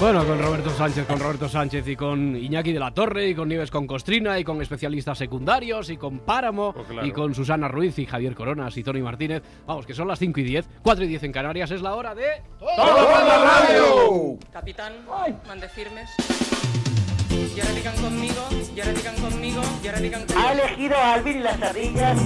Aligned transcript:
Bueno, 0.00 0.24
con 0.24 0.40
Roberto 0.40 0.70
Sánchez, 0.70 1.06
con 1.08 1.18
Roberto 1.18 1.48
Sánchez 1.48 1.88
y 1.88 1.96
con 1.96 2.36
Iñaki 2.36 2.72
de 2.72 2.78
la 2.78 2.92
Torre 2.94 3.28
y 3.30 3.34
con 3.34 3.48
Nieves 3.48 3.68
con 3.70 3.84
Costrina 3.88 4.38
y 4.38 4.44
con 4.44 4.62
especialistas 4.62 5.18
secundarios 5.18 5.90
y 5.90 5.96
con 5.96 6.20
Páramo 6.20 6.68
Oh, 6.68 6.84
claro. 6.84 7.04
y 7.06 7.10
con 7.10 7.34
Susana 7.34 7.66
Ruiz 7.66 7.98
y 7.98 8.06
Javier 8.06 8.34
Coronas 8.36 8.76
y 8.76 8.84
Tony 8.84 9.02
Martínez. 9.02 9.42
Vamos, 9.66 9.86
que 9.86 9.94
son 9.94 10.06
las 10.06 10.20
5 10.20 10.38
y 10.38 10.44
10, 10.44 10.68
4 10.82 11.04
y 11.04 11.08
10 11.08 11.24
en 11.24 11.32
Canarias, 11.32 11.70
es 11.72 11.82
la 11.82 11.94
hora 11.96 12.14
de... 12.14 12.26
Capitán, 14.52 14.92
mande 15.48 15.68
firmes. 15.68 16.10
Y 17.56 17.60
ahora 17.60 17.72
digan 17.74 17.96
conmigo, 17.96 18.48
y 18.76 18.80
ahora 18.80 18.92
digan 18.92 19.16
conmigo, 19.16 19.62
y 19.82 19.86
ahora 19.88 20.00
digan 20.00 20.26
conmigo. 20.26 20.48
Ha 20.48 20.52
elegido 20.52 20.96
a 20.96 21.14
Alvin 21.14 21.38
y 21.38 21.40
las 21.40 21.60
ardillas. 21.62 22.18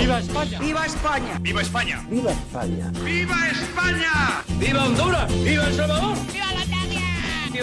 ¡Viva 0.00 0.18
España! 0.18 0.58
¡Viva 0.58 0.86
España! 0.86 1.38
¡Viva 1.40 1.62
España! 1.62 2.02
¡Viva 2.08 2.32
España! 2.32 2.92
¡Viva 3.04 3.48
España! 3.50 4.42
¡Viva 4.58 4.84
Honduras! 4.84 5.44
¡Viva 5.44 5.66
El 5.66 5.74
Salvador! 5.74 6.16
¡Viva 6.32 6.49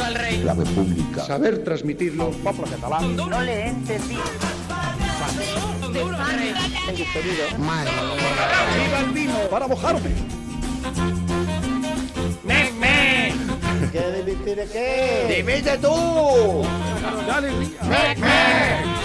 el 0.06 0.16
rey! 0.16 0.44
La 0.44 0.54
República. 0.54 1.26
Saber 1.26 1.64
transmitirlo. 1.64 2.32
No 3.16 3.42
le 3.42 3.54
he 3.54 3.68
entendido. 3.70 4.22
¡Viva 5.92 6.22
el 6.22 6.40
rey! 6.40 6.54
¡Viva 8.86 9.00
el 9.00 9.10
vino 9.12 9.40
para 9.50 9.68
mojarme! 9.68 10.12
¿Qué 13.92 14.24
dimite 14.24 14.56
de 14.56 14.66
qué? 14.68 15.36
¡Dimite 15.38 15.78
tú! 15.78 16.64
¡Viva 17.16 17.40
España! 18.12 18.98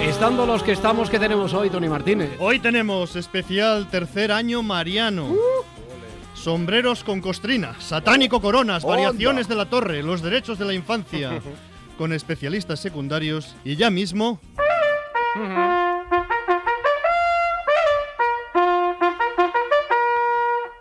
Estando 0.00 0.46
los 0.46 0.62
que 0.62 0.72
estamos, 0.72 1.10
que 1.10 1.18
tenemos 1.18 1.52
hoy, 1.52 1.68
Tony 1.68 1.88
Martínez? 1.88 2.36
Hoy 2.38 2.60
tenemos 2.60 3.16
especial 3.16 3.88
tercer 3.90 4.30
año 4.30 4.62
mariano. 4.62 5.34
Sombreros 6.34 7.02
con 7.02 7.20
costrina, 7.20 7.74
satánico 7.80 8.40
coronas, 8.40 8.84
variaciones 8.84 9.48
de 9.48 9.56
la 9.56 9.66
torre, 9.66 10.02
los 10.02 10.22
derechos 10.22 10.58
de 10.58 10.66
la 10.66 10.74
infancia, 10.74 11.40
con 11.98 12.12
especialistas 12.12 12.80
secundarios 12.80 13.56
y 13.64 13.76
ya 13.76 13.90
mismo 13.90 14.40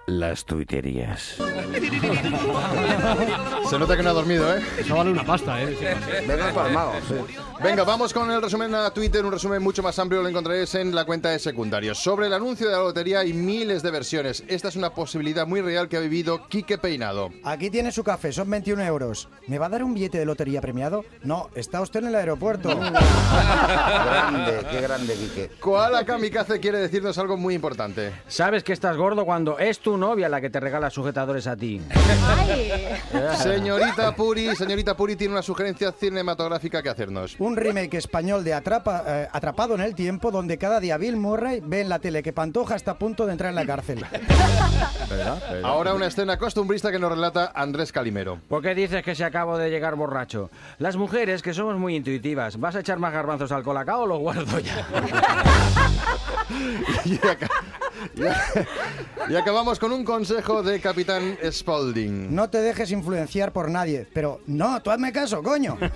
Las 0.05 0.43
tuiterías. 0.43 1.37
Se 3.69 3.79
nota 3.79 3.95
que 3.95 4.03
no 4.03 4.09
ha 4.09 4.13
dormido, 4.13 4.53
¿eh? 4.53 4.61
Eso 4.77 4.97
vale 4.97 5.11
una 5.11 5.23
pasta, 5.23 5.63
¿eh? 5.63 5.95
Venga, 6.27 6.51
palmado. 6.53 6.91
Venga, 7.63 7.85
vamos 7.85 8.13
con 8.13 8.29
el 8.29 8.41
resumen 8.41 8.75
a 8.75 8.91
Twitter. 8.91 9.25
Un 9.25 9.31
resumen 9.31 9.63
mucho 9.63 9.81
más 9.81 9.97
amplio 9.99 10.21
lo 10.21 10.27
encontraréis 10.27 10.75
en 10.75 10.93
la 10.93 11.05
cuenta 11.05 11.29
de 11.29 11.39
secundarios. 11.39 11.99
Sobre 11.99 12.27
el 12.27 12.33
anuncio 12.33 12.67
de 12.67 12.73
la 12.73 12.79
lotería 12.79 13.19
hay 13.19 13.31
miles 13.31 13.81
de 13.81 13.91
versiones. 13.91 14.43
Esta 14.49 14.67
es 14.67 14.75
una 14.75 14.89
posibilidad 14.93 15.47
muy 15.47 15.61
real 15.61 15.87
que 15.87 15.95
ha 15.95 16.01
vivido 16.01 16.49
Quique 16.49 16.77
Peinado. 16.77 17.29
Aquí 17.45 17.69
tiene 17.69 17.93
su 17.93 18.03
café, 18.03 18.33
son 18.33 18.49
21 18.49 18.83
euros. 18.83 19.29
¿Me 19.47 19.57
va 19.57 19.67
a 19.67 19.69
dar 19.69 19.85
un 19.85 19.93
billete 19.93 20.19
de 20.19 20.25
lotería 20.25 20.59
premiado? 20.59 21.05
No, 21.23 21.49
está 21.55 21.79
usted 21.79 22.01
en 22.01 22.07
el 22.07 22.15
aeropuerto. 22.15 22.67
grande, 22.77 24.67
qué 24.69 24.81
grande, 24.81 25.13
Quique. 25.15 25.51
Koala 25.61 26.03
Kamikaze 26.03 26.59
quiere 26.59 26.79
decirnos 26.79 27.17
algo 27.17 27.37
muy 27.37 27.55
importante. 27.55 28.11
Sabes 28.27 28.65
que 28.65 28.73
estás 28.73 28.97
gordo 28.97 29.23
cuando 29.23 29.57
es 29.57 29.79
tu 29.79 29.92
novia 29.97 30.29
la 30.29 30.39
que 30.41 30.49
te 30.49 30.59
regala 30.59 30.89
sujetadores 30.89 31.47
a 31.47 31.55
ti. 31.55 31.81
Señorita 33.43 34.15
Puri, 34.15 34.55
señorita 34.55 34.95
Puri 34.95 35.15
tiene 35.15 35.33
una 35.33 35.41
sugerencia 35.41 35.91
cinematográfica 35.91 36.81
que 36.81 36.89
hacernos. 36.89 37.35
Un 37.39 37.55
remake 37.55 37.95
español 37.97 38.43
de 38.43 38.53
Atrapa- 38.55 39.03
eh, 39.05 39.27
Atrapado 39.31 39.75
en 39.75 39.81
el 39.81 39.95
Tiempo, 39.95 40.31
donde 40.31 40.57
cada 40.57 40.79
día 40.79 40.97
Bill 40.97 41.17
Murray 41.17 41.61
ve 41.63 41.81
en 41.81 41.89
la 41.89 41.99
tele 41.99 42.23
que 42.23 42.33
Pantoja 42.33 42.75
está 42.75 42.91
a 42.91 42.97
punto 42.99 43.25
de 43.25 43.31
entrar 43.33 43.49
en 43.49 43.55
la 43.55 43.65
cárcel. 43.65 44.03
Ahora 45.63 45.93
una 45.93 46.07
escena 46.07 46.37
costumbrista 46.37 46.91
que 46.91 46.99
nos 46.99 47.11
relata 47.11 47.51
Andrés 47.53 47.91
Calimero. 47.91 48.39
¿Por 48.47 48.61
qué 48.61 48.73
dices 48.75 49.03
que 49.03 49.15
se 49.15 49.23
acabo 49.23 49.57
de 49.57 49.69
llegar 49.69 49.95
borracho? 49.95 50.49
Las 50.79 50.95
mujeres, 50.97 51.41
que 51.41 51.53
somos 51.53 51.77
muy 51.77 51.95
intuitivas, 51.95 52.59
¿vas 52.59 52.75
a 52.75 52.79
echar 52.79 52.99
más 52.99 53.13
garbanzos 53.13 53.51
al 53.51 53.63
colacao 53.63 54.01
o 54.01 54.07
los 54.07 54.19
guardo 54.19 54.59
ya? 54.59 54.85
Y, 57.05 57.19
y 59.31 59.35
acabamos 59.35 59.79
con 59.79 59.82
un 59.91 60.05
consejo 60.05 60.63
de 60.63 60.79
Capitán 60.79 61.37
Spaulding. 61.51 62.33
No 62.33 62.49
te 62.49 62.59
dejes 62.59 62.91
influenciar 62.91 63.51
por 63.51 63.69
nadie, 63.69 64.07
pero 64.13 64.39
no, 64.45 64.81
tú 64.81 64.91
hazme 64.91 65.11
caso, 65.11 65.43
coño. 65.43 65.77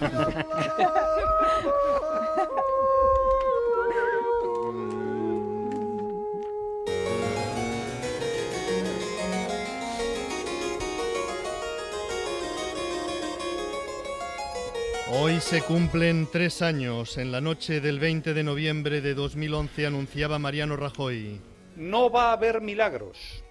Hoy 15.09 15.39
se 15.39 15.61
cumplen 15.61 16.27
tres 16.31 16.61
años. 16.61 17.17
En 17.17 17.31
la 17.31 17.41
noche 17.41 17.79
del 17.79 17.99
20 17.99 18.33
de 18.33 18.43
noviembre 18.43 19.01
de 19.01 19.13
2011 19.13 19.87
anunciaba 19.87 20.37
Mariano 20.37 20.75
Rajoy. 20.75 21.39
No 21.77 22.09
va 22.09 22.29
a 22.29 22.33
haber 22.33 22.59
milagros. 22.59 23.43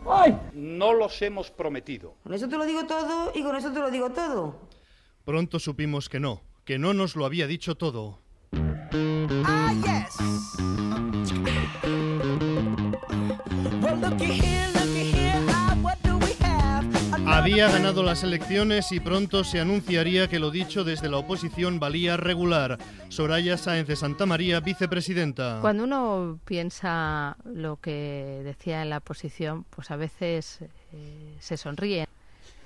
No 0.53 0.93
los 0.93 1.23
hemos 1.23 1.53
prometido. 1.53 2.17
Con 2.25 2.35
eso 2.35 2.49
te 2.49 2.59
lo 2.59 2.67
digo 2.67 2.85
todo 2.85 3.31
y 3.33 3.43
con 3.45 3.55
eso 3.55 3.73
te 3.73 3.79
lo 3.79 3.89
digo 3.89 4.11
todo. 4.11 4.69
Pronto 5.25 5.61
supimos 5.61 6.09
que 6.09 6.19
no, 6.19 6.43
que 6.65 6.77
no 6.77 6.93
nos 6.93 7.15
lo 7.15 7.25
había 7.25 7.47
dicho 7.47 7.77
todo. 7.77 8.19
Había 17.47 17.71
ganado 17.71 18.03
las 18.03 18.25
elecciones 18.25 18.91
y 18.91 18.99
pronto 18.99 19.45
se 19.45 19.61
anunciaría 19.61 20.27
que 20.27 20.41
lo 20.41 20.51
dicho 20.51 20.83
desde 20.83 21.09
la 21.09 21.19
oposición 21.19 21.79
valía 21.79 22.17
regular. 22.17 22.77
Soraya 23.09 23.57
Sáenz 23.57 23.87
de 23.87 23.95
Santa 23.95 24.27
María, 24.27 24.59
vicepresidenta. 24.59 25.61
Cuando 25.61 25.85
uno 25.85 26.41
piensa 26.45 27.37
lo 27.45 27.77
que 27.77 28.41
decía 28.43 28.83
en 28.83 28.91
la 28.91 28.99
posición, 28.99 29.65
pues 29.71 29.93
a 29.93 29.97
veces 29.97 30.59
eh, 30.93 31.37
se 31.39 31.57
sonríe. 31.57 32.09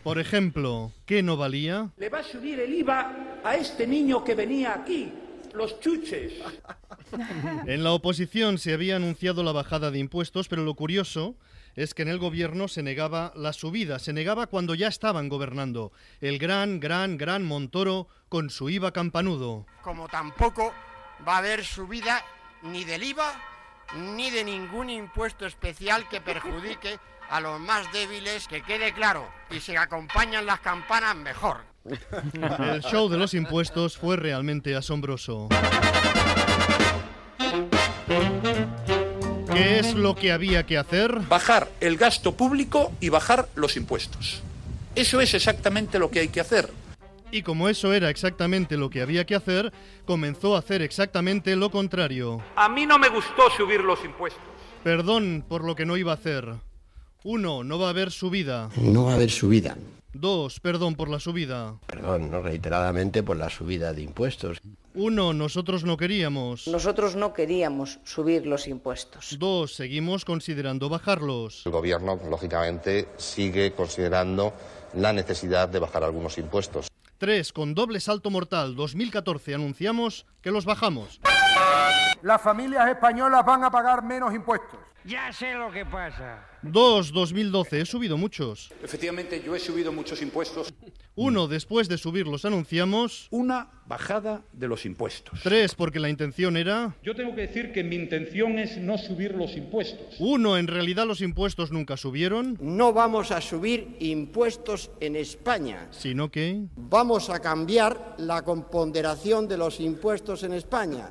Por 0.03 0.19
ejemplo, 0.19 0.93
¿qué 1.05 1.23
no 1.23 1.37
valía? 1.37 1.91
Le 1.99 2.09
va 2.09 2.21
a 2.21 2.25
subir 2.25 2.59
el 2.59 2.73
IVA 2.73 3.43
a 3.45 3.57
este 3.57 3.87
niño 3.87 4.25
que 4.25 4.35
venía 4.35 4.73
aquí. 4.73 5.13
Los 5.53 5.79
chuches. 5.81 6.33
En 7.67 7.85
la 7.85 7.93
oposición 7.93 8.57
se 8.57 8.73
había 8.73 8.97
anunciado 8.97 9.43
la 9.43 9.53
bajada 9.53 9.91
de 9.91 9.99
impuestos, 9.99 10.49
pero 10.49 10.65
lo 10.65 10.73
curioso 10.73 11.35
es 11.77 11.95
que 11.95 12.03
en 12.03 12.09
el 12.09 12.19
gobierno 12.19 12.69
se 12.69 12.83
negaba 12.83 13.33
la 13.35 13.53
subida, 13.53 13.99
se 13.99 14.13
negaba 14.13 14.47
cuando 14.47 14.75
ya 14.75 14.89
estaban 14.89 15.29
gobernando. 15.29 15.93
El 16.21 16.39
gran, 16.39 16.81
gran, 16.81 17.17
gran 17.17 17.45
Montoro 17.45 18.09
con 18.29 18.51
su 18.51 18.71
IVA 18.71 18.93
campanudo. 18.93 19.67
Como 19.83 20.09
tampoco 20.09 20.73
va 21.27 21.35
a 21.35 21.39
haber 21.39 21.65
subida 21.65 22.25
ni 22.63 22.85
del 22.85 23.03
IVA 23.03 23.35
ni 23.97 24.31
de 24.31 24.45
ningún 24.45 24.91
impuesto 24.91 25.47
especial 25.47 26.09
que 26.09 26.21
perjudique 26.21 26.99
a 27.29 27.41
los 27.41 27.61
más 27.61 27.91
débiles, 27.93 28.49
que 28.49 28.63
quede 28.63 28.93
claro. 28.93 29.29
Y 29.51 29.61
si 29.61 29.77
acompañan 29.77 30.47
las 30.47 30.61
campanas, 30.61 31.17
mejor. 31.17 31.59
El 31.85 32.83
show 32.83 33.09
de 33.09 33.17
los 33.17 33.35
impuestos 33.35 33.97
fue 33.97 34.17
realmente 34.17 34.75
asombroso. 34.75 35.49
¿Qué 39.61 39.79
es 39.79 39.95
lo 39.95 40.15
que 40.15 40.33
había 40.33 40.65
que 40.65 40.79
hacer? 40.79 41.21
Bajar 41.29 41.71
el 41.81 41.99
gasto 41.99 42.35
público 42.35 42.93
y 42.99 43.11
bajar 43.11 43.51
los 43.55 43.77
impuestos. 43.77 44.41
Eso 44.95 45.21
es 45.21 45.35
exactamente 45.35 45.99
lo 45.99 46.11
que 46.11 46.21
hay 46.21 46.29
que 46.29 46.41
hacer. 46.41 46.71
Y 47.31 47.43
como 47.43 47.69
eso 47.69 47.93
era 47.93 48.09
exactamente 48.09 48.79
lo 48.79 48.89
que 48.89 49.03
había 49.03 49.27
que 49.27 49.35
hacer, 49.35 49.71
comenzó 50.07 50.57
a 50.57 50.61
hacer 50.61 50.81
exactamente 50.81 51.55
lo 51.57 51.71
contrario. 51.71 52.43
A 52.57 52.71
mí 52.71 52.87
no 52.87 52.99
me 52.99 53.11
gustó 53.11 53.51
subir 53.55 53.83
los 53.83 54.03
impuestos. 54.03 54.43
Perdón 54.83 55.45
por 55.47 55.63
lo 55.63 55.77
que 55.77 55.85
no 55.85 55.99
iba 55.99 56.13
a 56.13 56.15
hacer. 56.15 56.55
Uno, 57.23 57.63
no 57.63 57.79
va 57.79 57.89
a 57.89 57.91
haber 57.91 58.13
subida. 58.13 58.71
No 58.79 59.05
va 59.05 59.13
a 59.13 59.15
haber 59.17 59.31
subida. 59.31 59.77
Dos, 60.15 60.59
perdón 60.59 60.95
por 60.95 61.11
la 61.11 61.21
subida. 61.21 61.75
Perdón, 61.87 62.31
no 62.31 62.41
reiteradamente 62.41 63.23
por 63.23 63.37
la 63.37 63.51
subida 63.51 63.93
de 63.93 64.01
impuestos. 64.01 64.59
Uno, 64.95 65.33
nosotros 65.33 65.85
no 65.85 65.97
queríamos. 65.97 66.67
Nosotros 66.67 67.15
no 67.15 67.33
queríamos 67.33 68.01
subir 68.03 68.45
los 68.47 68.67
impuestos. 68.67 69.37
Dos, 69.39 69.75
seguimos 69.75 70.25
considerando 70.25 70.89
bajarlos. 70.89 71.65
El 71.65 71.73
gobierno, 71.73 72.19
lógicamente, 72.29 73.09
sigue 73.17 73.73
considerando 73.73 74.53
la 74.95 75.13
necesidad 75.13 75.69
de 75.69 75.79
bajar 75.79 76.03
algunos 76.03 76.39
impuestos. 76.39 76.89
Tres, 77.19 77.53
con 77.53 77.75
doble 77.75 78.01
salto 78.01 78.31
mortal, 78.31 78.75
2014 78.75 79.55
anunciamos 79.55 80.27
que 80.41 80.51
los 80.51 80.65
bajamos. 80.65 81.21
Las 82.23 82.43
familias 82.43 82.89
españolas 82.89 83.45
van 83.45 83.63
a 83.63 83.71
pagar 83.71 84.03
menos 84.03 84.35
impuestos. 84.35 84.81
Ya 85.05 85.33
sé 85.33 85.55
lo 85.55 85.71
que 85.73 85.87
pasa. 85.87 86.47
2. 86.63 87.13
2012. 87.13 87.81
He 87.81 87.87
subido 87.87 88.19
muchos. 88.19 88.71
Efectivamente, 88.83 89.43
yo 89.45 89.57
he 89.57 89.61
subido 89.61 89.93
muchos 89.93 90.21
impuestos. 90.21 90.73
1. 91.15 91.49
Después 91.49 91.89
de 91.89 91.97
subirlos 91.97 92.45
anunciamos. 92.45 93.29
Una 93.31 93.71
bajada 93.87 94.43
de 94.53 94.69
los 94.69 94.85
impuestos. 94.85 95.41
3. 95.43 95.75
Porque 95.75 96.01
la 96.01 96.11
intención 96.11 96.57
era. 96.57 96.95
Yo 97.03 97.15
tengo 97.15 97.35
que 97.35 97.43
decir 97.43 97.73
que 97.73 97.83
mi 97.83 97.97
intención 97.97 98.59
es 98.59 98.77
no 98.77 98.99
subir 98.99 99.35
los 99.35 99.57
impuestos. 99.57 100.17
1. 100.19 100.59
En 100.59 100.67
realidad 100.67 101.07
los 101.07 101.23
impuestos 101.23 101.73
nunca 101.73 101.97
subieron. 101.97 102.59
No 102.61 102.93
vamos 102.93 103.31
a 103.31 103.41
subir 103.41 103.97
impuestos 104.01 104.91
en 105.01 105.17
España. 105.17 105.89
Sino 105.93 106.31
que. 106.31 106.67
Vamos 106.77 107.31
a 107.31 107.41
cambiar 107.41 108.17
la 108.19 108.43
componderación 108.43 109.49
de 109.49 109.57
los 109.57 109.81
impuestos 109.81 110.43
en 110.43 110.53
España. 110.53 111.09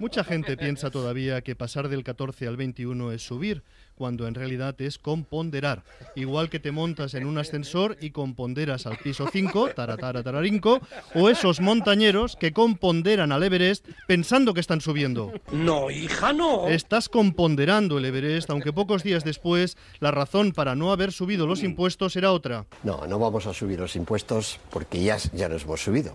Mucha 0.00 0.24
gente 0.24 0.56
piensa 0.56 0.90
todavía 0.90 1.40
que 1.42 1.56
pasar 1.56 1.88
del 1.88 2.04
14 2.04 2.46
al 2.46 2.56
21 2.56 3.12
es 3.12 3.22
subir, 3.26 3.62
cuando 3.94 4.26
en 4.28 4.34
realidad 4.34 4.80
es 4.80 4.98
componderar. 4.98 5.82
Igual 6.14 6.50
que 6.50 6.60
te 6.60 6.70
montas 6.70 7.14
en 7.14 7.26
un 7.26 7.38
ascensor 7.38 7.96
y 8.00 8.10
componderas 8.10 8.86
al 8.86 8.96
piso 8.98 9.28
5, 9.30 9.70
taratara 9.74 10.22
tararinco, 10.22 10.80
o 11.14 11.28
esos 11.28 11.60
montañeros 11.60 12.36
que 12.36 12.52
componderan 12.52 13.32
al 13.32 13.42
Everest 13.42 13.86
pensando 14.06 14.54
que 14.54 14.60
están 14.60 14.80
subiendo. 14.80 15.32
No, 15.52 15.90
hija, 15.90 16.32
no. 16.32 16.68
Estás 16.68 17.08
componderando 17.08 17.98
el 17.98 18.04
Everest, 18.04 18.50
aunque 18.50 18.72
pocos 18.72 19.02
días 19.02 19.24
después 19.24 19.76
la 20.00 20.10
razón 20.10 20.52
para 20.52 20.74
no 20.74 20.92
haber 20.92 21.12
subido 21.12 21.46
los 21.46 21.62
impuestos 21.62 22.16
era 22.16 22.32
otra. 22.32 22.66
No, 22.84 23.06
no 23.06 23.18
vamos 23.18 23.46
a 23.46 23.54
subir 23.54 23.80
los 23.80 23.96
impuestos 23.96 24.60
porque 24.70 25.02
ya, 25.02 25.16
ya 25.32 25.48
los 25.48 25.64
hemos 25.64 25.82
subido. 25.82 26.14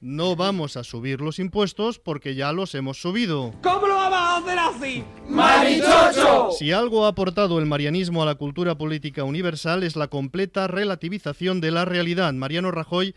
No 0.00 0.36
vamos 0.36 0.76
a 0.76 0.84
subir 0.84 1.20
los 1.20 1.38
impuestos 1.38 1.98
porque 1.98 2.34
ya 2.34 2.52
los 2.52 2.74
hemos 2.74 3.00
subido. 3.00 3.52
¿Cómo 3.62 3.86
lo 3.86 3.94
vamos 3.94 4.18
a 4.18 4.36
hacer 4.38 4.58
así? 4.58 5.04
¡Marichocho! 5.28 6.50
Si 6.58 6.72
algo 6.72 7.04
ha 7.04 7.08
aportado 7.08 7.58
el 7.58 7.66
marianismo 7.66 8.22
a 8.22 8.26
la 8.26 8.34
cultura 8.34 8.76
política 8.76 9.24
universal 9.24 9.82
es 9.82 9.96
la 9.96 10.08
completa 10.08 10.66
relativización 10.66 11.60
de 11.60 11.70
la 11.70 11.84
realidad. 11.84 12.32
Mariano 12.32 12.70
Rajoy 12.70 13.14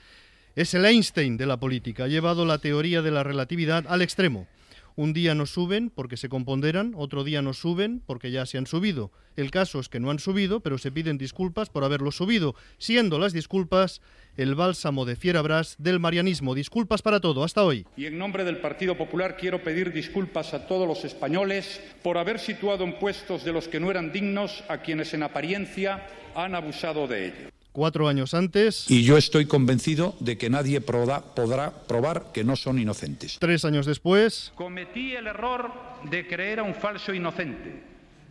es 0.55 0.73
el 0.73 0.85
Einstein 0.85 1.37
de 1.37 1.45
la 1.45 1.57
política. 1.57 2.05
Ha 2.05 2.07
llevado 2.07 2.45
la 2.45 2.59
teoría 2.59 3.01
de 3.01 3.11
la 3.11 3.23
relatividad 3.23 3.85
al 3.87 4.01
extremo. 4.01 4.47
Un 4.95 5.13
día 5.13 5.33
nos 5.33 5.49
suben 5.49 5.89
porque 5.89 6.17
se 6.17 6.29
componderan, 6.29 6.93
otro 6.95 7.23
día 7.23 7.41
nos 7.41 7.57
suben 7.57 8.01
porque 8.05 8.29
ya 8.29 8.45
se 8.45 8.59
han 8.59 8.67
subido. 8.67 9.11
El 9.35 9.49
caso 9.49 9.79
es 9.79 9.89
que 9.89 9.99
no 9.99 10.11
han 10.11 10.19
subido, 10.19 10.59
pero 10.59 10.77
se 10.77 10.91
piden 10.91 11.17
disculpas 11.17 11.69
por 11.69 11.83
haberlo 11.83 12.11
subido, 12.11 12.53
siendo 12.77 13.17
las 13.17 13.33
disculpas 13.33 14.01
el 14.37 14.53
bálsamo 14.53 15.05
de 15.05 15.15
Fierabras 15.15 15.75
del 15.79 15.99
marianismo. 15.99 16.53
Disculpas 16.53 17.01
para 17.01 17.19
todo, 17.19 17.43
hasta 17.43 17.63
hoy. 17.63 17.87
Y 17.97 18.05
en 18.05 18.19
nombre 18.19 18.43
del 18.43 18.57
Partido 18.57 18.95
Popular 18.95 19.35
quiero 19.35 19.63
pedir 19.63 19.91
disculpas 19.91 20.53
a 20.53 20.67
todos 20.67 20.87
los 20.87 21.03
españoles 21.05 21.81
por 22.03 22.19
haber 22.19 22.39
situado 22.39 22.83
en 22.83 22.99
puestos 22.99 23.43
de 23.43 23.53
los 23.53 23.67
que 23.67 23.79
no 23.79 23.89
eran 23.89 24.11
dignos 24.11 24.63
a 24.67 24.77
quienes 24.77 25.13
en 25.15 25.23
apariencia 25.23 26.07
han 26.35 26.53
abusado 26.53 27.07
de 27.07 27.27
ello. 27.27 27.62
Cuatro 27.73 28.07
años 28.07 28.35
antes. 28.35 28.89
Y 28.89 29.03
yo 29.03 29.17
estoy 29.17 29.47
convencido 29.47 30.15
de 30.19 30.37
que 30.37 30.47
nadie 30.47 30.79
podrá, 30.79 31.21
podrá 31.21 31.71
probar 31.71 32.31
que 32.31 32.43
no 32.43 32.55
son 32.55 32.77
inocentes. 32.77 33.37
Tres 33.39 33.65
años 33.65 33.87
después. 33.87 34.53
Cometí 34.53 35.15
el 35.15 35.25
error 35.25 35.71
de 36.03 36.27
creer 36.27 36.59
a 36.59 36.63
un 36.63 36.75
falso 36.75 37.15
inocente, 37.15 37.81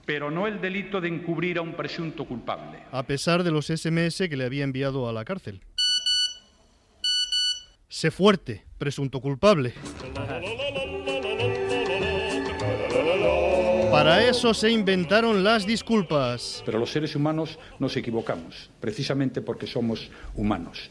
pero 0.07 0.31
no 0.31 0.47
el 0.47 0.61
delito 0.61 1.01
de 1.01 1.09
encubrir 1.09 1.59
a 1.59 1.63
un 1.63 1.75
presunto 1.75 2.25
culpable. 2.25 2.85
A 2.93 3.03
pesar 3.03 3.43
de 3.43 3.51
los 3.51 3.67
SMS 3.67 4.29
que 4.29 4.37
le 4.37 4.45
había 4.45 4.63
enviado 4.63 5.09
a 5.09 5.13
la 5.13 5.25
cárcel. 5.25 5.61
Sé 7.89 8.13
fuerte, 8.13 8.65
presunto 8.79 9.21
culpable. 9.21 9.75
Para 13.93 14.27
eso 14.27 14.55
se 14.55 14.71
inventaron 14.71 15.45
las 15.45 15.67
disculpas. 15.67 16.63
Pero 16.65 16.79
los 16.79 16.91
seres 16.91 17.15
humanos 17.15 17.59
nos 17.79 17.95
equivocamos, 17.95 18.71
precisamente 18.81 19.43
porque 19.43 19.67
somos 19.67 20.11
humanos. 20.35 20.91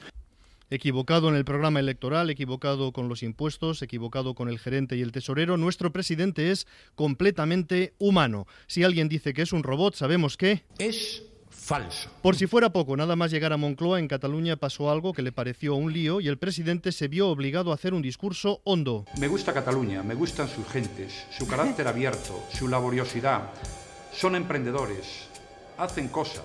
Equivocado 0.69 1.27
en 1.27 1.36
el 1.36 1.44
programa 1.44 1.80
electoral, 1.80 2.30
equivocado 2.30 2.92
con 2.92 3.09
los 3.09 3.24
impuestos, 3.24 3.81
equivocado 3.81 4.36
con 4.36 4.50
el 4.50 4.59
gerente 4.59 4.98
y 4.98 5.01
el 5.01 5.12
tesorero, 5.12 5.57
nuestro 5.57 5.92
presidente 5.92 6.51
es 6.51 6.68
completamente 6.94 7.95
humano. 7.98 8.45
Si 8.68 8.83
alguien 8.83 9.09
dice 9.09 9.33
que 9.33 9.42
es 9.42 9.51
un 9.51 9.63
robot, 9.63 9.95
sabemos 9.95 10.38
que... 10.38 10.63
Es 10.77 11.24
falso. 11.61 12.09
Por 12.21 12.35
si 12.35 12.47
fuera 12.47 12.71
poco, 12.71 12.97
nada 12.97 13.15
más 13.15 13.31
llegar 13.31 13.53
a 13.53 13.57
Moncloa, 13.57 13.99
en 13.99 14.07
Cataluña 14.07 14.55
pasó 14.55 14.89
algo 14.89 15.13
que 15.13 15.21
le 15.21 15.31
pareció 15.31 15.75
un 15.75 15.93
lío 15.93 16.19
y 16.19 16.27
el 16.27 16.37
presidente 16.37 16.91
se 16.91 17.07
vio 17.07 17.29
obligado 17.29 17.71
a 17.71 17.75
hacer 17.75 17.93
un 17.93 18.01
discurso 18.01 18.61
hondo. 18.63 19.05
Me 19.19 19.27
gusta 19.27 19.53
Cataluña, 19.53 20.03
me 20.03 20.15
gustan 20.15 20.47
sus 20.47 20.67
gentes, 20.67 21.25
su 21.37 21.47
carácter 21.47 21.87
abierto, 21.87 22.43
su 22.51 22.67
laboriosidad. 22.67 23.51
Son 24.11 24.35
emprendedores, 24.35 25.29
hacen 25.77 26.07
cosas. 26.09 26.43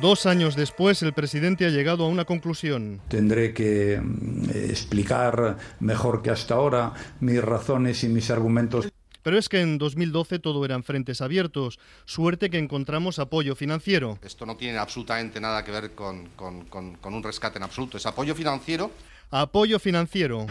Dos 0.00 0.26
años 0.26 0.56
después, 0.56 1.02
el 1.02 1.12
presidente 1.12 1.66
ha 1.66 1.70
llegado 1.70 2.04
a 2.04 2.08
una 2.08 2.24
conclusión. 2.24 3.00
Tendré 3.08 3.52
que 3.52 4.00
mm, 4.00 4.50
explicar 4.50 5.58
mejor 5.80 6.22
que 6.22 6.30
hasta 6.30 6.54
ahora 6.54 6.92
mis 7.20 7.42
razones 7.42 8.02
y 8.04 8.08
mis 8.08 8.30
argumentos. 8.30 8.90
Pero 9.22 9.38
es 9.38 9.48
que 9.48 9.60
en 9.60 9.78
2012 9.78 10.38
todo 10.38 10.64
eran 10.64 10.82
frentes 10.82 11.20
abiertos. 11.20 11.78
Suerte 12.04 12.50
que 12.50 12.58
encontramos 12.58 13.18
apoyo 13.18 13.54
financiero. 13.54 14.18
Esto 14.22 14.46
no 14.46 14.56
tiene 14.56 14.78
absolutamente 14.78 15.40
nada 15.40 15.64
que 15.64 15.70
ver 15.70 15.92
con, 15.92 16.28
con, 16.30 16.64
con, 16.66 16.96
con 16.96 17.14
un 17.14 17.22
rescate 17.22 17.58
en 17.58 17.64
absoluto. 17.64 17.96
Es 17.96 18.06
apoyo 18.06 18.34
financiero. 18.34 18.90
Apoyo 19.30 19.78
financiero. 19.78 20.46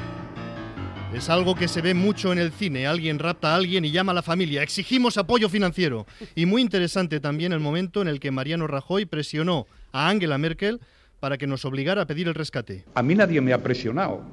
Es 1.14 1.30
algo 1.30 1.56
que 1.56 1.68
se 1.68 1.82
ve 1.82 1.94
mucho 1.94 2.32
en 2.32 2.40
el 2.40 2.54
cine. 2.54 2.88
Alguien 2.88 3.20
rapta 3.20 3.52
a 3.52 3.56
alguien 3.56 3.84
y 3.84 3.92
llama 3.92 4.14
a 4.14 4.16
la 4.16 4.22
familia. 4.22 4.64
Exigimos 4.64 5.18
apoyo 5.18 5.50
financiero. 5.50 6.08
Y 6.36 6.46
muy 6.46 6.62
interesante 6.62 7.20
también 7.20 7.52
el 7.52 7.60
momento 7.60 8.02
en 8.02 8.08
el 8.08 8.22
que 8.22 8.32
Mariano 8.32 8.66
Rajoy 8.66 9.06
presionó 9.06 9.68
a 9.92 10.08
Angela 10.08 10.38
Merkel 10.38 10.80
para 11.20 11.38
que 11.38 11.48
nos 11.48 11.66
obligara 11.66 12.04
a 12.04 12.08
pedir 12.08 12.30
el 12.30 12.34
rescate. 12.34 12.86
A 12.96 13.04
mí 13.04 13.14
nadie 13.14 13.42
me 13.42 13.52
ha 13.52 13.62
presionado. 13.62 14.24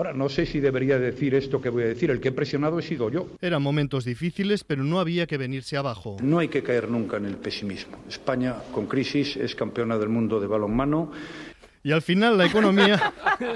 Ahora, 0.00 0.14
no 0.14 0.30
sé 0.30 0.46
si 0.46 0.60
debería 0.60 0.98
decir 0.98 1.34
esto 1.34 1.60
que 1.60 1.68
voy 1.68 1.82
a 1.82 1.88
decir. 1.88 2.10
El 2.10 2.22
que 2.22 2.28
he 2.28 2.32
presionado 2.32 2.78
he 2.78 2.82
sido 2.82 3.10
yo. 3.10 3.26
Eran 3.42 3.60
momentos 3.60 4.06
difíciles, 4.06 4.64
pero 4.64 4.82
no 4.82 4.98
había 4.98 5.26
que 5.26 5.36
venirse 5.36 5.76
abajo. 5.76 6.16
No 6.22 6.38
hay 6.38 6.48
que 6.48 6.62
caer 6.62 6.88
nunca 6.88 7.18
en 7.18 7.26
el 7.26 7.36
pesimismo. 7.36 7.98
España, 8.08 8.54
con 8.72 8.86
crisis, 8.86 9.36
es 9.36 9.54
campeona 9.54 9.98
del 9.98 10.08
mundo 10.08 10.40
de 10.40 10.46
balonmano. 10.46 11.12
Y 11.82 11.92
al 11.92 12.00
final 12.00 12.38
la 12.38 12.46
economía... 12.46 13.12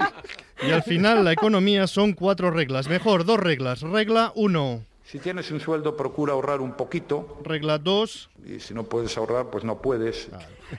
y 0.67 0.69
al 0.69 0.83
final 0.83 1.25
la 1.25 1.31
economía 1.31 1.87
son 1.87 2.13
cuatro 2.13 2.51
reglas. 2.51 2.89
Mejor, 2.89 3.25
dos 3.25 3.39
reglas. 3.39 3.81
Regla 3.81 4.31
uno. 4.35 4.83
Si 5.05 5.19
tienes 5.19 5.51
un 5.51 5.59
sueldo, 5.59 5.95
procura 5.95 6.33
ahorrar 6.33 6.61
un 6.61 6.73
poquito. 6.73 7.37
Regla 7.43 7.77
2. 7.77 8.29
Y 8.47 8.59
si 8.59 8.73
no 8.73 8.85
puedes 8.85 9.15
ahorrar, 9.17 9.51
pues 9.51 9.63
no 9.63 9.79
puedes. 9.79 10.29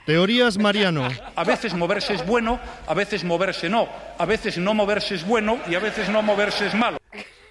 Teorías 0.05 0.59
Mariano. 0.59 1.07
A 1.37 1.45
veces 1.45 1.75
moverse 1.75 2.15
es 2.15 2.27
bueno, 2.27 2.59
a 2.89 2.95
veces 2.95 3.23
moverse 3.23 3.69
no. 3.69 3.89
A 4.19 4.27
veces 4.27 4.59
no 4.59 4.75
moverse 4.75 5.15
es 5.15 5.25
bueno 5.25 5.61
y 5.71 5.77
a 5.77 5.79
veces 5.79 6.09
no 6.09 6.23
moverse 6.23 6.67
es 6.67 6.75
malo. 6.75 6.99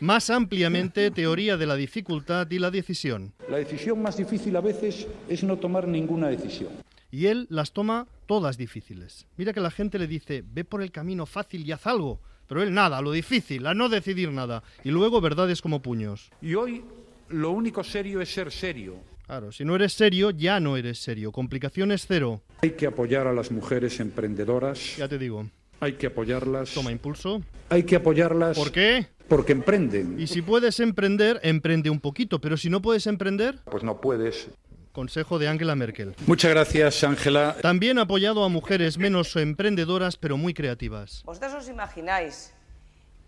Más 0.02 0.30
ampliamente, 0.30 1.12
teoría 1.12 1.56
de 1.56 1.66
la 1.66 1.78
dificultad 1.78 2.52
y 2.52 2.60
la 2.60 2.70
decisión. 2.70 3.34
La 3.50 3.56
decisión 3.56 4.02
más 4.02 4.18
difícil 4.18 4.54
a 4.58 4.62
veces 4.62 5.08
es 5.30 5.44
no 5.46 5.56
tomar 5.56 5.88
ninguna 5.88 6.28
decisión. 6.28 6.72
Y 7.10 7.28
él 7.28 7.48
las 7.50 7.72
toma 7.72 8.06
todas 8.26 8.58
difíciles. 8.58 9.28
Mira 9.38 9.54
que 9.54 9.62
la 9.62 9.72
gente 9.72 9.98
le 9.98 10.08
dice, 10.08 10.44
ve 10.46 10.66
por 10.66 10.82
el 10.82 10.92
camino 10.92 11.26
fácil 11.26 11.66
y 11.66 11.72
haz 11.72 11.88
algo. 11.88 12.20
Pero 12.48 12.62
él 12.62 12.74
nada, 12.74 13.02
lo 13.02 13.12
difícil, 13.12 13.66
a 13.68 13.74
no 13.74 13.90
decidir 13.90 14.32
nada. 14.32 14.64
Y 14.84 14.92
luego 14.92 15.22
verdades 15.22 15.62
como 15.62 15.82
puños. 15.82 16.30
Y 16.42 16.56
hoy 16.56 16.84
lo 17.30 17.52
único 17.52 17.84
serio 17.84 18.22
es 18.22 18.34
ser 18.34 18.52
serio. 18.52 18.98
Claro, 19.26 19.52
si 19.52 19.66
no 19.66 19.76
eres 19.76 19.94
serio, 19.94 20.30
ya 20.30 20.60
no 20.60 20.78
eres 20.78 21.00
serio. 21.00 21.32
Complicaciones 21.32 22.06
cero. 22.08 22.42
Hay 22.62 22.72
que 22.72 22.86
apoyar 22.86 23.26
a 23.26 23.34
las 23.34 23.52
mujeres 23.52 24.00
emprendedoras. 24.00 24.98
Ya 24.98 25.08
te 25.08 25.18
digo. 25.18 25.50
Hay 25.80 25.94
que 25.94 26.08
apoyarlas. 26.08 26.74
Toma 26.74 26.92
impulso. 26.92 27.42
Hay 27.70 27.84
que 27.84 27.96
apoyarlas. 27.96 28.56
¿Por 28.56 28.72
qué? 28.72 29.08
Porque 29.28 29.54
emprenden. 29.54 30.20
Y 30.20 30.28
si 30.28 30.44
puedes 30.44 30.80
emprender, 30.80 31.40
emprende 31.42 31.90
un 31.90 32.00
poquito. 32.00 32.40
Pero 32.40 32.56
si 32.56 32.70
no 32.70 32.82
puedes 32.82 33.08
emprender... 33.08 33.60
Pues 33.66 33.84
no 33.84 34.00
puedes. 34.00 34.48
Consejo 34.96 35.38
de 35.40 35.50
Angela 35.50 35.76
Merkel. 35.76 36.16
Muchas 36.26 36.52
gracias, 36.52 37.04
Ángela. 37.04 37.58
También 37.62 38.00
ha 38.00 38.04
apoyado 38.04 38.46
a 38.46 38.50
mujeres 38.50 38.98
menos 38.98 39.36
emprendedoras, 39.36 40.16
pero 40.16 40.38
muy 40.38 40.54
creativas. 40.54 41.22
¿Vosotros 41.26 41.54
os 41.54 41.68
imagináis 41.68 42.54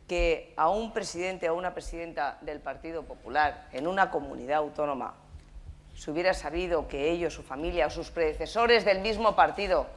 que 0.07 0.53
a 0.55 0.69
un 0.69 0.93
presidente 0.93 1.49
o 1.49 1.55
una 1.55 1.73
presidenta 1.73 2.37
del 2.39 2.61
Partido 2.61 3.03
Popular 3.03 3.67
en 3.73 3.85
una 3.85 4.09
comunidad 4.09 4.59
autónoma 4.59 5.15
se 5.93 6.09
hubiera 6.09 6.33
sabido 6.33 6.87
que 6.87 7.11
ellos, 7.11 7.33
su 7.33 7.43
familia 7.43 7.87
o 7.87 7.89
sus 7.89 8.11
predecesores 8.11 8.85
del 8.85 9.01
mismo 9.01 9.35
partido 9.35 9.87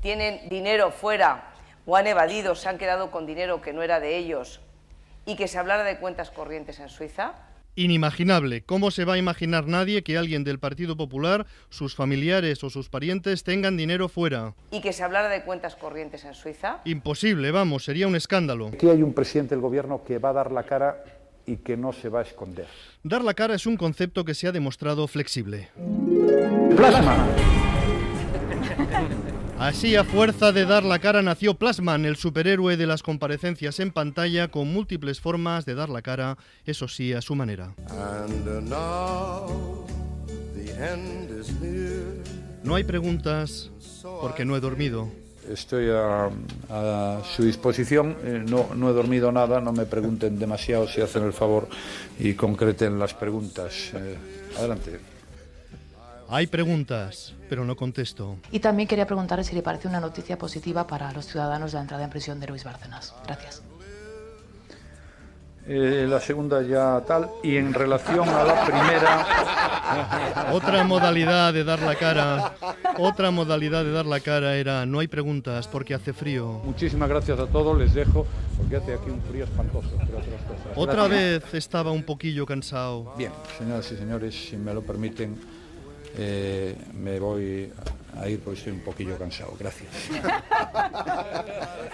tienen 0.00 0.48
dinero 0.48 0.90
fuera 0.92 1.52
o 1.84 1.94
han 1.94 2.06
evadido, 2.06 2.54
se 2.54 2.70
han 2.70 2.78
quedado 2.78 3.10
con 3.10 3.26
dinero 3.26 3.60
que 3.60 3.74
no 3.74 3.82
era 3.82 4.00
de 4.00 4.16
ellos 4.16 4.60
y 5.26 5.36
que 5.36 5.46
se 5.46 5.58
hablara 5.58 5.84
de 5.84 5.98
cuentas 5.98 6.30
corrientes 6.30 6.80
en 6.80 6.88
Suiza? 6.88 7.34
Inimaginable. 7.74 8.62
¿Cómo 8.64 8.90
se 8.90 9.04
va 9.04 9.14
a 9.14 9.18
imaginar 9.18 9.66
nadie 9.66 10.02
que 10.02 10.18
alguien 10.18 10.44
del 10.44 10.58
Partido 10.58 10.96
Popular, 10.96 11.46
sus 11.70 11.94
familiares 11.94 12.62
o 12.64 12.70
sus 12.70 12.88
parientes 12.88 13.44
tengan 13.44 13.76
dinero 13.76 14.08
fuera? 14.08 14.54
¿Y 14.70 14.80
que 14.80 14.92
se 14.92 15.02
hablara 15.02 15.28
de 15.28 15.42
cuentas 15.42 15.76
corrientes 15.76 16.24
en 16.24 16.34
Suiza? 16.34 16.80
Imposible, 16.84 17.50
vamos, 17.50 17.84
sería 17.84 18.06
un 18.06 18.16
escándalo. 18.16 18.68
Aquí 18.68 18.88
hay 18.88 19.02
un 19.02 19.14
presidente 19.14 19.54
del 19.54 19.62
gobierno 19.62 20.04
que 20.04 20.18
va 20.18 20.30
a 20.30 20.34
dar 20.34 20.52
la 20.52 20.64
cara 20.64 21.02
y 21.46 21.56
que 21.56 21.76
no 21.76 21.92
se 21.92 22.08
va 22.08 22.20
a 22.20 22.22
esconder. 22.22 22.66
Dar 23.02 23.24
la 23.24 23.34
cara 23.34 23.54
es 23.54 23.66
un 23.66 23.76
concepto 23.76 24.24
que 24.24 24.34
se 24.34 24.48
ha 24.48 24.52
demostrado 24.52 25.06
flexible. 25.08 25.70
Plasma. 26.76 27.26
Así, 29.62 29.94
a 29.94 30.02
fuerza 30.02 30.50
de 30.50 30.66
dar 30.66 30.82
la 30.82 30.98
cara, 30.98 31.22
nació 31.22 31.54
Plasman, 31.54 32.04
el 32.04 32.16
superhéroe 32.16 32.76
de 32.76 32.84
las 32.84 33.04
comparecencias 33.04 33.78
en 33.78 33.92
pantalla, 33.92 34.48
con 34.48 34.66
múltiples 34.66 35.20
formas 35.20 35.64
de 35.64 35.76
dar 35.76 35.88
la 35.88 36.02
cara, 36.02 36.36
eso 36.66 36.88
sí, 36.88 37.12
a 37.12 37.20
su 37.20 37.36
manera. 37.36 37.72
And 37.88 38.68
now 38.68 39.86
the 40.56 40.68
end 40.72 41.30
is 41.40 41.52
near. 41.60 42.02
No 42.64 42.74
hay 42.74 42.82
preguntas 42.82 43.70
porque 44.20 44.44
no 44.44 44.56
he 44.56 44.60
dormido. 44.60 45.08
Estoy 45.48 45.90
a, 45.90 46.28
a 46.68 47.22
su 47.36 47.44
disposición, 47.44 48.16
eh, 48.24 48.44
no, 48.44 48.74
no 48.74 48.90
he 48.90 48.92
dormido 48.92 49.30
nada, 49.30 49.60
no 49.60 49.72
me 49.72 49.86
pregunten 49.86 50.40
demasiado 50.40 50.88
si 50.88 51.00
hacen 51.02 51.22
el 51.22 51.32
favor 51.32 51.68
y 52.18 52.34
concreten 52.34 52.98
las 52.98 53.14
preguntas. 53.14 53.92
Eh, 53.94 54.16
adelante. 54.58 55.11
Hay 56.34 56.46
preguntas, 56.46 57.34
pero 57.50 57.62
no 57.66 57.76
contesto. 57.76 58.38
Y 58.50 58.60
también 58.60 58.88
quería 58.88 59.06
preguntarle 59.06 59.44
si 59.44 59.54
le 59.54 59.62
parece 59.62 59.86
una 59.86 60.00
noticia 60.00 60.38
positiva 60.38 60.86
para 60.86 61.12
los 61.12 61.26
ciudadanos 61.26 61.74
la 61.74 61.82
entrada 61.82 62.04
en 62.04 62.08
prisión 62.08 62.40
de 62.40 62.46
Luis 62.46 62.64
Bárcenas. 62.64 63.14
Gracias. 63.26 63.62
Eh, 65.66 66.06
la 66.08 66.18
segunda 66.20 66.62
ya 66.62 67.02
tal, 67.06 67.28
y 67.42 67.56
en 67.58 67.74
relación 67.74 68.26
a 68.30 68.44
la 68.44 68.64
primera... 68.64 69.26
Otra 70.52 70.84
modalidad 70.84 71.52
de 71.52 71.64
dar 71.64 71.80
la 71.80 71.94
cara, 71.96 72.54
otra 72.98 73.30
modalidad 73.30 73.84
de 73.84 73.92
dar 73.92 74.06
la 74.06 74.20
cara 74.20 74.56
era 74.56 74.86
no 74.86 75.00
hay 75.00 75.08
preguntas 75.08 75.68
porque 75.68 75.92
hace 75.92 76.14
frío. 76.14 76.62
Muchísimas 76.64 77.08
gracias 77.10 77.38
a 77.38 77.46
todos, 77.46 77.78
les 77.78 77.92
dejo, 77.92 78.26
porque 78.56 78.76
hace 78.76 78.94
aquí 78.94 79.10
un 79.10 79.20
frío 79.22 79.44
espantoso. 79.44 79.90
entre 80.00 80.16
otras 80.16 80.42
cosas. 80.42 80.72
Otra 80.76 81.06
Gracias. 81.08 81.42
vez 81.42 81.54
estaba 81.54 81.90
un 81.90 82.04
poquillo 82.04 82.46
cansado. 82.46 83.12
Bien, 83.18 83.32
señoras 83.58 83.92
y 83.92 83.96
señores, 83.96 84.48
si 84.48 84.56
me 84.56 84.72
lo 84.72 84.82
permiten, 84.82 85.38
eh, 86.16 86.76
me 86.94 87.18
voy 87.18 87.72
a 88.18 88.28
ir 88.28 88.40
porque 88.40 88.58
estoy 88.58 88.72
un 88.72 88.80
poquillo 88.80 89.16
cansado. 89.18 89.54
Gracias. 89.58 89.90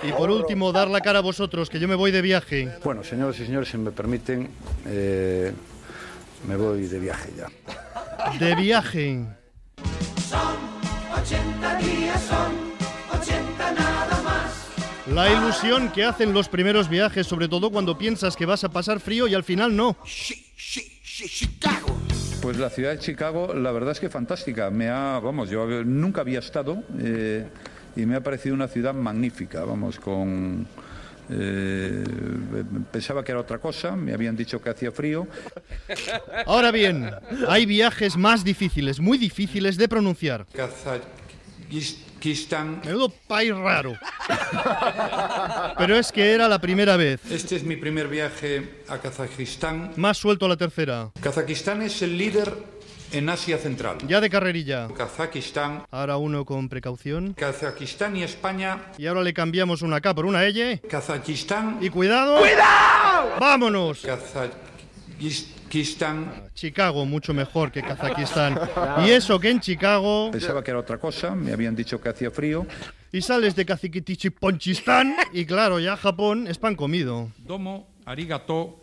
Y 0.02 0.12
por 0.12 0.30
último, 0.30 0.72
dar 0.72 0.88
la 0.88 1.00
cara 1.00 1.18
a 1.18 1.22
vosotros, 1.22 1.68
que 1.70 1.80
yo 1.80 1.88
me 1.88 1.94
voy 1.94 2.10
de 2.10 2.22
viaje. 2.22 2.68
Bueno, 2.84 3.02
señoras 3.04 3.38
y 3.40 3.46
señores, 3.46 3.68
si 3.68 3.78
me 3.78 3.90
permiten, 3.90 4.48
eh, 4.86 5.52
me 6.46 6.56
voy 6.56 6.86
de 6.86 6.98
viaje 6.98 7.32
ya. 7.36 7.48
De 8.38 8.54
viaje. 8.54 9.24
Son 10.28 10.56
80 11.20 11.74
días, 11.78 12.22
son 12.22 13.20
80 13.20 13.72
nada 13.72 14.22
más. 14.22 14.68
La 15.06 15.32
ilusión 15.32 15.90
que 15.90 16.04
hacen 16.04 16.32
los 16.32 16.48
primeros 16.48 16.88
viajes, 16.88 17.26
sobre 17.26 17.48
todo 17.48 17.70
cuando 17.70 17.96
piensas 17.98 18.36
que 18.36 18.46
vas 18.46 18.64
a 18.64 18.68
pasar 18.70 19.00
frío 19.00 19.26
y 19.26 19.34
al 19.34 19.44
final 19.44 19.74
no. 19.74 19.96
Pues 22.40 22.56
la 22.56 22.70
ciudad 22.70 22.92
de 22.92 22.98
Chicago, 22.98 23.52
la 23.52 23.72
verdad 23.72 23.92
es 23.92 24.00
que 24.00 24.08
fantástica. 24.08 24.70
Me 24.70 24.88
ha, 24.88 25.18
vamos, 25.18 25.50
yo 25.50 25.66
nunca 25.84 26.20
había 26.20 26.38
estado 26.38 26.82
eh, 27.00 27.46
y 27.96 28.06
me 28.06 28.16
ha 28.16 28.20
parecido 28.20 28.54
una 28.54 28.68
ciudad 28.68 28.94
magnífica. 28.94 29.64
Vamos, 29.64 29.98
con 29.98 30.66
eh, 31.30 32.04
pensaba 32.92 33.24
que 33.24 33.32
era 33.32 33.40
otra 33.40 33.58
cosa. 33.58 33.96
Me 33.96 34.14
habían 34.14 34.36
dicho 34.36 34.62
que 34.62 34.70
hacía 34.70 34.92
frío. 34.92 35.26
Ahora 36.46 36.70
bien, 36.70 37.10
hay 37.48 37.66
viajes 37.66 38.16
más 38.16 38.44
difíciles, 38.44 39.00
muy 39.00 39.18
difíciles 39.18 39.76
de 39.76 39.88
pronunciar. 39.88 40.46
Kazajistán. 40.52 42.07
Menudo 42.84 43.08
país 43.26 43.54
raro. 43.54 43.96
Pero 45.78 45.96
es 45.96 46.10
que 46.12 46.32
era 46.32 46.48
la 46.48 46.60
primera 46.60 46.96
vez. 46.96 47.20
Este 47.30 47.56
es 47.56 47.64
mi 47.64 47.76
primer 47.76 48.08
viaje 48.08 48.82
a 48.88 48.98
Kazajistán. 48.98 49.92
Más 49.96 50.18
suelto 50.18 50.46
a 50.46 50.48
la 50.48 50.56
tercera. 50.56 51.10
Kazajistán 51.20 51.82
es 51.82 52.02
el 52.02 52.18
líder 52.18 52.52
en 53.12 53.28
Asia 53.28 53.58
Central. 53.58 53.98
Ya 54.06 54.20
de 54.20 54.28
carrerilla. 54.28 54.88
Kazajistán. 54.96 55.84
Ahora 55.90 56.16
uno 56.16 56.44
con 56.44 56.68
precaución. 56.68 57.34
Kazajistán 57.34 58.16
y 58.16 58.22
España. 58.22 58.92
Y 58.98 59.06
ahora 59.06 59.22
le 59.22 59.32
cambiamos 59.32 59.82
una 59.82 60.00
K 60.00 60.14
por 60.14 60.26
una 60.26 60.44
L. 60.44 60.80
Kazajistán. 60.88 61.78
Y 61.80 61.88
cuidado. 61.88 62.38
¡Cuidado! 62.38 63.30
¡Vámonos! 63.40 64.00
Kazajistán. 64.02 65.57
Chicago 66.54 67.04
mucho 67.04 67.34
mejor 67.34 67.70
que 67.70 67.82
Kazajistán. 67.82 68.58
Y 69.06 69.10
eso 69.10 69.38
que 69.38 69.50
en 69.50 69.60
Chicago. 69.60 70.30
Pensaba 70.30 70.62
que 70.64 70.70
era 70.70 70.80
otra 70.80 70.98
cosa. 70.98 71.34
Me 71.34 71.52
habían 71.52 71.76
dicho 71.76 72.00
que 72.00 72.08
hacía 72.08 72.30
frío. 72.30 72.66
Y 73.12 73.22
sales 73.22 73.56
de 73.56 73.64
Kazikitichiponchistán 73.64 75.14
y 75.32 75.46
claro, 75.46 75.80
ya 75.80 75.96
Japón 75.96 76.46
es 76.46 76.58
pan 76.58 76.76
comido. 76.76 77.30
Domo, 77.38 77.88
arigato, 78.04 78.80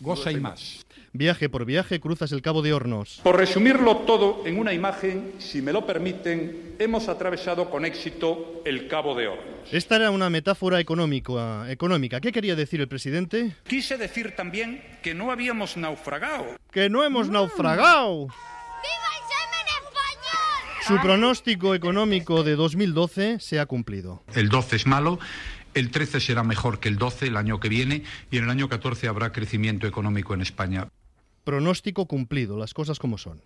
gozaimasu. 0.00 0.85
Viaje 1.16 1.48
por 1.48 1.64
viaje 1.64 1.98
cruzas 1.98 2.30
el 2.32 2.42
Cabo 2.42 2.60
de 2.60 2.74
Hornos. 2.74 3.20
Por 3.22 3.36
resumirlo 3.36 3.96
todo 3.98 4.42
en 4.44 4.58
una 4.58 4.74
imagen, 4.74 5.32
si 5.38 5.62
me 5.62 5.72
lo 5.72 5.86
permiten, 5.86 6.74
hemos 6.78 7.08
atravesado 7.08 7.70
con 7.70 7.86
éxito 7.86 8.60
el 8.66 8.86
Cabo 8.86 9.14
de 9.14 9.28
Hornos. 9.28 9.72
Esta 9.72 9.96
era 9.96 10.10
una 10.10 10.28
metáfora 10.28 10.78
económica. 10.78 11.70
económica. 11.70 12.20
¿Qué 12.20 12.32
quería 12.32 12.54
decir 12.54 12.80
el 12.82 12.88
presidente? 12.88 13.56
Quise 13.66 13.96
decir 13.96 14.36
también 14.36 14.82
que 15.02 15.14
no 15.14 15.30
habíamos 15.30 15.78
naufragado. 15.78 16.44
Que 16.70 16.90
no 16.90 17.02
hemos 17.02 17.30
naufragado. 17.30 18.28
Su 20.86 21.00
pronóstico 21.00 21.74
económico 21.74 22.44
de 22.44 22.54
2012 22.54 23.40
se 23.40 23.58
ha 23.58 23.66
cumplido. 23.66 24.22
El 24.34 24.48
12 24.48 24.76
es 24.76 24.86
malo, 24.86 25.18
el 25.74 25.90
13 25.90 26.20
será 26.20 26.44
mejor 26.44 26.78
que 26.78 26.88
el 26.88 26.96
12 26.96 27.26
el 27.26 27.36
año 27.36 27.58
que 27.58 27.68
viene 27.68 28.04
y 28.30 28.38
en 28.38 28.44
el 28.44 28.50
año 28.50 28.68
14 28.68 29.08
habrá 29.08 29.32
crecimiento 29.32 29.86
económico 29.86 30.32
en 30.32 30.42
España. 30.42 30.88
Pronóstico 31.46 32.06
cumplido, 32.06 32.58
las 32.58 32.74
cosas 32.74 32.98
como 32.98 33.18
son. 33.18 33.40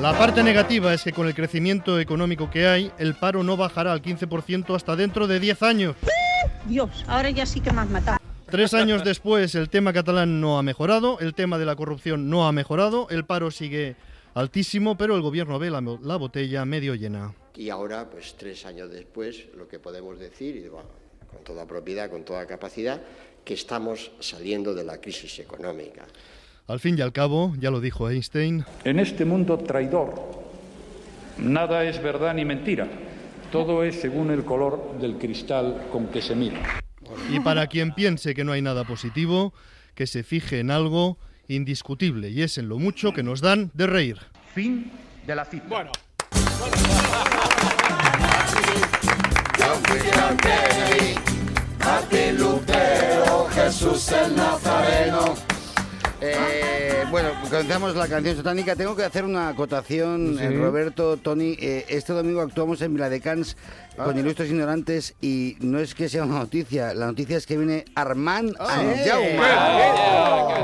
La 0.00 0.16
parte 0.16 0.42
negativa 0.42 0.94
es 0.94 1.02
que 1.02 1.12
con 1.12 1.26
el 1.26 1.34
crecimiento 1.34 2.00
económico 2.00 2.48
que 2.48 2.66
hay, 2.66 2.90
el 2.96 3.14
paro 3.14 3.42
no 3.42 3.58
bajará 3.58 3.92
al 3.92 4.00
15% 4.00 4.74
hasta 4.74 4.96
dentro 4.96 5.26
de 5.26 5.38
10 5.38 5.62
años. 5.64 5.96
Dios, 6.64 7.04
ahora 7.08 7.28
ya 7.28 7.44
sí 7.44 7.60
que 7.60 7.70
me 7.70 7.82
has 7.82 7.90
matado. 7.90 8.16
Tres 8.46 8.72
años 8.72 9.04
después, 9.04 9.54
el 9.54 9.68
tema 9.68 9.92
catalán 9.92 10.40
no 10.40 10.58
ha 10.58 10.62
mejorado, 10.62 11.18
el 11.20 11.34
tema 11.34 11.58
de 11.58 11.66
la 11.66 11.76
corrupción 11.76 12.30
no 12.30 12.48
ha 12.48 12.52
mejorado, 12.52 13.06
el 13.10 13.26
paro 13.26 13.50
sigue 13.50 13.96
altísimo, 14.32 14.96
pero 14.96 15.14
el 15.14 15.20
gobierno 15.20 15.58
ve 15.58 15.68
la, 15.68 15.82
la 15.82 16.16
botella 16.16 16.64
medio 16.64 16.94
llena. 16.94 17.34
Y 17.54 17.68
ahora, 17.68 18.08
pues 18.08 18.34
tres 18.38 18.64
años 18.64 18.90
después, 18.90 19.44
lo 19.58 19.68
que 19.68 19.78
podemos 19.78 20.18
decir, 20.18 20.56
y 20.56 20.70
bueno, 20.70 20.88
con 21.30 21.44
toda 21.44 21.66
propiedad, 21.66 22.10
con 22.10 22.24
toda 22.24 22.46
capacidad, 22.46 23.00
que 23.44 23.54
estamos 23.54 24.10
saliendo 24.20 24.74
de 24.74 24.84
la 24.84 24.98
crisis 24.98 25.38
económica. 25.38 26.04
Al 26.66 26.78
fin 26.78 26.96
y 26.98 27.02
al 27.02 27.12
cabo, 27.12 27.52
ya 27.58 27.70
lo 27.70 27.80
dijo 27.80 28.08
Einstein, 28.08 28.64
En 28.84 29.00
este 29.00 29.24
mundo 29.24 29.58
traidor, 29.58 30.14
nada 31.38 31.84
es 31.84 32.00
verdad 32.02 32.34
ni 32.34 32.44
mentira. 32.44 32.88
Todo 33.50 33.82
es 33.82 34.00
según 34.00 34.30
el 34.30 34.44
color 34.44 34.98
del 35.00 35.16
cristal 35.18 35.88
con 35.90 36.06
que 36.08 36.22
se 36.22 36.36
mira. 36.36 36.60
y 37.28 37.40
para 37.40 37.66
quien 37.66 37.92
piense 37.92 38.34
que 38.34 38.44
no 38.44 38.52
hay 38.52 38.62
nada 38.62 38.84
positivo, 38.84 39.52
que 39.96 40.06
se 40.06 40.22
fije 40.22 40.60
en 40.60 40.70
algo 40.70 41.18
indiscutible, 41.48 42.30
y 42.30 42.42
es 42.42 42.56
en 42.58 42.68
lo 42.68 42.78
mucho 42.78 43.12
que 43.12 43.24
nos 43.24 43.40
dan 43.40 43.72
de 43.74 43.86
reír. 43.88 44.18
Fin 44.54 44.92
de 45.26 45.34
la 45.34 45.44
cita. 45.44 45.66
Bueno. 45.68 45.90
Jesús 53.80 54.12
el 54.12 54.36
Nazareno. 54.36 54.69
Eh, 56.22 57.04
bueno, 57.10 57.30
comenzamos 57.42 57.96
la 57.96 58.06
canción 58.06 58.36
satánica. 58.36 58.76
Tengo 58.76 58.94
que 58.94 59.04
hacer 59.04 59.24
una 59.24 59.48
acotación, 59.48 60.36
Sí. 60.38 60.44
eh, 60.44 60.50
Roberto, 60.50 61.16
Tony. 61.16 61.56
Eh, 61.60 61.86
este 61.88 62.12
domingo 62.12 62.40
actuamos 62.42 62.80
en 62.82 62.94
Viladecans 62.94 63.56
con 63.96 64.16
Ah. 64.16 64.20
Ilustres 64.20 64.50
Ignorantes 64.50 65.14
y 65.20 65.56
no 65.60 65.78
es 65.78 65.94
que 65.94 66.08
sea 66.08 66.24
una 66.24 66.38
noticia. 66.38 66.94
La 66.94 67.06
noticia 67.06 67.36
es 67.36 67.46
que 67.46 67.56
viene 67.56 67.84
Armand. 67.94 68.54
Anjaume. 68.58 69.38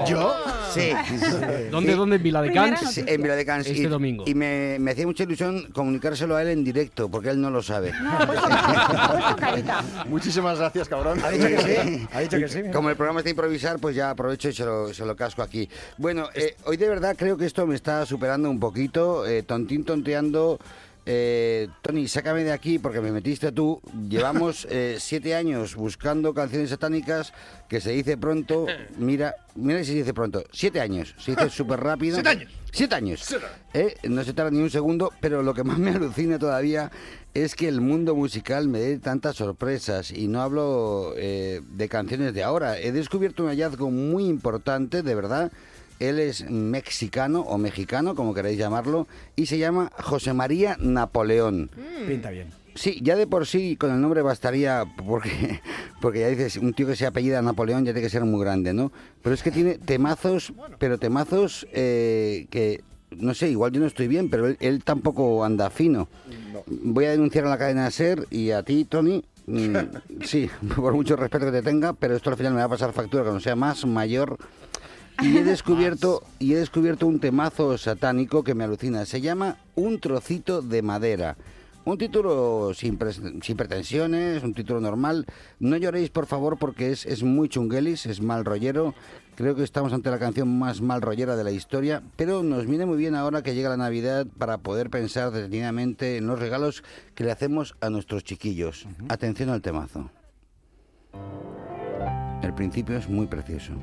¿Yo? 0.06 0.34
Sí. 0.72 0.92
¿Dónde, 1.70 1.94
dónde? 1.94 2.16
¿En 2.16 2.22
Viladecans? 2.22 2.80
Sí, 2.92 3.02
en 3.06 3.22
Viladecans. 3.22 3.66
Este 3.66 3.82
y, 3.82 3.86
domingo. 3.86 4.24
Y 4.26 4.34
me, 4.34 4.76
me 4.78 4.90
hacía 4.90 5.06
mucha 5.06 5.22
ilusión 5.24 5.68
comunicárselo 5.72 6.36
a 6.36 6.42
él 6.42 6.48
en 6.48 6.64
directo, 6.64 7.08
porque 7.10 7.30
él 7.30 7.40
no 7.40 7.50
lo 7.50 7.62
sabe. 7.62 7.92
Muchísimas 10.08 10.58
gracias, 10.58 10.88
cabrón. 10.88 11.18
Ha 11.24 11.30
dicho 11.30 11.46
que 11.48 11.58
sí. 11.58 12.06
Ha 12.12 12.20
dicho 12.20 12.38
que 12.38 12.48
sí. 12.48 12.62
Como 12.72 12.90
el 12.90 12.96
programa 12.96 13.20
está 13.20 13.30
a 13.30 13.32
improvisar, 13.32 13.78
pues 13.78 13.96
ya 13.96 14.10
aprovecho 14.10 14.48
y 14.50 14.52
se 14.52 14.64
lo, 14.64 14.92
se 14.92 15.04
lo 15.06 15.16
casco 15.16 15.42
aquí. 15.46 15.68
Bueno, 15.96 16.28
eh, 16.34 16.54
hoy 16.64 16.76
de 16.76 16.88
verdad 16.88 17.16
creo 17.18 17.36
que 17.36 17.46
esto 17.46 17.66
me 17.66 17.74
está 17.74 18.04
superando 18.04 18.50
un 18.50 18.60
poquito. 18.60 19.26
eh, 19.26 19.42
tontín 19.42 19.84
tonteando. 19.84 20.58
Eh, 21.08 21.68
Tony, 21.82 22.08
sácame 22.08 22.42
de 22.42 22.50
aquí 22.50 22.80
porque 22.80 23.00
me 23.00 23.12
metiste 23.12 23.52
tú. 23.52 23.80
Llevamos 24.08 24.66
eh, 24.70 24.96
siete 24.98 25.36
años 25.36 25.76
buscando 25.76 26.34
canciones 26.34 26.70
satánicas 26.70 27.32
que 27.68 27.80
se 27.80 27.92
dice 27.92 28.16
pronto. 28.16 28.66
Mira, 28.98 29.36
mira 29.54 29.78
si 29.80 29.92
se 29.92 29.94
dice 29.98 30.12
pronto. 30.12 30.42
Siete 30.52 30.80
años. 30.80 31.14
Se 31.18 31.30
dice 31.30 31.48
súper 31.58 31.78
rápido. 31.78 32.16
Siete 32.16 32.28
años. 32.28 32.52
Siete 32.72 32.94
años. 32.96 33.36
Eh, 33.72 33.94
no 34.08 34.24
se 34.24 34.34
tarda 34.34 34.50
ni 34.50 34.58
un 34.58 34.68
segundo, 34.70 35.12
pero 35.20 35.42
lo 35.42 35.54
que 35.54 35.62
más 35.62 35.78
me 35.78 35.90
alucina 35.90 36.38
todavía 36.40 36.90
es 37.44 37.54
que 37.54 37.68
el 37.68 37.80
mundo 37.80 38.14
musical 38.14 38.66
me 38.68 38.78
dé 38.78 38.98
tantas 38.98 39.36
sorpresas. 39.36 40.10
Y 40.10 40.28
no 40.28 40.40
hablo 40.40 41.12
eh, 41.16 41.60
de 41.68 41.88
canciones 41.88 42.32
de 42.32 42.42
ahora. 42.42 42.78
He 42.78 42.92
descubierto 42.92 43.42
un 43.42 43.50
hallazgo 43.50 43.90
muy 43.90 44.24
importante, 44.24 45.02
de 45.02 45.14
verdad. 45.14 45.52
Él 45.98 46.18
es 46.18 46.50
mexicano 46.50 47.40
o 47.40 47.58
mexicano, 47.58 48.14
como 48.14 48.34
queráis 48.34 48.58
llamarlo, 48.58 49.06
y 49.34 49.46
se 49.46 49.58
llama 49.58 49.90
José 49.98 50.32
María 50.32 50.76
Napoleón. 50.80 51.70
Pinta 52.06 52.30
bien. 52.30 52.48
Sí, 52.74 53.00
ya 53.02 53.16
de 53.16 53.26
por 53.26 53.46
sí 53.46 53.76
con 53.76 53.90
el 53.90 54.00
nombre 54.00 54.20
bastaría, 54.20 54.84
porque, 55.06 55.60
porque 56.00 56.20
ya 56.20 56.28
dices, 56.28 56.56
un 56.56 56.74
tío 56.74 56.86
que 56.86 56.96
se 56.96 57.06
apellida 57.06 57.40
Napoleón 57.40 57.84
ya 57.84 57.92
tiene 57.92 58.02
que 58.02 58.10
ser 58.10 58.24
muy 58.24 58.40
grande, 58.40 58.74
¿no? 58.74 58.92
Pero 59.22 59.34
es 59.34 59.42
que 59.42 59.50
tiene 59.50 59.78
temazos, 59.78 60.52
pero 60.78 60.98
temazos 60.98 61.66
eh, 61.72 62.46
que, 62.50 62.82
no 63.18 63.34
sé, 63.34 63.50
igual 63.50 63.72
yo 63.72 63.80
no 63.80 63.86
estoy 63.86 64.08
bien, 64.08 64.30
pero 64.30 64.46
él, 64.46 64.56
él 64.60 64.82
tampoco 64.84 65.44
anda 65.44 65.70
fino. 65.70 66.08
Voy 66.66 67.04
a 67.04 67.10
denunciar 67.10 67.46
a 67.46 67.50
la 67.50 67.58
cadena 67.58 67.90
SER 67.90 68.26
y 68.30 68.50
a 68.50 68.62
ti, 68.62 68.84
Tony. 68.84 69.24
mm, 69.46 69.76
sí, 70.24 70.50
por 70.74 70.94
mucho 70.94 71.16
respeto 71.16 71.46
que 71.46 71.52
te 71.52 71.62
tenga, 71.62 71.92
pero 71.92 72.16
esto 72.16 72.30
al 72.30 72.36
final 72.36 72.52
me 72.52 72.60
va 72.60 72.64
a 72.66 72.70
pasar 72.70 72.92
factura 72.92 73.22
cuando 73.24 73.40
sea 73.40 73.56
más 73.56 73.84
mayor. 73.86 74.38
Y 75.22 75.36
he 75.38 75.44
descubierto, 75.44 76.22
y 76.38 76.52
he 76.52 76.56
descubierto 76.56 77.06
un 77.06 77.20
temazo 77.20 77.78
satánico 77.78 78.44
que 78.44 78.54
me 78.54 78.64
alucina. 78.64 79.04
Se 79.06 79.20
llama 79.20 79.56
Un 79.74 79.98
trocito 80.00 80.62
de 80.62 80.82
madera. 80.82 81.36
Un 81.86 81.98
título 81.98 82.74
sin, 82.74 82.98
pretensiones, 82.98 84.42
un 84.42 84.54
título 84.54 84.80
normal. 84.80 85.24
No 85.60 85.76
lloréis, 85.76 86.10
por 86.10 86.26
favor, 86.26 86.58
porque 86.58 86.90
es, 86.90 87.06
es 87.06 87.22
muy 87.22 87.48
chunguelis, 87.48 88.06
es 88.06 88.20
mal 88.20 88.44
rollero. 88.44 88.92
Creo 89.36 89.54
que 89.54 89.62
estamos 89.62 89.92
ante 89.92 90.10
la 90.10 90.18
canción 90.18 90.58
más 90.58 90.80
mal 90.80 91.00
rollera 91.00 91.36
de 91.36 91.44
la 91.44 91.52
historia, 91.52 92.02
pero 92.16 92.42
nos 92.42 92.66
viene 92.66 92.86
muy 92.86 92.96
bien 92.96 93.14
ahora 93.14 93.44
que 93.44 93.54
llega 93.54 93.68
la 93.68 93.76
Navidad 93.76 94.26
para 94.36 94.58
poder 94.58 94.90
pensar 94.90 95.30
detenidamente 95.30 96.16
en 96.16 96.26
los 96.26 96.40
regalos 96.40 96.82
que 97.14 97.22
le 97.22 97.30
hacemos 97.30 97.76
a 97.80 97.88
nuestros 97.88 98.24
chiquillos. 98.24 98.88
Atención 99.08 99.50
al 99.50 99.62
temazo. 99.62 100.10
El 102.42 102.52
principio 102.52 102.96
es 102.96 103.08
muy 103.08 103.28
precioso. 103.28 103.74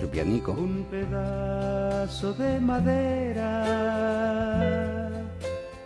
Su 0.00 0.08
pianico. 0.08 0.52
Un 0.52 0.86
pedazo 0.90 2.32
de 2.32 2.58
madera 2.60 3.50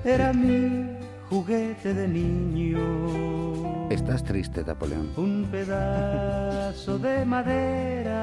era 0.04 0.32
mi 0.32 0.86
juguete 1.30 1.94
de 1.94 2.06
niño. 2.06 2.78
Estás 3.90 4.22
triste, 4.22 4.62
Napoleón. 4.64 5.10
Un 5.16 5.46
pedazo 5.50 6.98
de 6.98 7.24
madera 7.24 8.14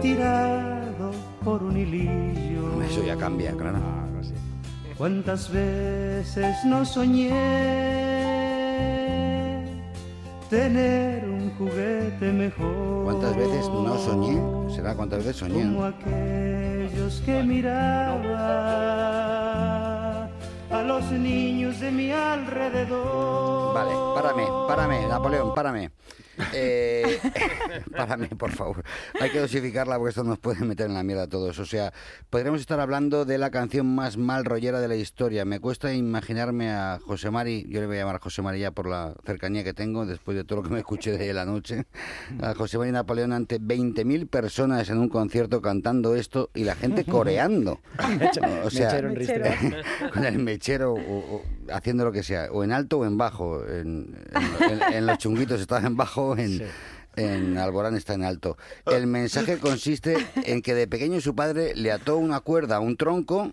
tirado 0.00 1.12
por 1.44 1.62
un 1.62 1.76
hilillo. 1.76 2.82
Eso 2.82 3.04
ya 3.04 3.16
cambia, 3.16 3.52
claro. 3.52 3.78
¿Cuántas 4.96 5.50
veces 5.50 6.56
no 6.66 6.84
soñé 6.84 7.30
tener 10.50 11.26
un 11.26 11.50
juguete 11.56 12.32
mejor? 12.32 13.04
¿Cuántas 13.04 13.36
veces 13.36 13.68
no 13.68 13.96
soñé? 13.96 14.38
¿Será 14.74 14.94
cuántas 14.94 15.20
veces 15.20 15.36
soñé? 15.36 15.62
Como 15.62 15.84
aquellos 15.84 17.22
que 17.24 17.42
miraba 17.42 19.19
a 20.70 20.82
los 20.82 21.10
niños 21.10 21.80
de 21.80 21.90
mi 21.90 22.12
alrededor. 22.12 23.74
Párame, 24.22 24.46
párame, 24.68 25.06
Napoleón, 25.08 25.54
párame. 25.54 25.90
Eh, 26.54 27.18
párame, 27.96 28.28
por 28.28 28.50
favor. 28.52 28.82
Hay 29.20 29.30
que 29.30 29.40
dosificarla 29.40 29.96
porque 29.98 30.10
esto 30.10 30.24
nos 30.24 30.38
puede 30.38 30.64
meter 30.64 30.86
en 30.86 30.94
la 30.94 31.02
mierda 31.02 31.24
a 31.24 31.28
todos. 31.28 31.58
O 31.58 31.66
sea, 31.66 31.92
podríamos 32.30 32.60
estar 32.60 32.80
hablando 32.80 33.24
de 33.26 33.36
la 33.36 33.50
canción 33.50 33.94
más 33.94 34.16
mal 34.16 34.44
rollera 34.46 34.80
de 34.80 34.88
la 34.88 34.96
historia. 34.96 35.44
Me 35.44 35.60
cuesta 35.60 35.92
imaginarme 35.92 36.70
a 36.70 36.98
José 37.04 37.30
Mari, 37.30 37.66
yo 37.68 37.80
le 37.80 37.86
voy 37.86 37.96
a 37.96 38.00
llamar 38.00 38.16
a 38.16 38.20
José 38.20 38.40
Mari 38.42 38.60
ya 38.60 38.70
por 38.70 38.88
la 38.88 39.14
cercanía 39.26 39.64
que 39.64 39.74
tengo, 39.74 40.06
después 40.06 40.36
de 40.36 40.44
todo 40.44 40.62
lo 40.62 40.68
que 40.68 40.72
me 40.74 40.78
escuché 40.78 41.18
de 41.18 41.32
la 41.34 41.44
noche, 41.44 41.84
a 42.40 42.54
José 42.54 42.78
Mari 42.78 42.92
Napoleón 42.92 43.32
ante 43.32 43.60
20.000 43.60 44.26
personas 44.28 44.88
en 44.88 44.98
un 44.98 45.08
concierto 45.10 45.60
cantando 45.60 46.14
esto 46.14 46.48
y 46.54 46.64
la 46.64 46.74
gente 46.74 47.04
coreando. 47.04 47.80
O 48.64 48.70
sea, 48.70 48.90
Mechero 49.02 49.08
en 49.10 49.74
con 50.12 50.24
el 50.24 50.38
mechero 50.38 50.92
o- 50.94 50.96
o 51.36 51.42
haciendo 51.72 52.04
lo 52.04 52.12
que 52.12 52.22
sea, 52.22 52.48
o 52.52 52.64
en 52.64 52.72
alto 52.72 52.98
o 52.98 53.04
en 53.04 53.16
bajo. 53.18 53.66
En, 53.66 54.09
en- 54.14 54.72
en- 54.82 54.92
en 54.94 55.06
los 55.06 55.18
chunguitos 55.18 55.60
está 55.60 55.78
en 55.78 55.96
bajo, 55.96 56.36
en, 56.36 56.66
en 57.16 57.58
Alborán 57.58 57.96
está 57.96 58.14
en 58.14 58.24
alto. 58.24 58.56
El 58.86 59.06
mensaje 59.06 59.58
consiste 59.58 60.16
en 60.44 60.62
que 60.62 60.74
de 60.74 60.86
pequeño 60.88 61.20
su 61.20 61.34
padre 61.34 61.74
le 61.74 61.92
ató 61.92 62.16
una 62.16 62.40
cuerda 62.40 62.76
a 62.76 62.80
un 62.80 62.96
tronco 62.96 63.52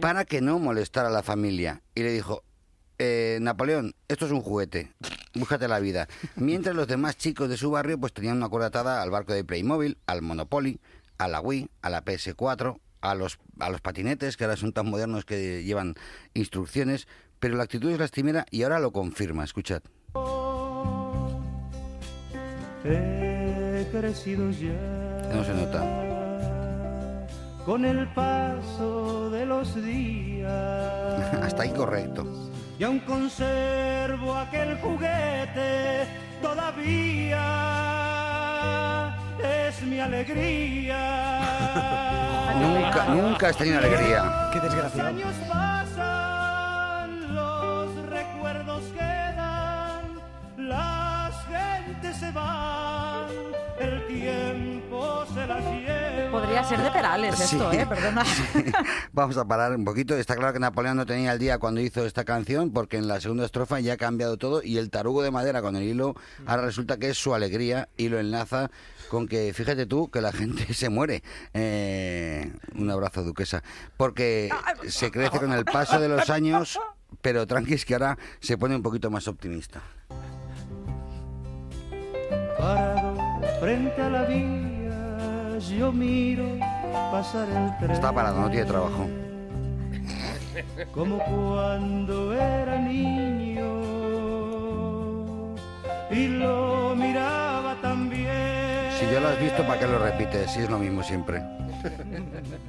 para 0.00 0.24
que 0.24 0.40
no 0.40 0.58
molestara 0.58 1.08
a 1.08 1.12
la 1.12 1.22
familia. 1.22 1.82
Y 1.94 2.02
le 2.02 2.12
dijo, 2.12 2.42
eh, 2.98 3.38
Napoleón, 3.40 3.94
esto 4.08 4.26
es 4.26 4.32
un 4.32 4.40
juguete, 4.42 4.92
búscate 5.34 5.66
la 5.68 5.80
vida. 5.80 6.06
Mientras 6.36 6.76
los 6.76 6.86
demás 6.86 7.16
chicos 7.16 7.48
de 7.48 7.56
su 7.56 7.70
barrio 7.70 7.98
pues 7.98 8.12
tenían 8.12 8.36
una 8.36 8.48
cuerda 8.48 8.68
atada 8.68 9.02
al 9.02 9.10
barco 9.10 9.32
de 9.32 9.44
Playmobil, 9.44 9.96
al 10.06 10.22
Monopoly, 10.22 10.80
a 11.18 11.28
la 11.28 11.40
Wii, 11.40 11.68
a 11.82 11.90
la 11.90 12.04
PS4, 12.04 12.78
a 13.02 13.14
los, 13.14 13.38
a 13.58 13.70
los 13.70 13.80
patinetes, 13.80 14.36
que 14.36 14.44
ahora 14.44 14.56
son 14.56 14.72
tan 14.72 14.88
modernos 14.90 15.24
que 15.24 15.64
llevan 15.64 15.94
instrucciones, 16.34 17.08
pero 17.40 17.56
la 17.56 17.64
actitud 17.64 17.90
es 17.90 17.98
lastimera 17.98 18.44
y 18.50 18.62
ahora 18.62 18.78
lo 18.78 18.92
confirma, 18.92 19.42
escuchad. 19.44 19.80
He 22.84 23.86
crecido 23.92 24.50
ya 24.50 24.72
No 25.34 25.44
se 25.44 25.52
nota. 25.54 25.82
con 27.64 27.84
el 27.84 28.06
paso 28.14 29.30
de 29.30 29.44
los 29.46 29.74
días. 29.74 31.34
Hasta 31.42 31.62
ahí 31.64 31.70
correcto. 31.70 32.26
Y 32.78 32.84
aún 32.84 33.00
conservo 33.00 34.34
aquel 34.34 34.78
juguete 34.80 36.06
todavía. 36.40 37.46
Es 39.68 39.82
mi 39.82 39.98
alegría. 40.00 41.40
Nunca, 42.60 43.04
nunca 43.14 43.48
has 43.48 43.56
tenido 43.56 43.78
alegría. 43.78 44.50
Qué 44.52 44.60
desgraciado. 44.60 45.16
Se 52.20 52.30
van, 52.32 53.26
el 53.78 54.06
tiempo 54.06 55.24
se 55.32 55.46
las 55.46 55.64
lleva. 55.64 56.30
Podría 56.30 56.62
ser 56.64 56.80
de 56.82 56.90
Perales 56.90 57.40
esto, 57.40 57.70
Sí. 57.72 57.78
¿eh? 57.78 57.86
Perdona. 57.86 58.24
Vamos 59.12 59.36
a 59.38 59.44
parar 59.46 59.74
un 59.74 59.84
poquito. 59.84 60.14
Está 60.16 60.36
claro 60.36 60.52
que 60.52 60.60
Napoleón 60.60 60.96
no 60.98 61.06
tenía 61.06 61.32
el 61.32 61.38
día 61.38 61.58
cuando 61.58 61.80
hizo 61.80 62.04
esta 62.04 62.24
canción, 62.24 62.72
porque 62.72 62.98
en 62.98 63.08
la 63.08 63.20
segunda 63.20 63.46
estrofa 63.46 63.80
ya 63.80 63.94
ha 63.94 63.96
cambiado 63.96 64.36
todo 64.36 64.62
y 64.62 64.76
el 64.78 64.90
tarugo 64.90 65.22
de 65.22 65.30
madera 65.30 65.62
con 65.62 65.76
el 65.76 65.82
hilo 65.84 66.14
ahora 66.46 66.62
resulta 66.62 66.98
que 66.98 67.08
es 67.08 67.18
su 67.18 67.34
alegría 67.34 67.88
y 67.96 68.08
lo 68.10 68.20
enlaza 68.20 68.70
con 69.08 69.26
que, 69.26 69.52
fíjate 69.54 69.86
tú, 69.86 70.08
que 70.10 70.20
la 70.20 70.30
gente 70.32 70.72
se 70.74 70.88
muere. 70.90 71.22
Eh, 71.54 72.52
un 72.76 72.90
abrazo, 72.90 73.24
duquesa. 73.24 73.62
Porque 73.96 74.50
se 74.86 75.10
crece 75.10 75.38
con 75.40 75.52
el 75.52 75.64
paso 75.64 75.98
de 75.98 76.08
los 76.08 76.28
años, 76.30 76.78
pero 77.22 77.46
tranquis 77.46 77.84
que 77.84 77.94
ahora 77.94 78.18
se 78.40 78.56
pone 78.58 78.76
un 78.76 78.82
poquito 78.82 79.10
más 79.10 79.26
optimista. 79.26 79.80
Parado 82.60 83.14
frente 83.58 84.02
a 84.02 84.10
la 84.10 84.22
vía, 84.24 85.58
yo 85.58 85.90
miro 85.92 86.58
pasar 87.10 87.48
el 87.48 87.78
tren. 87.78 87.90
Está 87.90 88.12
parado, 88.12 88.38
no 88.38 88.50
tiene 88.50 88.66
trabajo. 88.66 89.08
Como 90.92 91.18
cuando 91.18 92.34
era 92.34 92.78
niño 92.78 93.80
y 96.10 96.26
lo 96.28 96.94
miraba 96.96 97.76
también. 97.80 98.92
Si 98.98 99.06
ya 99.06 99.20
lo 99.20 99.28
has 99.28 99.40
visto, 99.40 99.66
¿para 99.66 99.78
qué 99.80 99.86
lo 99.86 99.98
repites? 99.98 100.50
Si 100.50 100.60
es 100.60 100.68
lo 100.68 100.78
mismo 100.78 101.02
siempre. 101.02 101.42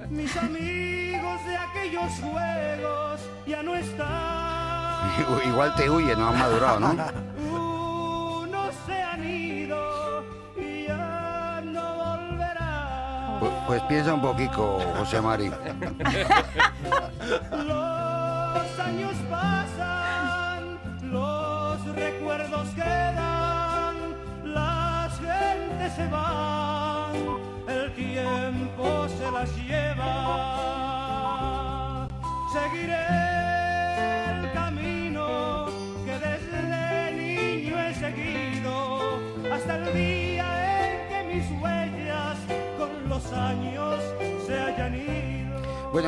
Mis 0.10 0.38
amigos 0.38 1.46
de 1.46 1.58
aquellos 1.58 2.12
juegos 2.22 3.20
ya 3.46 3.62
no 3.62 3.76
están. 3.76 5.10
Igual 5.46 5.76
te 5.76 5.90
huye, 5.90 6.16
no 6.16 6.30
ha 6.30 6.32
madurado, 6.32 6.80
¿no? 6.80 7.72
Han 9.12 9.28
ido 9.28 10.24
y 10.56 10.86
ya 10.88 11.62
no 11.66 11.96
volverán. 11.96 13.40
Pues, 13.40 13.52
pues 13.68 13.82
piensa 13.84 14.14
un 14.14 14.22
poquito, 14.22 14.80
José 14.98 15.20
Mari. 15.22 15.50
Los 17.52 18.80
años 18.80 19.14
pasan, 19.30 20.01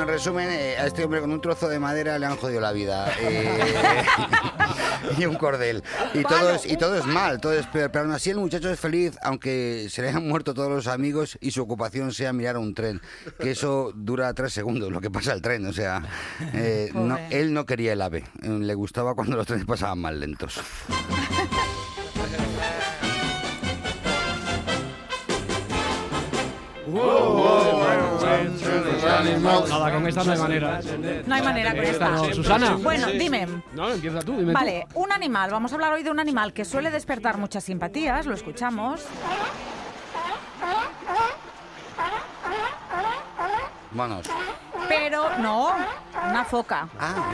en 0.04 0.10
resumen, 0.10 0.50
eh, 0.52 0.76
a 0.78 0.86
este 0.88 1.04
hombre 1.04 1.20
con 1.22 1.32
un 1.32 1.42
trozo 1.42 1.68
de 1.68 1.80
madera 1.80 2.18
le 2.20 2.26
han 2.26 2.36
jodido 2.38 2.62
la 2.62 2.72
vida. 2.72 3.12
eh, 3.20 4.04
y 5.18 5.26
un 5.26 5.36
cordel. 5.36 5.84
Y 6.14 6.24
todo, 6.24 6.52
es, 6.52 6.66
y 6.66 6.78
todo 6.78 6.96
es 6.98 7.06
mal, 7.06 7.40
todo 7.42 7.54
es 7.54 7.66
peor. 7.68 7.92
Pero 7.92 8.06
aún 8.06 8.14
así 8.14 8.30
el 8.30 8.38
muchacho 8.38 8.70
es 8.70 8.80
feliz, 8.80 9.18
aunque 9.24 9.88
se 9.90 10.02
le 10.02 10.10
han 10.10 10.28
muerto 10.28 10.54
todos 10.54 10.70
los 10.70 10.88
amigos 10.88 11.38
y 11.42 11.52
su 11.52 11.62
ocupación 11.62 12.14
sea 12.14 12.34
mirar 12.34 12.56
a 12.56 12.60
un 12.60 12.74
tren. 12.74 13.02
Que 13.40 13.52
eso 13.52 13.92
dura 13.96 14.34
tres 14.34 14.54
segundos, 14.54 14.92
lo 14.92 15.02
que 15.02 15.10
pasa 15.10 15.34
el 15.34 15.42
tren. 15.42 15.66
O 15.66 15.74
sea, 15.74 16.04
eh, 16.54 16.90
no- 16.94 17.18
él 17.30 17.54
no 17.54 17.66
quería 17.66 17.94
el 17.94 18.02
ave. 18.02 18.24
Le 18.42 18.74
gustaba 18.76 19.16
cuando 19.16 19.36
los 19.38 19.48
trenes 19.48 19.66
pasaban 19.66 20.00
más 20.00 20.14
lentos. 20.14 20.60
Nada, 29.22 29.92
con 29.94 30.08
esta 30.08 30.24
no 30.24 30.32
hay 30.32 30.40
manera. 30.40 30.80
No 31.26 31.36
hay 31.36 31.42
manera 31.42 31.72
con 31.72 31.84
Esta 31.84 32.10
no. 32.10 32.34
Susana. 32.34 32.76
Bueno, 32.76 33.08
dime. 33.08 33.48
No, 33.74 33.92
empieza 33.92 34.20
tú, 34.20 34.34
dime 34.34 34.54
tú. 34.54 34.60
Vale, 34.60 34.88
un 34.94 35.12
animal. 35.12 35.52
Vamos 35.52 35.72
a 35.72 35.76
hablar 35.76 35.94
hoy 35.94 36.04
de 36.04 36.12
un 36.12 36.20
animal 36.20 36.54
que 36.54 36.66
suele 36.66 36.92
despertar 36.92 37.38
muchas 37.38 37.64
simpatías, 37.64 38.26
lo 38.26 38.34
escuchamos. 38.34 39.02
Vámonos. 43.92 44.28
Pero 44.88 45.38
no, 45.38 45.72
una 46.30 46.44
foca. 46.46 46.88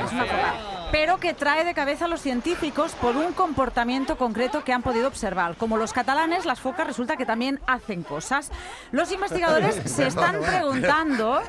Es 0.03 0.11
una 0.11 0.25
foca. 0.25 0.53
Pero 0.91 1.19
que 1.19 1.33
trae 1.33 1.63
de 1.65 1.73
cabeza 1.73 2.05
a 2.05 2.07
los 2.07 2.21
científicos 2.21 2.93
por 2.93 3.15
un 3.15 3.33
comportamiento 3.33 4.17
concreto 4.17 4.63
que 4.63 4.73
han 4.73 4.81
podido 4.81 5.07
observar. 5.07 5.55
Como 5.55 5.77
los 5.77 5.93
catalanes, 5.93 6.45
las 6.45 6.59
focas 6.59 6.87
resulta 6.87 7.15
que 7.15 7.25
también 7.25 7.59
hacen 7.67 8.03
cosas. 8.03 8.51
Los 8.91 9.11
investigadores 9.11 9.75
se 9.85 10.07
están 10.07 10.41
preguntando, 10.41 11.41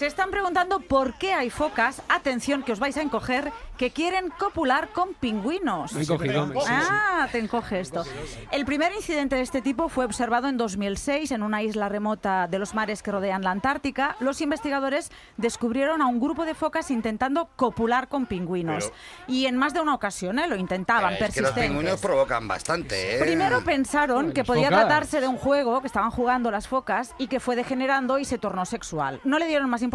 se 0.00 0.06
están 0.06 0.30
preguntando 0.30 0.80
por 0.80 1.12
qué 1.18 1.34
hay 1.34 1.50
focas, 1.50 2.00
atención 2.08 2.62
que 2.62 2.72
os 2.72 2.78
vais 2.80 2.96
a 2.96 3.02
encoger, 3.02 3.52
que 3.76 3.90
quieren 3.90 4.30
copular 4.30 4.88
con 4.94 5.12
pingüinos. 5.12 5.92
Me 5.92 6.00
he 6.00 6.04
encogido, 6.04 6.46
me- 6.46 6.54
sí, 6.54 6.60
sí. 6.66 6.72
Ah, 6.72 7.28
te 7.30 7.38
encoge 7.38 7.80
esto. 7.80 8.04
El 8.50 8.64
primer 8.64 8.94
incidente 8.94 9.36
de 9.36 9.42
este 9.42 9.60
tipo 9.60 9.90
fue 9.90 10.06
observado 10.06 10.48
en 10.48 10.56
2006 10.56 11.32
en 11.32 11.42
una 11.42 11.62
isla 11.62 11.90
remota 11.90 12.46
de 12.46 12.58
los 12.58 12.74
mares 12.74 13.02
que 13.02 13.10
rodean 13.12 13.42
la 13.42 13.50
Antártica. 13.50 14.16
Los 14.20 14.40
investigadores 14.40 15.10
descubrieron 15.36 16.00
a 16.00 16.06
un 16.06 16.18
grupo 16.18 16.46
de 16.46 16.54
focas 16.54 16.90
intentando 16.90 17.50
copular 17.56 18.08
con 18.08 18.24
pingüinos. 18.24 18.84
Pero- 18.86 18.96
y 19.28 19.44
en 19.46 19.58
más 19.58 19.74
de 19.74 19.80
una 19.80 19.94
ocasión 19.94 20.38
¿eh? 20.38 20.46
lo 20.48 20.56
intentaban, 20.56 21.12
Es 21.12 21.34
que 21.34 21.42
los 21.42 21.50
pingüinos 21.52 22.00
provocan 22.00 22.48
bastante, 22.48 23.16
¿eh? 23.16 23.20
Primero 23.20 23.62
pensaron 23.64 24.32
que 24.32 24.44
podía 24.44 24.68
tratarse 24.70 25.20
de 25.20 25.28
un 25.28 25.36
juego 25.36 25.82
que 25.82 25.88
estaban 25.88 26.10
jugando 26.10 26.50
las 26.50 26.68
focas 26.68 27.14
y 27.18 27.26
que 27.26 27.38
fue 27.38 27.54
degenerando 27.54 28.18
y 28.18 28.24
se 28.24 28.38
tornó 28.38 28.64
sexual. 28.64 29.20
No 29.24 29.38
le 29.38 29.46
dieron 29.46 29.68
más 29.68 29.82
importancia 29.82 29.89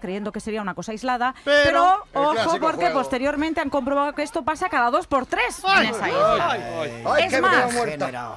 creyendo 0.00 0.32
que 0.32 0.40
sería 0.40 0.62
una 0.62 0.74
cosa 0.74 0.92
aislada, 0.92 1.34
Pero- 1.44 2.04
ojo 2.14 2.58
porque 2.60 2.86
juego. 2.86 3.00
posteriormente 3.00 3.60
han 3.60 3.70
comprobado 3.70 4.14
que 4.14 4.22
esto 4.22 4.42
pasa 4.42 4.68
cada 4.68 4.90
dos 4.90 5.06
por 5.06 5.26
tres 5.26 5.62
en 5.80 5.86
esa 5.88 6.08
isla. 6.08 6.50
ay, 6.50 7.24
es 7.24 7.40
más, 7.40 7.74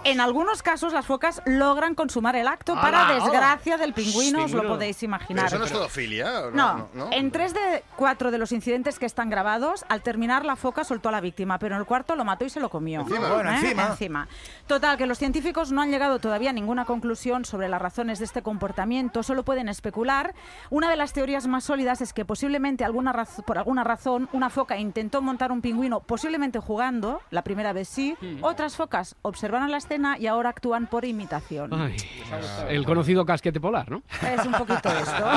en 0.04 0.20
algunos 0.22 0.62
casos 0.64 0.94
las 0.94 1.06
focas 1.06 1.42
logran 1.46 1.96
consumar 1.96 2.36
el 2.36 2.48
acto 2.48 2.76
para 2.76 3.14
desgracia 3.14 3.78
del 3.78 3.94
pingüino, 3.94 4.44
os 4.46 4.52
lo 4.52 4.68
podéis 4.68 4.98
Pero 4.98 5.06
imaginar. 5.10 5.46
eso 5.48 5.60
no 5.60 5.66
es 5.66 5.72
zoofilia, 5.72 6.42
¿o 6.48 6.52
No, 6.52 6.90
no, 6.94 7.10
en 7.12 7.32
tres 7.32 7.54
de 7.54 7.84
cuatro 7.96 8.32
de 8.32 8.38
los 8.38 8.52
incidentes 8.52 9.00
que 9.00 9.06
están 9.06 9.30
grabados, 9.30 9.86
al 9.90 10.02
terminar 10.02 10.46
la 10.46 10.56
foca 10.56 10.84
soltó 10.84 11.10
a 11.10 11.12
la 11.12 11.22
víctima, 11.22 11.60
pero 11.60 11.76
en 11.76 11.82
el 11.82 11.86
cuarto 11.88 12.16
lo 12.16 12.26
mató 12.26 12.46
y 12.46 12.50
se 12.50 12.60
lo 12.60 12.70
comió. 12.70 13.02
Encima. 13.02 13.30
Bueno, 13.30 13.52
encima. 13.52 14.28
Total, 14.68 14.98
que 14.98 15.06
los 15.06 15.18
científicos 15.18 15.72
no 15.72 15.82
han 15.82 15.92
llegado 15.92 16.20
todavía 16.20 16.50
a 16.50 16.54
ninguna 16.54 16.86
conclusión 16.86 17.46
sobre 17.46 17.70
las 17.70 17.82
razones 17.82 18.20
de 18.20 18.26
este 18.26 18.42
comportamiento, 18.42 19.24
solo 19.24 19.44
pueden 19.44 19.70
especular. 19.70 20.34
Una 20.70 20.90
de 20.94 20.98
las 20.98 21.12
teorías 21.14 21.48
más 21.48 21.64
sólidas 21.64 22.02
es 22.02 22.14
que 22.14 22.24
posiblemente 22.24 22.84
alguna 22.86 23.12
raz- 23.14 23.42
por 23.46 23.58
alguna 23.58 23.84
razón 23.84 24.30
una 24.32 24.50
foca 24.50 24.78
intentó 24.78 25.22
montar 25.22 25.52
un 25.52 25.62
pingüino, 25.62 26.00
posiblemente 26.02 26.60
jugando, 26.60 27.20
la 27.32 27.44
primera 27.44 27.74
vez 27.74 27.88
sí, 27.90 28.16
otras 28.42 28.76
focas 28.76 29.16
observaron 29.24 29.72
la 29.72 29.78
escena 29.78 30.18
y 30.20 30.28
ahora 30.28 30.50
actúan 30.50 30.88
por 30.88 31.04
imitación. 31.06 31.74
Ay, 31.74 31.96
el 32.70 32.86
conocido 32.86 33.26
casquete 33.26 33.60
polar, 33.60 33.90
¿no? 33.90 34.04
Es 34.22 34.46
un 34.46 34.54
poquito 34.54 34.90
esto. 34.90 35.26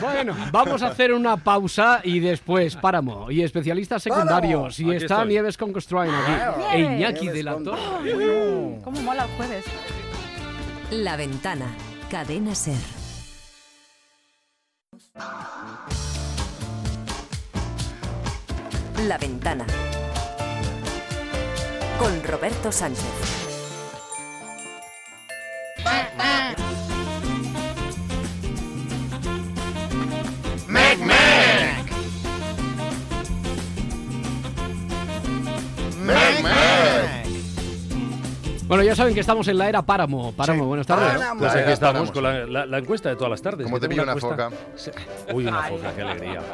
Bueno, 0.00 0.34
vamos 0.52 0.82
a 0.82 0.88
hacer 0.88 1.12
una 1.12 1.36
pausa 1.36 2.00
y 2.02 2.18
después 2.20 2.76
páramo 2.76 3.30
y 3.30 3.42
especialistas 3.42 4.02
secundarios. 4.02 4.78
Y 4.80 4.84
Aquí 4.84 4.96
está 4.96 5.14
estoy. 5.16 5.28
Nieves 5.28 5.56
con 5.56 5.72
Constrain 5.72 6.12
aquí. 6.12 6.76
E. 6.76 6.80
Iñaki 6.80 7.28
de 7.28 7.42
la 7.42 7.56
Torre. 7.56 8.80
¿Cómo 8.82 9.00
mola 9.02 9.24
el 9.24 9.30
jueves? 9.36 9.64
La 10.90 11.16
ventana. 11.16 11.66
Cadena 12.10 12.54
Ser. 12.54 13.03
La 19.08 19.18
ventana. 19.18 19.66
Con 21.98 22.22
Roberto 22.24 22.72
Sánchez. 22.72 23.04
¡Mec, 30.68 30.98
mec! 30.98 31.16
¡Mec, 36.02 36.42
mec! 36.42 37.24
Bueno, 38.66 38.82
ya 38.82 38.96
saben 38.96 39.14
que 39.14 39.20
estamos 39.20 39.46
en 39.48 39.58
la 39.58 39.68
era 39.68 39.82
Páramo. 39.82 40.32
Páramo, 40.32 40.64
buenas 40.66 40.86
tardes. 40.86 41.22
Pues 41.38 41.54
aquí 41.54 41.72
estamos 41.72 42.10
con 42.10 42.22
la, 42.24 42.46
la- 42.46 42.66
la 42.66 42.78
encuesta 42.78 43.08
de 43.10 43.16
todas 43.16 43.30
las 43.30 43.42
tardes. 43.42 43.64
¿Cómo 43.64 43.76
que 43.76 43.80
te 43.82 43.88
pilla 43.88 44.02
una 44.02 44.12
encuesta- 44.12 44.50
foca? 44.50 45.32
Uy, 45.34 45.46
una 45.46 45.62
foca, 45.64 45.92
qué 45.94 46.02
alegría. 46.02 46.40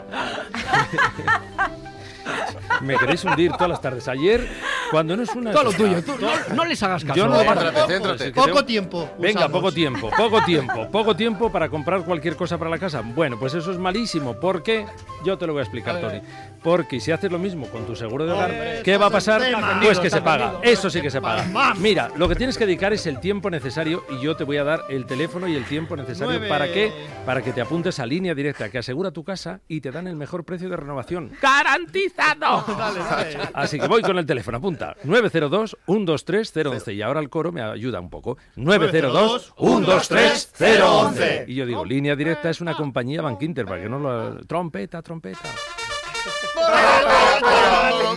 Me 2.83 2.96
queréis 2.96 3.24
hundir 3.24 3.52
todas 3.52 3.68
las 3.68 3.80
tardes. 3.80 4.09
Ayer, 4.09 4.46
cuando 4.90 5.16
no 5.16 5.22
es 5.22 5.35
una... 5.35 5.52
Todo 5.52 5.64
lo 5.64 5.72
tuyo, 5.72 6.02
tú 6.02 6.12
no, 6.18 6.30
no 6.54 6.64
les 6.64 6.83
hagas 6.83 7.04
caso. 7.04 7.16
Yo 7.16 7.28
no 7.28 7.37
Céntrate, 7.38 7.72
poco, 7.72 7.87
céntrate. 7.88 8.24
es 8.24 8.33
que 8.33 8.40
Poco 8.40 8.64
tiempo. 8.64 9.11
Venga, 9.18 9.40
usamos. 9.40 9.52
poco 9.52 9.72
tiempo, 9.72 10.11
poco 10.16 10.42
tiempo, 10.44 10.90
poco 10.90 11.16
tiempo 11.16 11.52
para 11.52 11.68
comprar 11.68 12.04
cualquier 12.04 12.37
cosa 12.37 12.56
para 12.59 12.70
la 12.70 12.78
casa. 12.78 13.02
Bueno, 13.02 13.38
pues 13.38 13.54
eso 13.54 13.70
es 13.70 13.78
malísimo. 13.78 14.35
¿Por 14.40 14.62
qué? 14.62 14.87
Yo 15.24 15.37
te 15.37 15.46
lo 15.46 15.52
voy 15.52 15.61
a 15.61 15.62
explicar, 15.64 16.00
Tony. 16.00 16.20
Porque 16.62 17.00
si 17.00 17.11
haces 17.12 17.30
lo 17.30 17.38
mismo 17.38 17.66
con 17.68 17.87
tu 17.87 17.96
seguro 17.96 18.26
de 18.26 18.33
hogar, 18.33 18.83
¿qué 18.83 18.96
va 18.96 19.06
a 19.06 19.11
pasar? 19.11 19.40
tema. 19.42 19.80
Pues 19.83 19.98
que 19.98 20.11
se 20.11 20.20
paga. 20.22 20.54
Eso 20.62 20.90
sí 20.90 21.00
que 21.00 21.11
se 21.11 21.20
paga. 21.20 21.74
Mira, 21.78 22.11
lo 22.16 22.28
que 22.28 22.35
tienes 22.35 22.56
que 22.56 22.66
dedicar 22.66 22.92
es 22.92 23.06
el 23.06 23.20
tiempo 23.20 23.50
necesario 23.50 24.04
y 24.11 24.22
yo 24.22 24.37
te 24.37 24.44
voy 24.44 24.56
a 24.59 24.64
dar 24.64 24.85
el 24.88 25.06
teléfono 25.06 25.48
y 25.48 25.56
el 25.56 25.64
tiempo 25.64 25.96
necesario 25.96 26.33
Nueve. 26.33 26.48
para 26.48 26.66
que 26.72 26.92
para 27.26 27.42
que 27.42 27.52
te 27.52 27.61
apuntes 27.61 27.98
a 28.00 28.06
línea 28.06 28.35
directa 28.35 28.68
que 28.70 28.78
asegura 28.78 29.11
tu 29.11 29.24
casa 29.24 29.61
y 29.68 29.80
te 29.80 29.90
dan 29.90 30.06
el 30.06 30.16
mejor 30.16 30.44
precio 30.44 30.68
de 30.68 30.76
renovación. 30.76 31.33
¡Garantizado! 31.40 32.09
Así 33.54 33.78
que 33.78 33.86
voy 33.86 34.02
con 34.02 34.18
el 34.18 34.26
teléfono, 34.26 34.58
apunta. 34.58 34.96
902-123-011. 35.04 36.94
Y 36.94 37.02
ahora 37.02 37.20
el 37.20 37.28
coro 37.28 37.52
me 37.52 37.62
ayuda 37.62 38.00
un 38.00 38.10
poco. 38.10 38.36
902-123-011. 38.56 41.44
Y 41.48 41.54
yo 41.54 41.66
digo, 41.66 41.84
línea 41.84 42.16
directa 42.16 42.50
es 42.50 42.60
una 42.60 42.74
compañía 42.74 43.22
Bankinter, 43.22 43.66
para 43.66 43.82
que 43.82 43.88
no 43.88 43.98
lo... 43.98 44.38
Trompeta, 44.46 45.02
trompeta. 45.02 45.48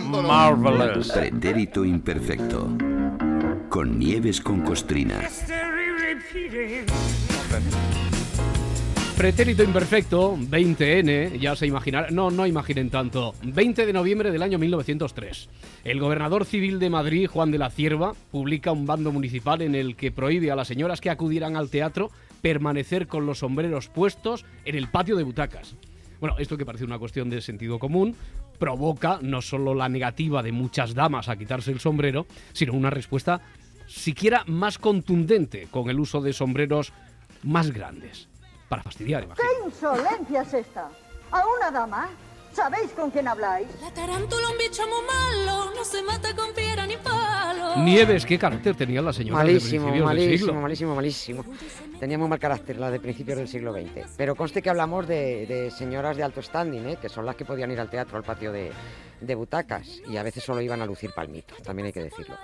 Marvelous. 0.02 1.12
Pretérito 1.12 1.84
imperfecto. 1.84 2.68
Con 3.68 3.98
Nieves 3.98 4.40
con 4.40 4.62
Costrina. 4.62 5.20
Pretérito 9.16 9.62
imperfecto, 9.62 10.36
20N, 10.36 11.38
ya 11.38 11.54
se 11.54 11.68
imaginarán. 11.68 12.12
No, 12.14 12.32
no 12.32 12.48
imaginen 12.48 12.90
tanto. 12.90 13.32
20 13.44 13.86
de 13.86 13.92
noviembre 13.92 14.32
del 14.32 14.42
año 14.42 14.58
1903. 14.58 15.48
El 15.84 16.00
gobernador 16.00 16.44
civil 16.44 16.80
de 16.80 16.90
Madrid, 16.90 17.28
Juan 17.28 17.52
de 17.52 17.58
la 17.58 17.70
Cierva, 17.70 18.14
publica 18.32 18.72
un 18.72 18.86
bando 18.86 19.12
municipal 19.12 19.62
en 19.62 19.76
el 19.76 19.94
que 19.94 20.10
prohíbe 20.10 20.50
a 20.50 20.56
las 20.56 20.66
señoras 20.66 21.00
que 21.00 21.10
acudieran 21.10 21.56
al 21.56 21.70
teatro 21.70 22.10
permanecer 22.42 23.06
con 23.06 23.24
los 23.24 23.38
sombreros 23.38 23.88
puestos 23.88 24.44
en 24.64 24.74
el 24.74 24.88
patio 24.88 25.16
de 25.16 25.22
butacas. 25.22 25.76
Bueno, 26.18 26.36
esto 26.38 26.58
que 26.58 26.66
parece 26.66 26.84
una 26.84 26.98
cuestión 26.98 27.30
de 27.30 27.40
sentido 27.40 27.78
común, 27.78 28.16
provoca 28.58 29.20
no 29.22 29.42
solo 29.42 29.74
la 29.74 29.88
negativa 29.88 30.42
de 30.42 30.50
muchas 30.50 30.92
damas 30.92 31.28
a 31.28 31.36
quitarse 31.36 31.70
el 31.70 31.80
sombrero, 31.80 32.26
sino 32.52 32.72
una 32.72 32.90
respuesta 32.90 33.40
siquiera 33.86 34.42
más 34.46 34.76
contundente 34.76 35.68
con 35.70 35.88
el 35.88 36.00
uso 36.00 36.20
de 36.20 36.32
sombreros 36.32 36.92
más 37.44 37.70
grandes. 37.70 38.28
Para 38.74 38.82
fastidiar, 38.82 39.22
imagino. 39.22 39.46
¿Qué 39.48 39.66
insolencia 39.68 40.42
es 40.42 40.52
esta? 40.52 40.88
¿A 41.30 41.42
una 41.46 41.70
dama? 41.70 42.10
¿Sabéis 42.52 42.90
con 42.90 43.08
quién 43.08 43.28
habláis? 43.28 43.68
La 43.80 43.92
tarántula, 43.92 44.50
un 44.50 44.58
bicho 44.58 44.82
muy 44.88 45.06
malo, 45.06 45.70
no 45.76 45.84
se 45.84 46.02
mata 46.02 46.34
con 46.34 46.52
piedra 46.52 46.84
ni 46.84 46.96
palo. 46.96 47.76
Nieves, 47.76 48.26
¿qué 48.26 48.36
carácter 48.36 48.74
tenía 48.74 49.00
la 49.00 49.12
señora 49.12 49.38
Malísimo, 49.44 49.86
de 49.86 49.92
principios 49.92 49.94
del 49.94 50.04
malísimo, 50.04 50.46
siglo? 50.46 50.60
malísimo, 50.60 50.94
malísimo. 50.96 51.44
Tenía 52.00 52.18
muy 52.18 52.28
mal 52.28 52.38
carácter 52.38 52.76
la 52.78 52.90
de 52.90 53.00
principios 53.00 53.38
del 53.38 53.48
siglo 53.48 53.72
XX. 53.72 54.06
Pero 54.16 54.34
conste 54.34 54.60
que 54.60 54.68
hablamos 54.68 55.06
de, 55.06 55.46
de 55.46 55.70
señoras 55.70 56.16
de 56.16 56.22
alto 56.22 56.42
standing, 56.42 56.86
¿eh? 56.88 56.98
que 57.00 57.08
son 57.08 57.24
las 57.24 57.36
que 57.36 57.44
podían 57.44 57.70
ir 57.70 57.80
al 57.80 57.88
teatro, 57.88 58.18
al 58.18 58.24
patio 58.24 58.52
de, 58.52 58.72
de 59.20 59.34
butacas, 59.34 60.00
y 60.06 60.16
a 60.16 60.22
veces 60.22 60.44
solo 60.44 60.60
iban 60.60 60.82
a 60.82 60.86
lucir 60.86 61.12
palmitos, 61.14 61.62
también 61.62 61.86
hay 61.86 61.92
que 61.92 62.02
decirlo. 62.02 62.36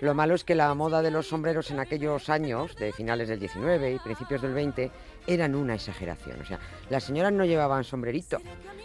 Lo 0.00 0.14
malo 0.14 0.34
es 0.34 0.44
que 0.44 0.54
la 0.54 0.72
moda 0.74 1.02
de 1.02 1.10
los 1.10 1.26
sombreros 1.28 1.70
en 1.70 1.80
aquellos 1.80 2.28
años, 2.30 2.74
de 2.76 2.92
finales 2.92 3.28
del 3.28 3.38
19 3.38 3.92
y 3.92 3.98
principios 3.98 4.40
del 4.40 4.54
20, 4.54 4.90
eran 5.26 5.54
una 5.54 5.74
exageración. 5.74 6.40
O 6.40 6.44
sea, 6.46 6.58
las 6.88 7.04
señoras 7.04 7.32
no 7.32 7.44
llevaban 7.44 7.84
sombrerito, 7.84 8.38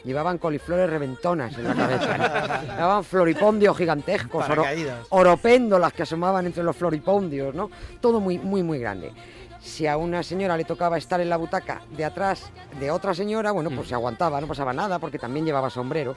llevaban 0.03 0.38
coliflores 0.39 0.89
reventonas 0.89 1.58
en 1.58 1.63
la 1.63 1.73
cabeza. 1.73 2.62
llevaban 2.63 3.03
floripondios 3.03 3.77
gigantescos, 3.77 4.45
oro- 4.49 4.63
oropéndolas 5.10 5.93
que 5.93 6.03
asomaban 6.03 6.45
entre 6.47 6.63
los 6.63 6.75
floripondios, 6.75 7.56
¿no? 7.56 7.71
Todo 8.01 8.19
muy, 8.19 8.38
muy, 8.38 8.62
muy 8.62 8.77
grande. 8.80 9.12
Si 9.60 9.88
a 9.88 9.98
una 9.98 10.24
señora 10.24 10.58
le 10.58 10.63
tocaba 10.63 10.98
estar 10.98 11.20
en 11.20 11.30
la 11.30 11.38
butaca 11.38 11.82
de 11.96 12.06
atrás 12.06 12.52
de 12.80 12.91
otra 12.91 13.13
señora, 13.13 13.52
bueno, 13.52 13.70
pues 13.72 13.88
se 13.89 13.93
aguantaba, 13.93 14.39
no 14.39 14.48
pasaba 14.48 14.74
nada, 14.74 15.00
porque 15.00 15.20
también 15.20 15.46
llevaba 15.46 15.70
sombrero. 15.70 16.15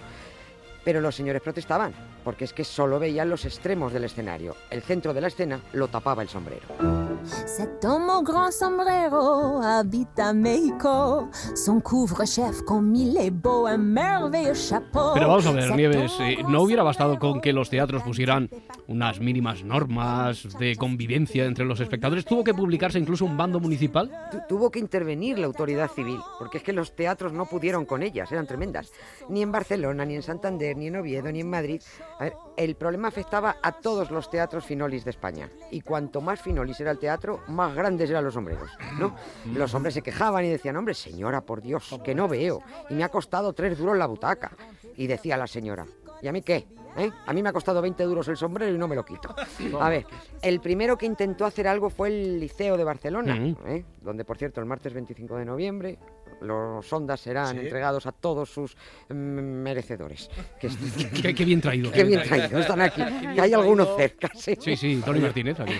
Pero 0.85 1.01
los 1.01 1.15
señores 1.15 1.43
protestaban, 1.43 1.93
porque 2.25 2.45
es 2.45 2.53
que 2.53 2.65
solo 2.65 2.99
veían 2.99 3.29
los 3.29 3.45
extremos 3.45 3.93
del 3.93 4.05
escenario. 4.05 4.57
El 4.71 4.83
centro 4.83 5.13
de 5.13 5.21
la 5.21 5.29
escena 5.29 5.61
lo 5.73 5.89
tapaba 5.89 6.23
el 6.23 6.29
sombrero. 6.29 7.10
Cet 7.47 7.85
homme 7.85 8.09
au 8.11 8.23
grand 8.23 8.51
sombrero 8.53 9.61
habite 9.63 10.19
à 10.19 10.33
Mexico. 10.33 11.29
Son 11.55 11.81
couvre-chef 11.81 12.63
comme 12.63 12.95
il 12.95 13.17
est 13.17 13.31
beau, 13.31 13.67
un 13.67 13.77
merveilleux 13.79 14.55
chapeau. 14.55 15.13
Pero 15.15 15.29
vamos 15.29 15.47
a 15.47 15.53
ver, 15.53 15.75
Nieves, 15.75 16.13
eh, 16.21 16.39
¿no 16.49 16.63
hubiera 16.63 16.83
bastado 16.83 17.19
con 17.19 17.41
que 17.41 17.53
los 17.53 17.71
teatros 17.71 18.03
pusieran 18.03 18.49
unas 18.89 19.21
mínimas 19.21 19.63
normas 19.65 20.49
de 20.59 20.77
convivencia 20.77 21.45
entre 21.45 21.65
los 21.65 21.81
espectadores? 21.81 22.25
¿Tuvo 22.25 22.45
que 22.45 22.55
publicarse 22.55 22.99
incluso 22.99 23.25
un 23.25 23.37
bando 23.37 23.61
municipal? 23.61 24.11
Tu- 24.31 24.39
tuvo 24.49 24.71
que 24.71 24.79
intervenir 24.79 25.39
la 25.39 25.47
autoridad 25.47 25.91
civil, 25.91 26.19
porque 26.39 26.59
es 26.59 26.65
que 26.65 26.73
los 26.73 26.95
teatros 26.95 27.33
no 27.33 27.47
pudieron 27.47 27.85
con 27.85 28.03
ellas, 28.03 28.31
eran 28.33 28.47
tremendas. 28.47 28.93
Ni 29.29 29.43
en 29.43 29.53
Barcelona, 29.53 30.05
ni 30.05 30.15
en 30.17 30.23
Santander, 30.23 30.77
ni 30.77 30.87
en 30.89 30.97
Oviedo, 30.97 31.31
ni 31.31 31.41
en 31.41 31.51
Madrid. 31.51 31.83
A 32.19 32.25
ver, 32.25 32.35
el 32.57 32.75
problema 32.77 33.09
afectaba 33.09 33.57
a 33.63 33.73
todos 33.73 34.11
los 34.11 34.31
teatros 34.31 34.65
finolis 34.65 35.05
de 35.05 35.11
España. 35.11 35.49
Y 35.71 35.81
cuanto 35.83 36.21
más 36.21 36.41
finolis 36.41 36.81
era 36.81 36.91
el 36.91 36.99
teatro, 36.99 37.10
más 37.49 37.75
grandes 37.75 38.11
eran 38.11 38.25
los 38.25 38.35
sombreros. 38.35 38.71
¿no? 38.99 39.15
Los 39.55 39.75
hombres 39.75 39.95
se 39.95 40.03
quejaban 40.03 40.45
y 40.45 40.49
decían, 40.49 40.77
hombre, 40.77 40.95
señora, 40.95 41.41
por 41.41 41.61
Dios, 41.61 41.99
que 42.05 42.15
no 42.15 42.29
veo. 42.29 42.63
Y 42.89 42.95
me 42.95 43.05
ha 43.05 43.09
costado 43.09 43.53
tres 43.53 43.79
duros 43.79 43.97
la 43.97 44.07
butaca. 44.07 44.53
Y 44.97 45.07
decía 45.07 45.37
la 45.37 45.47
señora, 45.47 45.87
¿y 46.23 46.29
a 46.29 46.33
mí 46.33 46.43
qué? 46.43 46.67
¿Eh? 46.97 47.11
A 47.27 47.33
mí 47.33 47.43
me 47.43 47.49
ha 47.49 47.53
costado 47.53 47.81
20 47.81 48.03
duros 48.05 48.27
el 48.29 48.37
sombrero 48.37 48.75
y 48.75 48.79
no 48.79 48.89
me 48.89 48.97
lo 48.97 49.05
quito. 49.05 49.35
A 49.81 49.89
ver, 49.89 50.07
el 50.43 50.61
primero 50.61 50.99
que 50.99 51.07
intentó 51.07 51.47
hacer 51.47 51.69
algo 51.69 51.89
fue 51.89 52.09
el 52.09 52.41
Liceo 52.41 52.77
de 52.77 52.85
Barcelona, 52.85 53.37
¿eh? 53.67 53.85
donde, 54.03 54.25
por 54.25 54.37
cierto, 54.37 54.61
el 54.61 54.67
martes 54.67 54.93
25 54.93 55.37
de 55.37 55.45
noviembre 55.45 55.99
los 56.41 56.93
ondas 56.93 57.21
serán 57.21 57.55
Sí. 57.57 57.59
entregados 57.65 58.07
a 58.07 58.13
todos 58.13 58.51
sus 58.51 58.77
mm, 59.09 59.15
merecedores. 59.15 60.31
Que 60.59 60.69
Qué, 61.23 61.35
qué 61.35 61.45
bien 61.45 61.61
traído. 61.61 61.91
Qué 61.91 62.05
bien 62.05 62.23
traído, 62.23 62.59
están 62.61 62.81
aquí. 62.81 63.03
Que 63.35 63.41
hay 63.41 63.53
algunos 63.55 63.97
cerca, 63.97 64.31
sí. 64.35 64.57
Sí, 64.61 64.77
sí, 64.77 65.03
Tony 65.05 65.21
Martínez 65.21 65.59
aquí. 65.61 65.75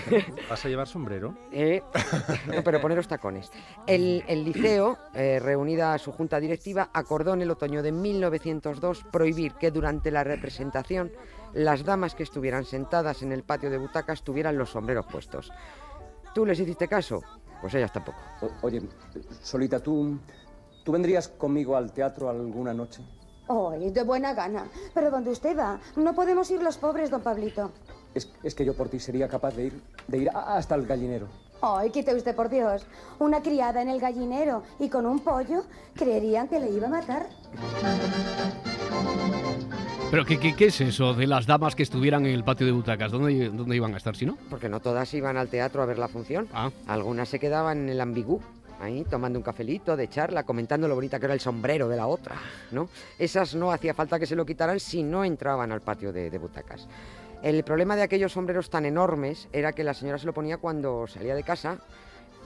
¿Vas 0.49 0.63
a 0.65 0.69
llevar 0.69 0.87
sombrero? 0.87 1.35
Eh, 1.51 1.81
no, 2.47 2.63
pero 2.63 2.79
poneros 2.81 3.07
tacones. 3.07 3.51
El, 3.87 4.23
el 4.27 4.43
liceo, 4.43 4.97
eh, 5.13 5.39
reunida 5.41 5.93
a 5.93 5.97
su 5.97 6.11
junta 6.11 6.39
directiva, 6.39 6.89
acordó 6.93 7.33
en 7.33 7.41
el 7.41 7.51
otoño 7.51 7.81
de 7.83 7.91
1902 7.91 9.03
prohibir 9.11 9.53
que 9.53 9.71
durante 9.71 10.11
la 10.11 10.23
representación 10.23 11.11
las 11.53 11.83
damas 11.83 12.15
que 12.15 12.23
estuvieran 12.23 12.63
sentadas 12.65 13.23
en 13.23 13.31
el 13.31 13.43
patio 13.43 13.69
de 13.69 13.77
butacas 13.77 14.23
tuvieran 14.23 14.57
los 14.57 14.69
sombreros 14.69 15.05
puestos. 15.07 15.51
¿Tú 16.33 16.45
les 16.45 16.59
hiciste 16.59 16.87
caso? 16.87 17.21
Pues 17.59 17.73
ellas 17.75 17.91
tampoco. 17.91 18.17
oye, 18.61 18.81
Solita, 19.41 19.79
¿tú, 19.79 20.17
¿tú 20.83 20.91
vendrías 20.91 21.27
conmigo 21.27 21.75
al 21.75 21.91
teatro 21.91 22.29
alguna 22.29 22.73
noche? 22.73 23.01
Hoy, 23.47 23.89
de 23.89 24.03
buena 24.03 24.33
gana. 24.33 24.65
Pero 24.93 25.11
donde 25.11 25.31
usted 25.31 25.57
va, 25.57 25.79
no 25.95 26.13
podemos 26.15 26.49
ir 26.51 26.61
los 26.61 26.77
pobres, 26.77 27.09
don 27.09 27.21
Pablito. 27.21 27.71
Es, 28.13 28.31
es 28.43 28.55
que 28.55 28.63
yo 28.65 28.73
por 28.75 28.89
ti 28.89 28.99
sería 28.99 29.27
capaz 29.27 29.55
de 29.55 29.65
ir, 29.65 29.81
de 30.07 30.17
ir 30.19 30.29
a- 30.29 30.55
hasta 30.57 30.75
el 30.75 30.85
gallinero. 30.85 31.27
Ay, 31.61 31.89
quite 31.91 32.15
usted, 32.15 32.35
por 32.35 32.49
Dios. 32.49 32.85
Una 33.19 33.41
criada 33.41 33.81
en 33.81 33.89
el 33.89 33.99
gallinero 33.99 34.63
y 34.79 34.89
con 34.89 35.05
un 35.05 35.19
pollo, 35.19 35.63
creerían 35.95 36.47
que 36.47 36.59
le 36.59 36.71
iba 36.71 36.87
a 36.87 36.91
matar. 36.91 37.27
¿Pero 40.09 40.25
qué, 40.25 40.39
qué, 40.39 40.53
qué 40.55 40.65
es 40.65 40.81
eso 40.81 41.13
de 41.13 41.25
las 41.25 41.45
damas 41.45 41.73
que 41.75 41.83
estuvieran 41.83 42.25
en 42.25 42.33
el 42.33 42.43
patio 42.43 42.65
de 42.65 42.73
butacas? 42.73 43.11
¿Dónde, 43.13 43.49
dónde 43.49 43.75
iban 43.77 43.93
a 43.93 43.97
estar, 43.97 44.13
si 44.15 44.25
no? 44.25 44.37
Porque 44.49 44.67
no 44.67 44.81
todas 44.81 45.13
iban 45.13 45.37
al 45.37 45.47
teatro 45.47 45.81
a 45.81 45.85
ver 45.85 45.97
la 45.99 46.09
función. 46.09 46.49
Algunas 46.87 47.29
se 47.29 47.39
quedaban 47.39 47.77
en 47.83 47.89
el 47.89 48.01
ambigú, 48.01 48.41
ahí 48.81 49.05
tomando 49.09 49.37
un 49.37 49.43
cafelito 49.43 49.95
de 49.95 50.09
charla, 50.09 50.43
comentando 50.43 50.87
lo 50.87 50.95
bonita 50.95 51.19
que 51.19 51.25
era 51.25 51.33
el 51.33 51.39
sombrero 51.39 51.87
de 51.87 51.95
la 51.95 52.07
otra, 52.07 52.35
¿no? 52.71 52.89
Esas 53.17 53.55
no 53.55 53.71
hacía 53.71 53.93
falta 53.93 54.19
que 54.19 54.25
se 54.25 54.35
lo 54.35 54.45
quitaran 54.45 54.79
si 54.79 55.03
no 55.03 55.23
entraban 55.23 55.71
al 55.71 55.81
patio 55.81 56.11
de, 56.11 56.29
de 56.29 56.37
butacas. 56.37 56.87
El 57.43 57.63
problema 57.63 57.95
de 57.95 58.03
aquellos 58.03 58.33
sombreros 58.33 58.69
tan 58.69 58.85
enormes 58.85 59.47
era 59.51 59.73
que 59.73 59.83
la 59.83 59.93
señora 59.93 60.17
se 60.17 60.25
lo 60.25 60.33
ponía 60.33 60.57
cuando 60.57 61.07
salía 61.07 61.35
de 61.35 61.43
casa 61.43 61.79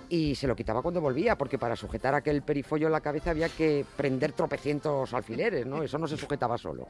y 0.09 0.35
se 0.35 0.47
lo 0.47 0.55
quitaba 0.55 0.81
cuando 0.81 1.01
volvía, 1.01 1.37
porque 1.37 1.57
para 1.57 1.75
sujetar 1.75 2.15
aquel 2.15 2.41
perifollo 2.41 2.87
en 2.87 2.93
la 2.93 3.01
cabeza 3.01 3.31
había 3.31 3.49
que 3.49 3.85
prender 3.95 4.33
tropecientos 4.33 5.13
alfileres, 5.13 5.65
¿no? 5.65 5.83
Eso 5.83 5.97
no 5.97 6.07
se 6.07 6.17
sujetaba 6.17 6.57
solo. 6.57 6.87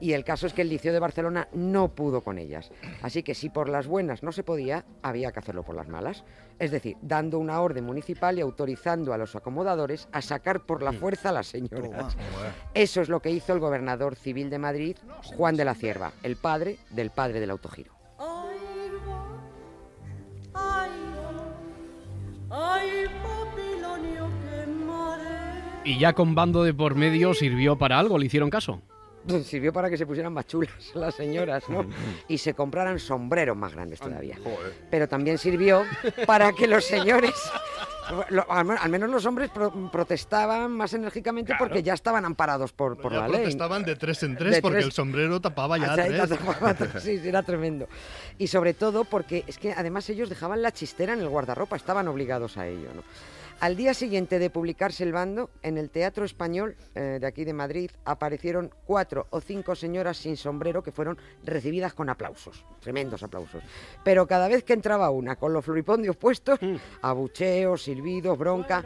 Y 0.00 0.12
el 0.12 0.24
caso 0.24 0.46
es 0.46 0.52
que 0.52 0.62
el 0.62 0.68
Liceo 0.68 0.92
de 0.92 0.98
Barcelona 0.98 1.48
no 1.52 1.88
pudo 1.88 2.22
con 2.22 2.38
ellas. 2.38 2.70
Así 3.02 3.22
que 3.22 3.34
si 3.34 3.48
por 3.48 3.68
las 3.68 3.86
buenas 3.86 4.22
no 4.22 4.32
se 4.32 4.42
podía, 4.42 4.84
había 5.02 5.32
que 5.32 5.38
hacerlo 5.38 5.62
por 5.62 5.74
las 5.74 5.88
malas. 5.88 6.24
Es 6.58 6.70
decir, 6.70 6.96
dando 7.02 7.38
una 7.38 7.60
orden 7.60 7.84
municipal 7.84 8.38
y 8.38 8.42
autorizando 8.42 9.12
a 9.12 9.18
los 9.18 9.36
acomodadores 9.36 10.08
a 10.12 10.22
sacar 10.22 10.64
por 10.64 10.82
la 10.82 10.92
fuerza 10.92 11.30
a 11.30 11.32
las 11.32 11.48
señoras. 11.48 12.16
Eso 12.74 13.00
es 13.00 13.08
lo 13.08 13.20
que 13.20 13.30
hizo 13.30 13.52
el 13.52 13.60
gobernador 13.60 14.16
civil 14.16 14.50
de 14.50 14.58
Madrid, 14.58 14.96
Juan 15.36 15.56
de 15.56 15.64
la 15.64 15.74
Cierva, 15.74 16.12
el 16.22 16.36
padre 16.36 16.78
del 16.90 17.10
padre 17.10 17.40
del 17.40 17.50
autogiro. 17.50 17.95
Y 25.86 25.98
ya 25.98 26.12
con 26.12 26.34
bando 26.34 26.64
de 26.64 26.74
por 26.74 26.94
medio 26.96 27.32
sirvió 27.32 27.76
para 27.78 27.98
algo, 27.98 28.18
¿le 28.18 28.26
hicieron 28.26 28.50
caso? 28.50 28.82
Sirvió 29.44 29.72
para 29.72 29.90
que 29.90 29.96
se 29.96 30.06
pusieran 30.06 30.32
más 30.32 30.46
chulas 30.46 30.70
las 30.94 31.14
señoras, 31.14 31.68
¿no? 31.68 31.84
Y 32.28 32.38
se 32.38 32.54
compraran 32.54 32.98
sombreros 32.98 33.56
más 33.56 33.72
grandes 33.72 33.98
todavía. 34.00 34.36
Pero 34.90 35.08
también 35.08 35.38
sirvió 35.38 35.84
para 36.26 36.52
que 36.52 36.66
los 36.68 36.84
señores, 36.84 37.32
lo- 38.30 38.50
al, 38.50 38.64
men- 38.64 38.78
al 38.80 38.88
menos 38.90 39.10
los 39.10 39.26
hombres, 39.26 39.50
pro- 39.50 39.72
protestaban 39.90 40.70
más 40.72 40.92
enérgicamente 40.92 41.54
porque 41.58 41.82
ya 41.82 41.94
estaban 41.94 42.24
amparados 42.24 42.72
por, 42.72 42.96
por 42.96 43.12
Ya 43.12 43.20
la 43.20 43.26
ley. 43.28 43.36
protestaban 43.38 43.84
de 43.84 43.96
tres 43.96 44.22
en 44.22 44.36
tres 44.36 44.54
De 44.54 44.62
porque 44.62 44.76
tres- 44.76 44.86
el 44.86 44.92
sombrero 44.92 45.40
tapaba 45.40 45.76
ya 45.78 45.92
O 45.92 45.94
sea, 45.96 46.04
tres. 46.06 46.16
ya 46.18 46.26
tapaba 46.36 46.74
tres, 46.74 47.02
sí, 47.02 47.18
sí, 47.18 47.28
era 47.28 47.42
tremendo. 47.42 47.88
Y 48.38 48.46
sobre 48.48 48.74
todo 48.74 49.04
porque 49.04 49.42
es 49.48 49.58
que 49.58 49.72
además 49.72 50.08
ellos 50.10 50.28
dejaban 50.28 50.62
la 50.62 50.70
chistera 50.72 51.14
en 51.14 51.20
el 51.20 51.28
guardarropa, 51.28 51.74
estaban 51.76 52.06
obligados 52.08 52.56
a 52.58 52.66
ello, 52.68 52.90
¿no? 52.94 53.02
Al 53.58 53.74
día 53.74 53.94
siguiente 53.94 54.38
de 54.38 54.50
publicarse 54.50 55.02
el 55.02 55.12
bando, 55.12 55.50
en 55.62 55.78
el 55.78 55.88
Teatro 55.88 56.26
Español 56.26 56.76
eh, 56.94 57.18
de 57.20 57.26
aquí 57.26 57.44
de 57.44 57.54
Madrid 57.54 57.90
aparecieron 58.04 58.70
cuatro 58.84 59.26
o 59.30 59.40
cinco 59.40 59.74
señoras 59.74 60.18
sin 60.18 60.36
sombrero 60.36 60.82
que 60.82 60.92
fueron 60.92 61.18
recibidas 61.42 61.94
con 61.94 62.10
aplausos, 62.10 62.64
tremendos 62.80 63.22
aplausos. 63.22 63.62
Pero 64.04 64.26
cada 64.26 64.48
vez 64.48 64.62
que 64.62 64.74
entraba 64.74 65.08
una 65.08 65.36
con 65.36 65.54
los 65.54 65.64
floripondios 65.64 66.16
puestos, 66.16 66.58
abucheos, 67.00 67.82
silbidos, 67.82 68.36
bronca. 68.36 68.84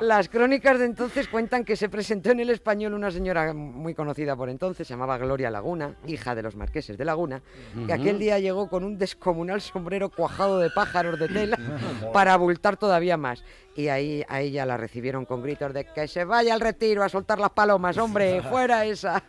Las 0.00 0.28
crónicas 0.28 0.78
de 0.78 0.84
entonces 0.84 1.28
cuentan 1.28 1.64
que 1.64 1.76
se 1.76 1.88
presentó 1.88 2.30
en 2.30 2.40
el 2.40 2.50
español 2.50 2.94
una 2.94 3.10
señora 3.10 3.52
muy 3.52 3.94
conocida 3.94 4.36
por 4.36 4.48
entonces, 4.48 4.86
se 4.86 4.94
llamaba 4.94 5.18
Gloria 5.18 5.50
Laguna, 5.50 5.96
hija 6.06 6.34
de 6.34 6.42
los 6.42 6.56
marqueses 6.56 6.96
de 6.98 7.04
Laguna, 7.04 7.42
que 7.86 7.92
aquel 8.12 8.18
día 8.18 8.38
llegó 8.38 8.68
con 8.68 8.84
un 8.84 8.98
descomunal 8.98 9.62
sombrero 9.62 10.10
cuajado 10.10 10.58
de 10.58 10.68
pájaros 10.70 11.18
de 11.18 11.28
tela 11.28 11.58
para 12.12 12.34
abultar 12.34 12.76
todavía 12.76 13.16
más. 13.16 13.42
Y 13.74 13.88
ahí 13.88 14.22
a 14.28 14.40
ella 14.40 14.66
la 14.66 14.76
recibieron 14.76 15.24
con 15.24 15.42
gritos 15.42 15.72
de 15.72 15.86
que 15.86 16.06
se 16.06 16.24
vaya 16.24 16.52
al 16.52 16.60
retiro 16.60 17.02
a 17.02 17.08
soltar 17.08 17.38
las 17.38 17.50
palomas, 17.50 17.96
hombre, 17.96 18.42
fuera 18.50 18.84
esa. 18.84 19.22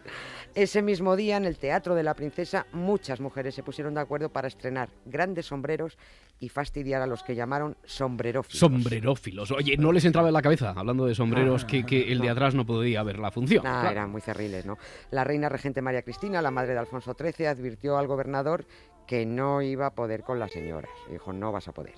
Ese 0.56 0.84
mismo 0.84 1.16
día, 1.16 1.38
en 1.38 1.46
el 1.46 1.58
Teatro 1.58 1.96
de 1.96 2.04
la 2.04 2.14
Princesa, 2.14 2.68
muchas 2.74 3.20
mujeres 3.20 3.56
se 3.56 3.64
pusieron 3.64 3.96
de 3.96 4.02
acuerdo 4.02 4.30
para 4.30 4.48
estrenar 4.48 4.90
grandes 5.04 5.48
sombreros 5.48 5.98
y 6.40 6.50
fastidiar 6.50 7.02
a 7.02 7.08
los 7.08 7.24
que 7.24 7.34
llamaron 7.34 7.76
sombrerófilos. 7.86 8.60
Sombrerófilos. 8.60 9.50
Oye, 9.52 9.78
¿no 9.78 9.92
les 9.92 10.06
entraba 10.06 10.28
en 10.28 10.34
la 10.36 10.44
cabeza, 10.44 10.74
hablando 10.76 11.06
de 11.08 11.16
sombreros, 11.16 11.66
que, 11.66 11.84
que 11.86 12.12
el 12.12 12.20
de 12.20 12.30
atrás 12.30 12.54
no 12.54 12.68
podía 12.68 13.02
ver 13.02 13.18
la 13.18 13.32
función? 13.32 13.64
Nah, 13.64 13.80
Claro. 13.82 13.90
eran 13.92 14.12
muy 14.12 14.22
cerriles, 14.22 14.64
¿no? 14.66 14.78
La 15.10 15.24
reina 15.24 15.50
regente 15.50 15.82
María 15.82 16.04
Cristina, 16.04 16.40
la 16.40 16.52
madre 16.52 16.74
de 16.74 16.80
Alfonso 16.80 17.16
XIII, 17.20 17.48
advirtió 17.48 17.98
al 17.98 18.06
gobernador 18.06 18.66
que 19.08 19.26
no 19.26 19.64
iba 19.64 19.88
a 19.88 19.96
poder 19.96 20.22
con 20.22 20.38
las 20.38 20.52
señoras. 20.52 20.92
Dijo, 21.10 21.34
no 21.34 21.52
vas 21.52 21.68
a 21.68 21.72
poder. 21.72 21.96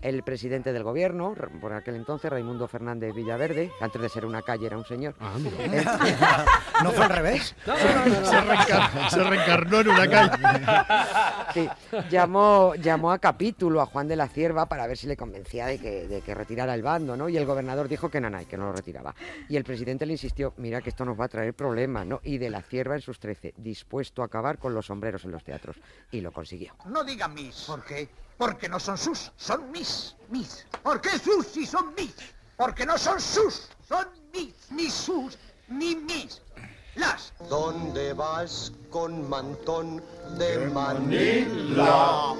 El 0.00 0.22
presidente 0.22 0.72
del 0.72 0.84
gobierno, 0.84 1.34
por 1.60 1.72
aquel 1.72 1.96
entonces, 1.96 2.30
Raimundo 2.30 2.68
Fernández 2.68 3.12
Villaverde, 3.14 3.72
antes 3.80 4.00
de 4.00 4.08
ser 4.08 4.24
una 4.24 4.42
calle 4.42 4.66
era 4.66 4.78
un 4.78 4.84
señor. 4.84 5.14
¿No 6.84 6.92
fue 6.92 7.04
al 7.04 7.10
revés? 7.10 7.54
Se, 7.64 7.72
reencar- 7.72 9.10
se 9.10 9.24
reencarnó 9.24 9.80
en 9.80 9.88
una 9.88 10.08
calle. 10.08 10.42
Sí, 11.54 11.66
llamó, 12.10 12.74
llamó 12.74 13.10
a 13.10 13.18
capítulo 13.18 13.80
a 13.80 13.86
Juan 13.86 14.06
de 14.06 14.16
la 14.16 14.28
Cierva 14.28 14.66
para 14.66 14.86
ver 14.86 14.98
si 14.98 15.06
le 15.06 15.16
convencía 15.16 15.64
de 15.66 15.78
que, 15.78 16.06
de 16.06 16.20
que 16.20 16.34
retirara 16.34 16.74
el 16.74 16.82
bando, 16.82 17.16
¿no? 17.16 17.28
Y 17.30 17.38
el 17.38 17.46
gobernador 17.46 17.88
dijo 17.88 18.10
que 18.10 18.20
no, 18.20 18.28
no, 18.28 18.46
que 18.46 18.58
no 18.58 18.66
lo 18.66 18.72
retiraba. 18.72 19.14
Y 19.48 19.56
el 19.56 19.64
presidente 19.64 20.04
le 20.04 20.12
insistió, 20.12 20.52
mira 20.58 20.82
que 20.82 20.90
esto 20.90 21.06
nos 21.06 21.18
va 21.18 21.24
a 21.24 21.28
traer 21.28 21.54
problemas, 21.54 22.06
¿no? 22.06 22.20
Y 22.22 22.36
de 22.36 22.50
la 22.50 22.60
Cierva 22.60 22.96
en 22.96 23.00
sus 23.00 23.18
trece, 23.18 23.54
dispuesto 23.56 24.20
a 24.20 24.26
acabar 24.26 24.58
con 24.58 24.74
los 24.74 24.86
sombreros 24.86 25.24
en 25.24 25.30
los 25.32 25.42
teatros. 25.42 25.76
Y 26.10 26.20
lo 26.20 26.32
consiguió. 26.32 26.74
No 26.84 27.02
diga 27.02 27.28
mis. 27.28 27.62
¿Por 27.62 27.82
qué? 27.82 28.08
Porque 28.38 28.68
no 28.68 28.78
son 28.78 28.96
sus, 28.96 29.32
son 29.36 29.70
mis, 29.72 30.14
mis. 30.28 30.64
¿Por 30.82 31.00
qué 31.00 31.18
sus 31.18 31.48
si 31.48 31.66
son 31.66 31.92
mis? 31.96 32.14
Porque 32.56 32.86
no 32.86 32.96
son 32.96 33.20
sus, 33.20 33.68
son 33.88 34.06
mis, 34.32 34.54
ni 34.70 34.88
sus, 34.88 35.36
ni 35.66 35.96
mis. 35.96 36.40
Las. 36.94 37.32
¿Dónde 37.48 38.12
vas 38.12 38.72
con 38.90 39.28
mantón 39.28 40.02
de 40.38 40.68
Manila? 40.68 42.34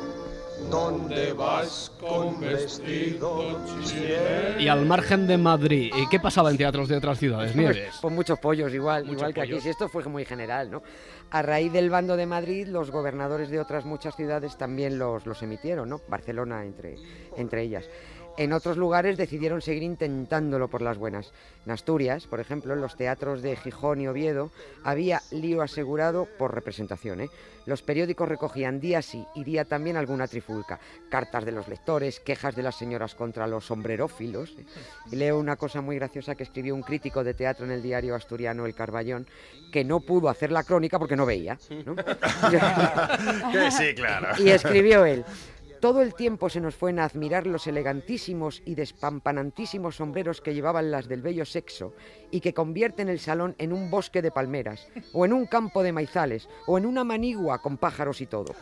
¿Dónde 0.71 1.33
vas 1.33 1.91
con 1.99 2.41
vestido? 2.41 3.59
Y 4.59 4.69
al 4.69 4.85
margen 4.85 5.27
de 5.27 5.39
Madrid, 5.39 5.93
¿y 5.97 6.09
¿qué 6.09 6.21
pasaba 6.21 6.51
en 6.51 6.59
teatros 6.59 6.89
de 6.89 6.97
otras 6.97 7.19
ciudades, 7.19 7.57
Nieves? 7.57 7.99
Pues 8.03 8.15
muchos 8.15 8.39
pollos 8.39 8.75
igual, 8.75 9.05
Muchos 9.05 9.19
igual 9.19 9.35
que 9.35 9.41
aquí. 9.43 9.61
Si 9.61 9.69
esto 9.71 9.89
fue 9.89 10.05
muy 10.05 10.25
general, 10.25 10.71
¿no? 10.71 10.83
A 11.31 11.43
raíz 11.43 11.73
del 11.73 11.89
bando 11.91 12.17
de 12.17 12.27
Madrid, 12.27 12.67
los 12.67 12.91
gobernadores 12.91 13.51
de 13.51 13.61
otras 13.61 13.85
muchas 13.85 14.17
ciudades 14.17 14.59
también 14.59 14.99
los, 14.99 15.27
los 15.27 15.43
emitieron, 15.43 15.89
¿no? 15.89 16.01
Barcelona 16.09 16.65
entre, 16.65 16.97
entre 17.37 17.63
ellas. 17.63 17.89
En 18.39 18.53
otros 18.53 18.77
lugares 18.77 19.17
decidieron 19.17 19.61
seguir 19.61 19.83
intentándolo 19.83 20.69
por 20.69 20.81
las 20.81 20.97
buenas. 20.97 21.33
En 21.67 21.73
Asturias, 21.73 22.29
por 22.29 22.39
ejemplo, 22.39 22.73
en 22.73 22.81
los 22.81 22.97
teatros 22.97 23.43
de 23.43 23.57
Gijón 23.57 24.01
y 24.01 24.07
Oviedo, 24.07 24.53
había 24.85 25.23
lío 25.33 25.61
asegurado 25.61 26.29
por 26.39 26.55
representación. 26.55 27.23
¿eh? 27.23 27.31
Los 27.67 27.83
periódicos 27.83 28.29
recogían 28.29 28.79
día 28.79 29.03
sí 29.03 29.27
y 29.35 29.43
día 29.43 29.65
también 29.65 29.97
alguna 29.97 30.29
trifulca. 30.29 30.79
Cartas 31.11 31.45
de 31.47 31.51
los 31.51 31.67
lectores, 31.67 32.21
quejas 32.21 32.55
de 32.55 32.63
las 32.63 32.79
señoras 32.79 33.17
contra 33.17 33.49
los 33.49 33.67
sombrerófilos. 33.67 34.51
¿eh? 34.57 34.65
Y 35.11 35.17
leo 35.17 35.37
una 35.37 35.57
cosa 35.57 35.81
muy 35.81 35.97
graciosa 35.97 36.37
que 36.37 36.45
escribió 36.45 36.77
un 36.77 36.83
crítico 36.83 37.25
de 37.25 37.35
teatro 37.35 37.67
en 37.67 37.73
el 37.73 37.83
diario 37.83 38.15
asturiano 38.15 38.67
El 38.67 38.75
Carballón, 38.77 39.27
que 39.73 39.83
no 39.83 39.99
pudo 39.99 40.29
hacer 40.29 40.53
la 40.53 40.63
crónica 40.63 41.01
porque 41.01 41.17
no 41.17 41.27
veía. 41.27 41.59
sí, 41.69 41.83
claro. 43.97 44.29
Y 44.39 44.51
escribió 44.51 45.05
él. 45.05 45.25
Todo 45.81 46.03
el 46.03 46.15
tiempo 46.15 46.49
se 46.51 46.61
nos 46.61 46.75
fue 46.75 46.91
en 46.91 46.99
admirar 46.99 47.47
los 47.47 47.67
elegantísimos 47.69 48.63
y 48.65 48.75
despampanantísimos 48.75 49.97
sombreros 49.97 50.41
que 50.41 50.53
llevaban 50.53 50.91
las 50.91 51.07
del 51.07 51.23
bello 51.23 51.45
sexo 51.45 51.95
y 52.31 52.41
que 52.41 52.53
convierten 52.53 53.09
el 53.09 53.21
salón 53.21 53.55
en 53.59 53.73
un 53.73 53.89
bosque 53.91 54.21
de 54.21 54.33
palmeras, 54.33 54.89
o 55.13 55.25
en 55.25 55.33
un 55.33 55.47
campo 55.47 55.83
de 55.83 55.93
maizales, 55.93 56.49
o 56.67 56.79
en 56.79 56.87
una 56.87 57.05
manigua 57.05 57.63
con 57.63 57.77
pájaros 57.77 58.21
y 58.21 58.27
todo. 58.27 58.55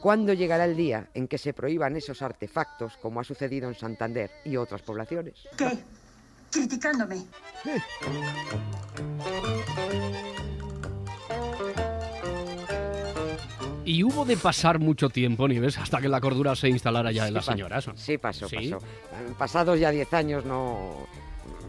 ¿Cuándo 0.00 0.32
llegará 0.32 0.64
el 0.64 0.76
día 0.76 1.08
en 1.14 1.28
que 1.28 1.38
se 1.38 1.54
prohíban 1.54 1.96
esos 1.96 2.22
artefactos, 2.22 2.96
como 2.96 3.20
ha 3.20 3.24
sucedido 3.24 3.68
en 3.68 3.74
Santander 3.74 4.30
y 4.44 4.56
otras 4.56 4.82
poblaciones? 4.82 5.46
¿Qué? 5.56 5.78
Criticándome. 6.50 7.24
Y 13.84 14.02
hubo 14.02 14.24
de 14.24 14.36
pasar 14.36 14.78
mucho 14.78 15.10
tiempo, 15.10 15.46
Nieves, 15.46 15.76
hasta 15.78 16.00
que 16.00 16.08
la 16.08 16.20
cordura 16.20 16.56
se 16.56 16.68
instalara 16.68 17.12
ya 17.12 17.28
en 17.28 17.34
las 17.34 17.44
señoras. 17.44 17.86
Sí, 17.96 18.16
pasó, 18.18 18.48
¿Sí? 18.48 18.70
pasó. 18.70 18.84
Pasados 19.38 19.78
ya 19.78 19.90
10 19.90 20.12
años 20.14 20.44
no, 20.46 21.06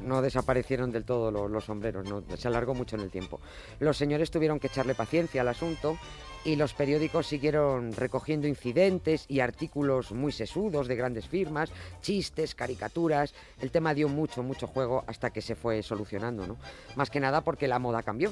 no 0.01 0.21
desaparecieron 0.21 0.91
del 0.91 1.03
todo 1.03 1.29
lo- 1.29 1.47
los, 1.49 1.65
sombreros, 1.65 2.07
no, 2.07 2.23
se 2.37 2.47
alargó 2.47 2.73
mucho 2.73 2.95
en 2.95 3.01
el 3.03 3.09
tiempo. 3.11 3.41
Los 3.79 3.97
señores 3.97 4.31
tuvieron 4.31 4.59
que 4.59 4.67
echarle 4.67 4.95
paciencia 4.95 5.41
al 5.41 5.49
asunto 5.49 5.97
y 6.45 6.55
los 6.55 6.73
periódicos 6.73 7.27
siguieron 7.27 7.91
recogiendo 7.91 8.47
incidentes 8.47 9.25
y 9.27 9.41
artículos 9.41 10.11
muy 10.13 10.31
sesudos 10.31 10.87
de 10.87 10.95
grandes 10.95 11.27
firmas, 11.27 11.69
chistes, 12.01 12.55
caricaturas. 12.55 13.33
El 13.59 13.71
tema 13.71 13.93
dio 13.93 14.07
mucho, 14.07 14.41
mucho 14.41 14.67
juego 14.67 15.03
hasta 15.07 15.31
que 15.31 15.41
se 15.41 15.55
fue 15.55 15.83
solucionando, 15.83 16.47
¿no? 16.47 16.55
Más 16.95 17.09
que 17.09 17.19
nada 17.19 17.41
porque 17.41 17.67
la 17.67 17.79
moda 17.79 18.03
cambió. 18.03 18.31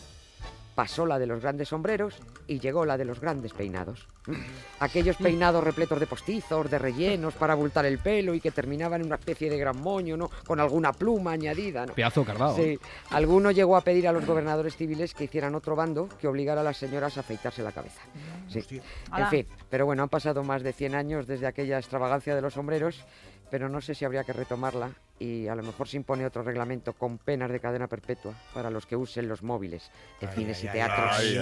Pasó 0.76 1.06
la 1.06 1.20
de 1.20 1.28
los 1.28 1.42
grandes 1.42 1.70
sombreros 1.70 2.18
y 2.48 2.60
llegó 2.60 2.86
la 2.86 2.98
de 2.98 3.06
los 3.06 3.20
grandes 3.20 3.54
peinados. 3.54 4.08
¿Mm? 4.26 4.34
Aquellos 4.80 5.18
peinados 5.18 5.64
repletos 5.64 6.00
de 6.00 6.08
postizos, 6.08 6.70
de 6.70 6.80
rellenos 6.80 7.36
para 7.36 7.54
abultar 7.54 7.86
el 7.86 8.00
pelo 8.00 8.34
y 8.34 8.40
que 8.40 8.52
terminaban 8.52 9.02
en 9.02 9.08
una 9.08 9.16
especie 9.16 9.50
de 9.50 9.58
gran 9.58 9.80
moño, 9.80 10.18
¿no? 10.18 10.30
Con 10.48 10.60
alguna 10.60 10.92
pluma 10.94 11.32
añadida, 11.32 11.86
¿no? 11.86 11.94
Pedazo 11.94 12.24
cardado. 12.24 12.56
Sí. 12.56 12.80
Alguno 13.12 13.52
llegó 13.52 13.76
a 13.76 13.82
pedir 13.82 14.08
a 14.08 14.12
los 14.12 14.26
gobernadores 14.26 14.76
civiles 14.76 15.14
que 15.14 15.26
hicieran 15.26 15.56
otro 15.56 15.76
bando 15.76 16.10
que 16.20 16.28
obligara 16.28 16.62
a 16.62 16.64
las 16.64 16.78
señoras 16.78 17.18
a 17.18 17.20
afeitarse 17.20 17.62
la 17.62 17.72
cabeza. 17.72 18.02
Sí. 18.48 18.82
En 19.16 19.28
fin, 19.28 19.48
pero 19.70 19.86
bueno, 19.86 20.04
han 20.04 20.10
pasado 20.10 20.44
más 20.44 20.64
de 20.64 20.74
100 20.74 20.96
años 20.96 21.28
desde 21.28 21.48
aquella 21.48 21.78
extravagancia 21.78 22.36
de 22.36 22.42
los 22.42 22.54
sombreros, 22.54 23.04
pero 23.52 23.70
no 23.70 23.82
sé 23.82 23.94
si 23.94 24.06
habría 24.06 24.24
que 24.24 24.34
retomarla 24.34 24.92
y 25.24 25.48
a 25.48 25.56
lo 25.56 25.64
mejor 25.64 25.88
se 25.88 25.96
impone 25.96 26.26
otro 26.26 26.44
reglamento 26.44 26.92
con 26.94 27.18
penas 27.18 27.50
de 27.50 27.62
cadena 27.62 27.88
perpetua 27.88 28.34
para 28.54 28.70
los 28.70 28.86
que 28.86 28.98
usen 28.98 29.30
los 29.30 29.42
móviles 29.42 29.90
de 30.20 30.28
cines 30.28 30.62
y 30.66 30.68
teatros. 30.68 31.12
ay, 31.18 31.38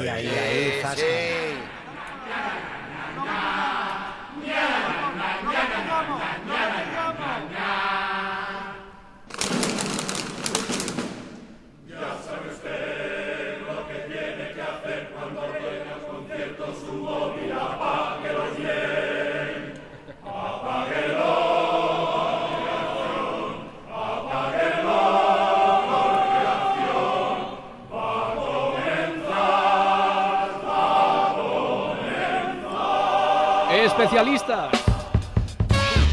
Especialistas. 34.04 34.72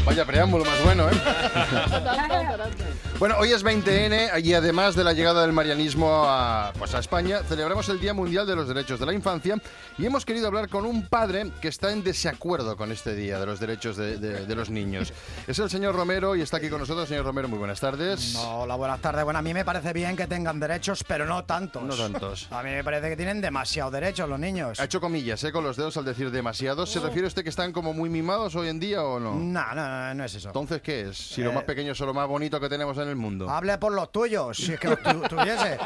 Vaya 0.05 0.23
preámbulo 0.23 0.63
más 0.63 0.83
bueno, 0.83 1.09
¿eh? 1.09 1.13
Bueno, 3.19 3.35
hoy 3.37 3.51
es 3.51 3.65
20N 3.65 4.41
y 4.45 4.53
además 4.53 4.95
de 4.95 5.03
la 5.03 5.11
llegada 5.11 5.41
del 5.41 5.51
marianismo 5.51 6.23
a, 6.25 6.71
pues 6.79 6.95
a 6.95 6.99
España, 6.99 7.39
celebramos 7.43 7.89
el 7.89 7.99
Día 7.99 8.13
Mundial 8.13 8.47
de 8.47 8.55
los 8.55 8.65
Derechos 8.69 8.97
de 8.97 9.05
la 9.05 9.11
Infancia 9.13 9.57
y 9.97 10.05
hemos 10.05 10.23
querido 10.23 10.47
hablar 10.47 10.69
con 10.69 10.85
un 10.85 11.05
padre 11.05 11.51
que 11.59 11.67
está 11.67 11.91
en 11.91 12.01
desacuerdo 12.01 12.77
con 12.77 12.93
este 12.93 13.15
Día 13.15 13.37
de 13.37 13.45
los 13.45 13.59
Derechos 13.59 13.97
de, 13.97 14.17
de- 14.19 14.45
de 14.45 14.55
los 14.55 14.69
Niños. 14.69 15.11
Es 15.47 15.59
el 15.59 15.69
señor 15.69 15.95
Romero 15.95 16.33
y 16.37 16.41
está 16.41 16.57
aquí 16.57 16.69
con 16.69 16.79
nosotros. 16.79 17.09
Señor 17.09 17.25
Romero, 17.25 17.49
muy 17.49 17.59
buenas 17.59 17.81
tardes. 17.81 18.35
No, 18.35 18.61
hola, 18.61 18.75
buenas 18.75 19.01
tardes. 19.01 19.25
Bueno, 19.25 19.39
a 19.39 19.41
mí 19.41 19.53
me 19.53 19.65
parece 19.65 19.91
bien 19.91 20.15
que 20.15 20.25
tengan 20.25 20.57
derechos, 20.57 21.03
pero 21.05 21.25
no 21.25 21.43
tantos. 21.43 21.83
No 21.83 21.97
tantos. 21.97 22.47
A 22.51 22.63
mí 22.63 22.69
me 22.69 22.85
parece 22.85 23.09
que 23.09 23.17
tienen 23.17 23.41
demasiados 23.41 23.91
derechos 23.91 24.29
los 24.29 24.39
niños. 24.39 24.79
Ha 24.79 24.85
hecho 24.85 25.01
comillas 25.01 25.43
¿eh? 25.43 25.51
con 25.51 25.65
los 25.65 25.75
dedos 25.75 25.97
al 25.97 26.05
decir 26.05 26.31
demasiados. 26.31 26.89
¿Se 26.89 27.01
refiere 27.01 27.27
usted 27.27 27.43
que 27.43 27.49
están 27.49 27.73
como 27.73 27.91
muy 27.93 28.09
mimados 28.09 28.55
hoy 28.55 28.69
en 28.69 28.79
día 28.79 29.03
o 29.03 29.19
no? 29.19 29.35
No, 29.35 29.75
no, 29.75 29.89
no, 29.89 30.13
no 30.13 30.23
es 30.23 30.35
eso. 30.35 30.47
Entonces, 30.47 30.81
¿qué 30.81 31.09
es? 31.09 31.17
Si 31.17 31.43
lo 31.43 31.49
Eh, 31.51 31.55
más 31.55 31.63
pequeño 31.65 31.91
es 31.91 31.99
lo 31.99 32.13
más 32.13 32.25
bonito 32.29 32.57
que 32.61 32.69
tenemos 32.69 32.97
en 32.97 33.08
el 33.09 33.15
mundo. 33.15 33.49
Hable 33.49 33.77
por 33.77 33.91
los 33.93 34.11
tuyos, 34.11 34.57
si 34.57 34.73
es 34.73 34.79
que 34.79 34.87
los 34.89 35.01
tu- 35.01 35.21
tuviese. 35.21 35.77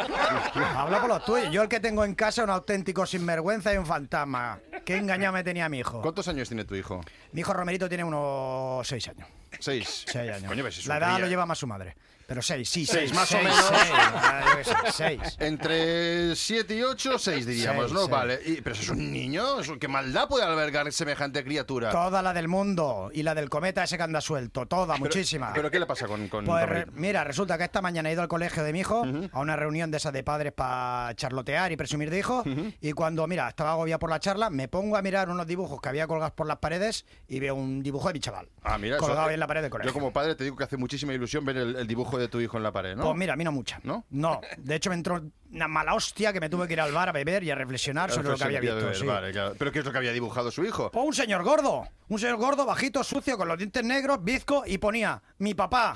Habla 0.75 0.99
por 0.99 1.09
los 1.09 1.25
tuyos. 1.25 1.51
Yo 1.51 1.62
el 1.63 1.69
que 1.69 1.79
tengo 1.79 2.03
en 2.05 2.15
casa 2.15 2.43
un 2.43 2.49
auténtico 2.49 3.05
sinvergüenza 3.05 3.73
y 3.73 3.77
un 3.77 3.86
fantasma. 3.86 4.59
Qué 4.86 4.97
engañado 4.97 5.33
me 5.33 5.43
tenía 5.43 5.69
mi 5.69 5.79
hijo. 5.79 6.01
¿Cuántos 6.01 6.27
años 6.27 6.47
tiene 6.47 6.65
tu 6.65 6.75
hijo? 6.75 7.01
Mi 7.31 7.41
hijo 7.41 7.53
Romerito 7.53 7.88
tiene 7.88 8.03
unos 8.03 8.88
seis 8.88 9.07
años. 9.07 9.27
Seis. 9.59 10.05
Seis 10.07 10.31
años. 10.31 10.47
Coño, 10.49 10.63
ves, 10.63 10.79
es 10.79 10.88
La 10.88 10.97
edad 10.97 11.07
cría. 11.13 11.19
lo 11.19 11.27
lleva 11.27 11.45
más 11.45 11.57
su 11.57 11.67
madre. 11.67 11.95
Pero 12.33 12.41
seis, 12.41 12.67
sí, 12.67 12.83
Seis, 12.87 13.11
seis. 13.11 13.13
más 13.13 13.31
o 13.31 13.35
seis, 13.37 13.43
menos. 13.43 14.65
Seis, 14.65 14.77
seis. 14.95 15.37
Entre 15.39 16.35
7 16.35 16.75
y 16.75 16.81
8, 16.81 17.19
6 17.19 17.45
diríamos, 17.45 17.83
Seis, 17.83 17.93
¿no? 17.93 17.99
seis. 17.99 18.09
Vale. 18.09 18.39
Y- 18.43 18.61
pero 18.61 18.73
eso 18.73 18.81
es 18.81 18.89
un 18.89 19.11
niño. 19.11 19.59
Eso- 19.59 19.77
¿Qué 19.77 19.87
maldad 19.87 20.27
puede 20.27 20.43
albergar 20.43 20.91
semejante 20.91 21.43
criatura? 21.43 21.91
Toda 21.91 22.23
la 22.23 22.33
del 22.33 22.47
mundo 22.47 23.11
y 23.13 23.21
la 23.21 23.35
del 23.35 23.49
cometa 23.51 23.83
ese 23.83 23.97
que 23.97 24.03
anda 24.03 24.19
suelto. 24.19 24.65
Toda, 24.65 24.95
Pero- 24.95 25.05
muchísima. 25.05 25.53
¿Pero 25.53 25.69
qué 25.69 25.79
le 25.79 25.85
pasa 25.85 26.07
con, 26.07 26.27
con 26.27 26.45
Pues 26.45 26.67
re- 26.67 26.87
mira, 26.93 27.23
resulta 27.23 27.55
que 27.57 27.65
esta 27.65 27.81
mañana 27.83 28.09
he 28.09 28.13
ido 28.13 28.23
al 28.23 28.27
colegio 28.27 28.63
de 28.63 28.73
mi 28.73 28.79
hijo 28.79 29.05
a 29.31 29.39
una 29.39 29.55
reunión 29.55 29.91
de 29.91 29.97
esas 29.97 30.11
de 30.11 30.23
padres 30.23 30.53
para 30.53 31.13
charlotear 31.15 31.71
y 31.71 31.77
presumir 31.77 32.09
de 32.09 32.17
hijos. 32.17 32.43
Y 32.81 32.93
cuando, 32.93 33.27
mira, 33.27 33.47
estaba 33.49 33.73
agobiado 33.73 33.99
por 33.99 34.09
la 34.09 34.19
charla, 34.19 34.49
me 34.49 34.67
pongo 34.67 34.97
a 34.97 35.03
mirar 35.03 35.29
unos 35.29 35.45
dibujos 35.45 35.79
que 35.79 35.89
había 35.89 36.07
colgados 36.07 36.33
por 36.33 36.47
las 36.47 36.57
paredes 36.57 37.05
y 37.27 37.39
veo 37.39 37.53
un 37.53 37.83
dibujo 37.83 38.07
de 38.07 38.13
mi 38.13 38.19
chaval. 38.19 38.49
Ah, 38.63 38.77
mira, 38.77 38.95
eso- 38.97 39.05
colgado 39.05 39.27
ahí 39.27 39.35
en 39.35 39.39
la 39.39 39.47
pared 39.47 39.61
del 39.61 39.69
colegio. 39.69 39.91
Yo 39.91 39.93
como 39.93 40.11
padre 40.11 40.35
te 40.35 40.43
digo 40.43 40.55
que 40.55 40.63
hace 40.63 40.77
muchísima 40.77 41.13
ilusión 41.13 41.45
ver 41.45 41.57
el, 41.57 41.75
el 41.75 41.85
dibujo 41.87 42.17
de 42.17 42.22
tu 42.27 42.39
hijo 42.41 42.57
en 42.57 42.63
la 42.63 42.71
pared, 42.71 42.95
¿no? 42.95 43.03
Pues 43.03 43.15
mira, 43.15 43.33
a 43.33 43.36
mí 43.36 43.43
no 43.43 43.51
mucha. 43.51 43.79
¿No? 43.83 44.05
No, 44.09 44.41
de 44.57 44.75
hecho 44.75 44.89
me 44.89 44.95
entró 44.95 45.21
una 45.51 45.67
mala 45.67 45.93
hostia 45.93 46.33
que 46.33 46.39
me 46.39 46.49
tuve 46.49 46.65
que 46.67 46.73
ir 46.73 46.81
al 46.81 46.91
bar 46.91 47.09
a 47.09 47.12
beber 47.12 47.43
y 47.43 47.51
a 47.51 47.55
reflexionar 47.55 48.09
sobre 48.12 48.29
lo 48.29 48.38
que 48.38 48.43
había 48.43 48.59
visto. 48.59 48.75
de 48.75 48.83
ver, 48.86 48.95
sí. 48.95 49.05
vale, 49.05 49.31
claro. 49.31 49.55
¿Pero 49.57 49.71
qué 49.71 49.79
es 49.79 49.86
lo 49.86 49.91
que 49.91 49.97
había 49.99 50.12
dibujado 50.12 50.49
su 50.49 50.65
hijo? 50.65 50.89
Pues 50.91 51.05
un 51.05 51.13
señor 51.13 51.43
gordo, 51.43 51.88
un 52.09 52.17
señor 52.19 52.38
gordo, 52.38 52.65
bajito, 52.65 53.03
sucio, 53.03 53.38
con 53.38 53.47
los 53.47 53.57
dientes 53.57 53.84
negros, 53.84 54.24
bizco, 54.24 54.63
y 54.65 54.80
ponía, 54.80 55.21
mi 55.38 55.53
papá. 55.53 55.93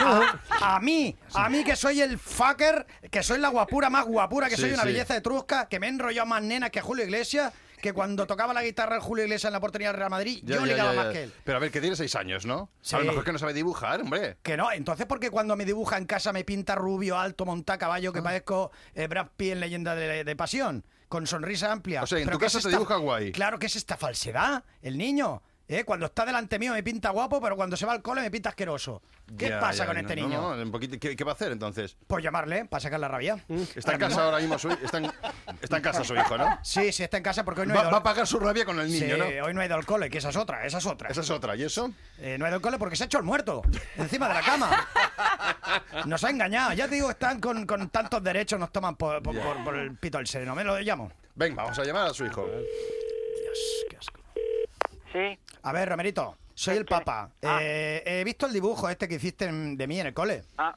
A, 0.00 0.76
a 0.76 0.80
mí, 0.80 1.16
a 1.34 1.48
mí 1.48 1.64
que 1.64 1.76
soy 1.76 2.00
el 2.00 2.18
fucker, 2.18 2.86
que 3.10 3.22
soy 3.22 3.38
la 3.38 3.48
guapura 3.48 3.90
más 3.90 4.04
guapura, 4.06 4.48
que 4.48 4.56
Sí, 4.56 4.62
soy 4.62 4.72
una 4.72 4.82
sí. 4.82 4.88
belleza 4.88 5.14
de 5.14 5.20
trusca, 5.20 5.68
que 5.68 5.78
me 5.80 5.86
he 5.86 5.90
enrollado 5.90 6.26
más 6.26 6.42
nenas 6.42 6.70
que 6.70 6.80
Julio 6.80 7.04
Iglesias, 7.04 7.52
que 7.80 7.92
cuando 7.92 8.26
tocaba 8.26 8.52
la 8.52 8.62
guitarra 8.62 8.96
el 8.96 9.02
Julio 9.02 9.24
Iglesias 9.24 9.48
en 9.48 9.52
la 9.54 9.60
portería 9.60 9.88
del 9.88 9.96
Real 9.96 10.10
Madrid, 10.10 10.40
Ya, 10.44 10.56
yo 10.56 10.60
ya, 10.66 10.72
ligaba 10.72 10.94
ya, 10.94 11.02
más 11.02 11.12
que 11.12 11.22
él. 11.24 11.32
Pero 11.44 11.56
a 11.56 11.60
ver, 11.60 11.70
que 11.70 11.80
tiene 11.80 11.96
seis 11.96 12.14
años, 12.16 12.44
¿no? 12.46 12.70
Sí. 12.80 12.96
A 12.96 12.98
lo 13.00 13.04
mejor 13.06 13.20
es 13.20 13.24
que 13.24 13.32
no 13.32 13.38
sabe 13.38 13.52
dibujar, 13.54 14.00
hombre. 14.02 14.36
Que 14.42 14.56
no, 14.56 14.70
entonces 14.72 15.06
porque 15.06 15.30
cuando 15.30 15.56
me 15.56 15.64
dibuja 15.64 15.96
en 15.98 16.06
casa 16.06 16.32
me 16.32 16.44
pinta 16.44 16.74
rubio, 16.74 17.18
alto, 17.18 17.44
monta 17.44 17.78
caballo, 17.78 18.10
Ah. 18.10 18.12
que 18.14 18.22
parezco 18.22 18.70
eh, 18.94 19.06
Brad 19.06 19.28
Pitt 19.36 19.52
en 19.52 19.60
Leyenda 19.60 19.94
de, 19.94 20.24
de 20.24 20.36
Pasión, 20.36 20.84
con 21.08 21.26
sonrisa 21.26 21.72
amplia. 21.72 22.02
O 22.02 22.06
sea, 22.06 22.18
en 22.18 22.24
Pero 22.26 22.36
tu 22.36 22.40
¿qué 22.40 22.46
casa 22.46 22.58
esta- 22.58 22.70
dibuja 22.70 22.96
guay. 22.96 23.32
Claro 23.32 23.58
que 23.58 23.66
es 23.66 23.76
esta 23.76 23.96
falsedad, 23.96 24.64
el 24.82 24.98
niño. 24.98 25.42
¿Eh? 25.68 25.84
Cuando 25.84 26.06
está 26.06 26.24
delante 26.24 26.58
mío 26.58 26.72
me 26.72 26.82
pinta 26.82 27.10
guapo, 27.10 27.40
pero 27.40 27.54
cuando 27.56 27.76
se 27.76 27.84
va 27.86 27.92
al 27.92 28.02
cole 28.02 28.20
me 28.22 28.30
pinta 28.30 28.48
asqueroso. 28.48 29.02
¿Qué 29.36 29.50
Ya, 29.50 29.60
pasa 29.60 29.80
ya, 29.80 29.86
con 29.86 29.94
no, 29.96 30.00
este 30.00 30.16
no, 30.16 30.22
niño? 30.28 30.56
no, 30.56 30.62
un 30.62 30.72
poquito- 30.72 30.98
¿qué, 30.98 31.14
qué 31.14 31.22
va 31.24 31.32
a 31.32 31.34
hacer 31.34 31.52
entonces? 31.52 31.96
Pues 32.06 32.24
llamarle 32.24 32.64
para 32.64 32.80
sacar 32.80 32.98
la 32.98 33.08
rabia. 33.08 33.44
Está 33.76 33.92
en 33.92 33.98
casa 33.98 34.24
ahora 34.24 34.38
mismo 34.38 34.58
su 34.58 34.70
está 34.70 34.96
en, 34.98 35.12
está 35.60 35.76
en 35.76 35.82
casa 35.82 36.02
su 36.02 36.14
hijo, 36.14 36.38
¿no? 36.38 36.58
Sí, 36.64 36.90
sí, 36.92 37.02
está 37.02 37.18
en 37.18 37.22
casa 37.22 37.44
porque 37.44 37.60
hoy 37.60 37.66
no 37.66 37.74
Va, 37.74 37.80
ha 37.80 37.82
ido... 37.84 37.92
va 37.92 37.98
a 37.98 38.02
pagar 38.02 38.26
su 38.26 38.38
rabia 38.40 38.64
con 38.64 38.80
el 38.80 38.90
niño, 38.90 39.14
Sí, 39.16 39.20
¿no? 39.38 39.44
hoy 39.44 39.52
no 39.54 39.60
ha 39.60 39.66
ido 39.66 39.74
al 39.74 39.84
cole, 39.84 40.08
que 40.08 40.18
esa 40.18 40.30
es 40.30 40.36
otra, 40.36 40.64
esa 40.64 40.78
es 40.78 40.86
otra. 40.86 41.10
Esa 41.10 41.20
es 41.20 41.30
otra, 41.30 41.54
¿y 41.56 41.62
eso? 41.64 41.92
Eh, 42.18 42.36
no 42.38 42.46
ha 42.46 42.48
ido 42.48 42.56
al 42.56 42.62
cole 42.62 42.78
porque 42.78 42.96
se 42.96 43.04
ha 43.04 43.06
hecho 43.06 43.18
el 43.18 43.24
muerto, 43.24 43.62
encima 43.96 44.28
de 44.28 44.34
la 44.34 44.42
cama. 44.42 44.88
Nos 46.06 46.24
ha 46.24 46.30
engañado. 46.30 46.72
Ya 46.72 46.88
te 46.88 46.94
digo, 46.94 47.10
están 47.10 47.40
con, 47.40 47.66
con 47.66 47.90
tantos 47.90 48.22
derechos, 48.22 48.58
nos 48.58 48.72
toman 48.72 48.96
por, 48.96 49.22
por- 49.22 49.34
Ya. 49.34 49.42
por- 49.42 49.64
por 49.64 49.76
el 49.76 49.94
pito 49.96 50.16
del 50.18 50.26
sereno. 50.26 50.54
Me 50.54 50.64
lo 50.64 50.78
llamo. 50.80 51.10
Venga, 51.34 51.62
vamos 51.64 51.78
a 51.78 51.84
llamar 51.84 52.06
a 52.08 52.14
su 52.14 52.24
hijo. 52.24 52.46
Sí. 55.12 55.38
A 55.62 55.72
ver, 55.72 55.88
Romerito, 55.88 56.36
soy 56.54 56.76
el 56.76 56.84
Papa. 56.86 57.30
Ah. 57.42 57.58
Eh, 57.60 58.02
he 58.04 58.24
visto 58.24 58.46
el 58.46 58.52
dibujo 58.52 58.88
este 58.88 59.08
que 59.08 59.16
hiciste 59.16 59.50
de 59.50 59.86
mí 59.86 60.00
en 60.00 60.06
el 60.08 60.14
cole. 60.14 60.44
Ah, 60.56 60.74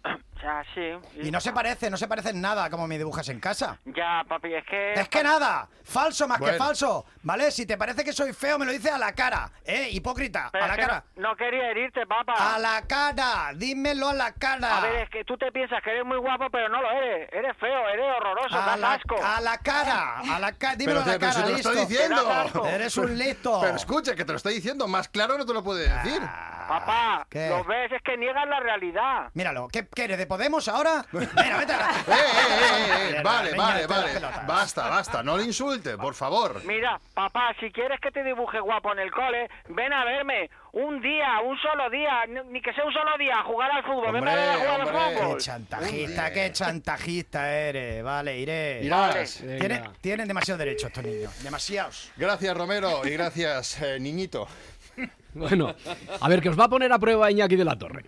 sí. 0.74 1.22
Y 1.28 1.32
no 1.32 1.39
se 1.39 1.52
parece, 1.52 1.89
no 1.89 1.98
se 1.98 2.08
parece 2.08 2.30
en 2.30 2.42
nada 2.42 2.70
como 2.70 2.88
me 2.88 2.98
dibujas 2.98 3.28
en 3.30 3.39
casa. 3.39 3.78
Ya, 3.86 4.24
papi, 4.28 4.54
es 4.54 4.66
que... 4.66 4.94
Es 4.94 5.10
que 5.10 5.24
nada, 5.24 5.68
falso 5.84 6.28
más 6.28 6.39
que 6.39 6.54
falso, 6.54 7.06
¿vale? 7.24 7.52
Si 7.52 7.66
te 7.66 7.78
parece 7.78 8.04
que 8.04 8.14
soy 8.14 8.34
feo, 8.34 8.58
me 8.58 8.66
lo 8.66 8.72
dices 8.72 8.92
a 8.92 8.98
la 8.98 9.14
cara, 9.14 9.52
¿eh? 9.66 9.89
Hipócrita, 9.92 10.50
Pero 10.52 10.66
a 10.66 10.68
la 10.68 10.78
cara. 10.78 11.04
No, 11.16 11.30
no 11.30 11.36
quería 11.36 11.70
herirte, 11.72 12.06
papá. 12.06 12.56
A 12.56 12.60
la 12.60 12.82
cara, 12.88 13.52
dímelo 13.56 14.10
a 14.10 14.14
la 14.14 14.32
cara. 14.34 14.78
A 14.78 14.82
ver, 14.82 14.96
es 15.04 15.10
que 15.10 15.24
tú 15.24 15.38
te 15.38 15.52
piensas 15.52 15.82
que 15.84 15.92
eres 15.92 16.06
muy 16.06 16.18
guapo, 16.18 16.50
pero 16.52 16.70
no 16.70 16.82
lo 16.82 16.92
eres. 16.92 17.30
Eres 17.32 17.56
feo, 17.58 17.89
eres 17.89 18.06
horroroso, 18.18 18.56
A 18.58 18.66
das 18.66 18.80
la, 18.80 18.94
asco. 18.94 19.16
a 19.24 19.42
la 19.42 19.58
cara, 19.58 20.20
a 20.20 20.39
la 20.39 20.52
cara, 20.54 20.76
dímelo 20.76 21.02
Pero, 21.04 21.12
a 21.12 21.14
la 21.14 21.20
pero 21.20 21.32
cara, 21.32 21.34
si 21.34 21.44
te 21.44 21.50
lo 21.52 21.58
estoy 21.58 21.86
diciendo. 21.86 22.68
Eres 22.68 22.98
un 22.98 23.18
listo. 23.18 23.60
Pero 23.62 23.76
escucha, 23.76 24.16
que 24.16 24.26
te 24.26 24.32
lo 24.32 24.38
estoy 24.38 24.56
diciendo, 24.56 24.88
más 24.88 25.08
claro 25.10 25.38
no 25.38 25.46
te 25.46 25.54
lo 25.54 25.64
puede 25.64 25.88
decir. 25.89 26.22
Papá, 26.68 27.28
¿Qué? 27.30 27.50
lo 27.50 27.66
ves, 27.66 27.92
es 27.92 28.02
que 28.02 28.16
niegas 28.16 28.48
la 28.48 28.60
realidad. 28.62 29.30
Míralo, 29.34 29.68
¿qué, 29.68 29.88
qué 29.94 30.06
eres 30.06 30.18
de 30.18 30.26
Podemos 30.32 30.66
ahora? 30.70 31.06
Mira, 31.12 31.58
vete 31.58 31.74
a 31.74 31.78
la... 31.78 31.90
Eh, 31.90 32.04
eh, 32.08 32.14
eh, 32.14 33.00
eh, 33.02 33.12
Mierda, 33.12 33.22
vale, 33.22 33.54
vale, 33.54 33.86
vale. 33.86 34.12
Basta, 34.48 34.88
basta, 34.88 35.22
no 35.22 35.36
le 35.36 35.44
insulte, 35.44 35.98
por 35.98 36.16
favor. 36.16 36.64
Mira, 36.64 37.02
papá, 37.14 37.54
si 37.60 37.70
quieres 37.70 38.00
que 38.00 38.12
te 38.12 38.24
dibuje 38.24 38.62
guapo 38.62 38.94
en 38.94 39.00
el 39.00 39.12
cole, 39.12 39.50
ven 39.68 39.92
a 39.92 40.06
verme. 40.06 40.50
Un 40.72 41.02
día, 41.02 41.42
un 41.44 41.58
solo 41.58 41.90
día, 41.90 42.24
ni 42.50 42.62
que 42.62 42.72
sea 42.72 42.86
un 42.86 42.94
solo 42.94 43.18
día, 43.20 43.40
a 43.40 43.44
jugar 43.44 43.72
al 43.72 43.84
fútbol. 43.84 44.14
ven 44.14 44.26
a 44.26 44.36
ver 44.36 44.50
a 44.52 44.56
jugar 44.56 44.82
al 44.82 44.88
fútbol. 44.88 45.36
Qué 45.36 45.44
chantajista, 45.44 46.32
qué 46.32 46.52
chantajista 46.54 47.52
eres. 47.52 48.02
Vale, 48.02 48.40
iré. 48.40 48.84
Irás. 48.86 49.42
Vale. 49.42 49.48
Venga. 49.48 49.60
Tienen, 49.60 49.92
tienen 50.00 50.28
demasiados 50.30 50.60
derechos 50.60 50.88
estos 50.88 51.04
niños. 51.04 51.44
Demasiados. 51.44 52.10
Gracias, 52.16 52.56
Romero, 52.56 53.02
y 53.04 53.10
gracias, 53.10 53.82
eh, 53.82 54.00
niñito. 54.00 54.48
Bueno, 55.34 55.74
a 56.20 56.28
ver, 56.28 56.42
que 56.42 56.50
os 56.50 56.60
va 56.60 56.66
a 56.66 56.70
poner 56.70 56.92
a 56.92 57.00
prueba 57.00 57.32
Iñaki 57.32 57.56
de 57.56 57.64
la 57.64 57.78
Torre. 57.78 58.04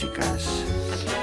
Músicas. 0.00 0.39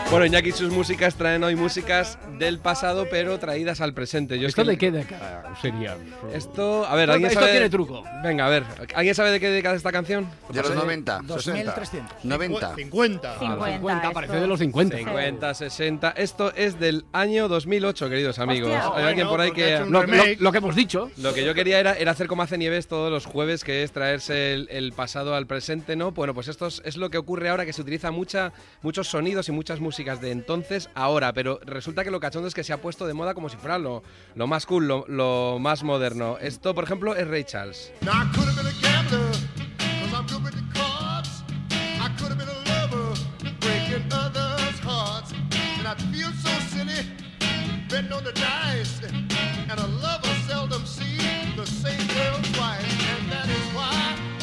Bueno, 0.09 0.25
Iñaki 0.25 0.49
y 0.49 0.51
sus 0.53 0.71
músicas 0.71 1.15
traen 1.15 1.43
hoy 1.43 1.57
músicas 1.57 2.17
del 2.39 2.59
pasado, 2.59 3.07
pero 3.11 3.37
traídas 3.39 3.81
al 3.81 3.93
presente. 3.93 4.39
Yo 4.39 4.47
es 4.47 4.51
¿Esto 4.51 4.63
que- 4.63 4.69
de 4.69 4.77
qué 4.77 4.89
década 4.91 5.53
sería? 5.61 5.97
Esto, 6.33 6.85
a 6.87 6.95
ver, 6.95 7.11
¿alguien 7.11 7.27
esto 7.29 7.41
sabe? 7.41 7.51
tiene 7.51 7.69
truco. 7.69 8.05
Venga, 8.23 8.45
a 8.45 8.49
ver, 8.49 8.63
¿alguien 8.95 9.13
sabe 9.13 9.31
de 9.31 9.41
qué 9.41 9.49
década 9.49 9.75
es 9.75 9.79
esta 9.79 9.91
canción? 9.91 10.25
De 10.49 10.61
los 10.61 10.73
90. 10.73 11.19
2300. 11.25 12.23
90. 12.23 12.73
50. 12.75 13.35
Ah, 13.37 13.55
los 13.59 13.65
50, 13.69 14.11
parece 14.11 14.35
de 14.39 14.47
los 14.47 14.59
50. 14.59 14.97
50, 14.97 15.53
60. 15.53 16.11
Esto 16.11 16.53
es 16.55 16.79
del 16.79 17.03
año 17.11 17.49
2008, 17.49 18.07
queridos 18.09 18.39
amigos. 18.39 18.71
Hostia. 18.71 18.91
Hay 18.95 19.03
alguien 19.09 19.27
Bueno, 19.27 19.29
por 19.31 19.41
ahí 19.41 19.51
que. 19.51 19.79
Lo- 19.89 20.03
lo- 20.03 20.23
lo 20.39 20.51
que 20.53 20.57
hemos 20.59 20.75
dicho. 20.75 21.11
Lo 21.17 21.33
que 21.33 21.43
yo 21.43 21.53
quería 21.53 21.81
era, 21.81 21.93
era 21.95 22.11
hacer 22.11 22.27
como 22.27 22.43
hace 22.43 22.57
Nieves 22.57 22.87
todos 22.87 23.11
los 23.11 23.25
jueves, 23.25 23.65
que 23.65 23.83
es 23.83 23.91
traerse 23.91 24.53
el, 24.53 24.69
el 24.71 24.93
pasado 24.93 25.35
al 25.35 25.47
presente, 25.47 25.97
¿no? 25.97 26.11
Bueno, 26.11 26.33
pues 26.33 26.47
esto 26.47 26.67
es, 26.67 26.81
es 26.85 26.95
lo 26.95 27.09
que 27.09 27.17
ocurre 27.17 27.49
ahora, 27.49 27.65
que 27.65 27.73
se 27.73 27.81
utiliza 27.81 28.09
mucha, 28.11 28.53
muchos 28.81 29.09
sonidos 29.09 29.49
y 29.49 29.51
muchas 29.51 29.81
músicas 29.81 29.96
de 29.97 30.31
entonces 30.31 30.89
ahora, 30.93 31.33
pero 31.33 31.59
resulta 31.65 32.03
que 32.03 32.11
lo 32.11 32.19
cachondo 32.19 32.47
es 32.47 32.53
que 32.53 32.63
se 32.63 32.71
ha 32.71 32.79
puesto 32.79 33.07
de 33.07 33.15
moda 33.15 33.33
como 33.33 33.49
si 33.49 33.57
fuera 33.57 33.79
lo, 33.79 34.03
lo 34.35 34.45
más 34.45 34.67
cool, 34.67 34.87
lo, 34.87 35.05
lo 35.07 35.57
más 35.59 35.83
moderno. 35.83 36.37
Esto, 36.39 36.75
por 36.75 36.83
ejemplo, 36.83 37.15
es 37.15 37.27
Ray 37.27 37.43
Charles. 37.43 37.91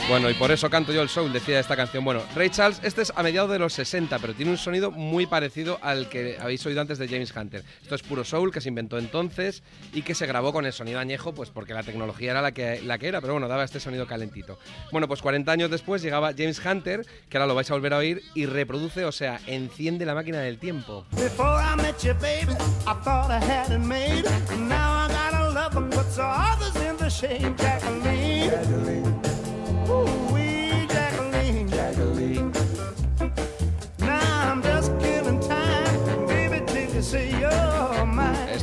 Bueno, 0.07 0.29
y 0.29 0.35
por 0.35 0.53
eso 0.53 0.69
canto 0.69 0.93
yo 0.93 1.01
el 1.01 1.09
soul, 1.09 1.33
decía 1.33 1.59
esta 1.59 1.77
canción. 1.77 2.05
Bueno, 2.05 2.21
Ray 2.37 2.51
Charles, 2.51 2.79
este 2.83 3.01
es 3.01 3.13
a 3.17 3.23
mediados 3.23 3.51
de 3.51 3.59
los 3.59 3.73
60, 3.73 4.19
pero 4.19 4.35
tiene 4.35 4.51
un 4.51 4.59
sonido 4.59 4.91
muy 4.91 5.25
parecido 5.25 5.79
al 5.81 6.11
que 6.11 6.37
habéis 6.39 6.65
oído 6.67 6.83
antes 6.83 6.99
de 6.99 7.09
James 7.09 7.35
Hunter. 7.35 7.65
Esto 7.83 7.95
es 7.95 8.03
puro 8.03 8.23
soul 8.23 8.53
que 8.53 8.61
se 8.61 8.69
inventó 8.69 8.99
entonces 8.99 9.63
y 9.95 10.03
que 10.03 10.15
se 10.15 10.27
grabó 10.27 10.53
con 10.53 10.67
el 10.67 10.75
sonido 10.75 10.99
añejo, 10.99 11.35
pues 11.35 11.49
porque 11.49 11.73
la 11.73 11.83
tecnología 11.83 12.33
era 12.33 12.43
la 12.43 12.53
que, 12.53 12.83
la 12.83 12.99
que 12.99 13.09
era, 13.09 13.23
pero 13.23 13.33
bueno, 13.33 13.49
daba 13.49 13.65
este 13.65 13.81
sonido 13.81 14.07
calentito. 14.07 14.59
Bueno, 14.93 15.09
pues 15.09 15.23
40 15.23 15.51
años 15.51 15.71
después 15.71 16.03
llegaba 16.03 16.33
James 16.37 16.61
Hunter, 16.65 17.07
que 17.31 17.39
ahora 17.39 17.47
lo 17.47 17.55
vais 17.55 17.71
a 17.71 17.75
volver 17.75 17.95
a 17.95 17.97
oír, 17.97 18.23
y 18.35 18.45
reproduce, 18.45 19.07
o 19.07 19.13
sea, 19.13 19.41
enciende 19.47 20.05
la 20.05 20.15
máquina 20.15 20.41
del 20.41 20.59
tiempo. 20.59 21.07
Ooh. 29.87 30.24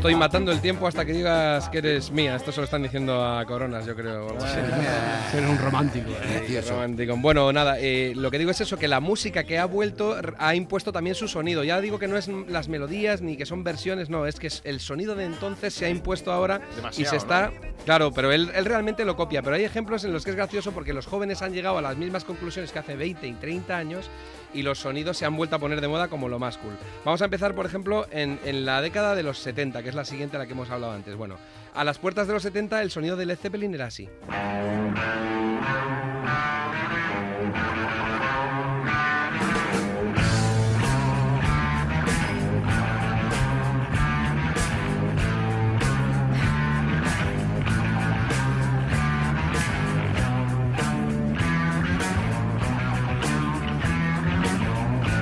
Estoy 0.02 0.16
matando 0.16 0.52
el 0.52 0.62
tiempo 0.62 0.88
hasta 0.88 1.06
que 1.06 1.14
digas 1.14 1.70
que 1.70 1.78
eres 1.78 2.10
mía. 2.10 2.36
Esto 2.36 2.52
se 2.52 2.60
lo 2.60 2.64
están 2.64 2.82
diciendo 2.82 3.24
a 3.24 3.46
Coronas, 3.46 3.86
yo 3.86 3.96
creo. 3.96 4.36
Eres 4.36 5.48
un 5.48 5.60
romántico. 5.60 6.10
Sí, 6.48 6.60
romántico. 6.60 7.16
Bueno, 7.18 7.54
nada, 7.54 7.78
eh, 7.78 8.14
lo 8.16 8.32
que 8.32 8.40
digo 8.40 8.50
es 8.50 8.60
eso, 8.62 8.80
que 8.80 8.88
la 8.88 9.00
música 9.00 9.44
que 9.44 9.60
ha 9.60 9.66
vuelto 9.66 10.18
ha 10.40 10.56
impuesto 10.56 10.92
también 10.92 11.16
su 11.16 11.28
sonido. 11.28 11.64
Ya 11.64 11.80
digo 11.82 12.00
que 12.00 12.08
no 12.08 12.18
es 12.18 12.28
las 12.48 12.68
melodías 12.68 13.22
ni 13.22 13.38
que 13.38 13.46
son 13.46 13.64
versiones, 13.64 14.10
no, 14.10 14.26
es 14.26 14.40
que 14.40 14.50
el 14.64 14.80
sonido 14.80 15.14
de 15.14 15.26
entonces 15.26 15.76
se 15.76 15.86
ha 15.86 15.90
impuesto 15.90 16.32
ahora 16.32 16.62
y 16.98 17.06
se 17.06 17.18
está... 17.18 17.52
Claro, 17.86 18.12
pero 18.12 18.32
él, 18.32 18.50
él 18.56 18.66
realmente 18.66 19.06
lo 19.06 19.16
copia, 19.16 19.44
pero 19.44 19.56
hay 19.56 19.66
ejemplos 19.66 20.04
en 20.04 20.14
los 20.14 20.24
que 20.24 20.32
es 20.32 20.36
gracioso 20.36 20.72
porque 20.72 20.94
los 20.94 21.06
jóvenes 21.06 21.44
han 21.44 21.54
llegado 21.54 21.78
a 21.78 21.82
las 21.84 21.96
mismas 21.96 22.24
conclusiones 22.24 22.72
que 22.72 22.80
hace 22.80 22.96
20 22.96 23.28
y 23.28 23.34
30 23.34 23.78
años 23.78 24.10
y 24.54 24.62
los 24.64 24.80
sonidos 24.80 25.18
se 25.18 25.26
han 25.26 25.36
vuelto 25.36 25.56
a 25.56 25.60
poner 25.60 25.82
de 25.82 25.88
moda 25.88 26.08
como 26.08 26.30
lo 26.30 26.40
más 26.40 26.58
cool. 26.58 26.78
Vamos 27.06 27.22
a 27.22 27.26
empezar, 27.26 27.56
por 27.56 27.66
ejemplo, 27.66 28.08
en, 28.12 28.40
en 28.46 28.66
la 28.66 28.82
década 28.82 29.16
de 29.16 29.24
los 29.24 29.40
70, 29.40 29.84
que 29.84 29.90
es 29.90 29.96
la 29.96 30.06
siguiente 30.06 30.36
a 30.36 30.40
la 30.40 30.46
que 30.46 30.54
hemos 30.54 30.70
hablado 30.70 30.94
antes. 30.94 31.16
Bueno, 31.16 31.38
a 31.74 31.84
las 31.84 31.98
puertas 31.98 32.28
de 32.28 32.34
los 32.34 32.44
70 32.44 32.82
el 32.82 32.92
sonido 32.92 33.16
de 33.16 33.26
Led 33.26 33.38
Zeppelin 33.38 33.74
era 33.74 33.86
así. 33.86 34.10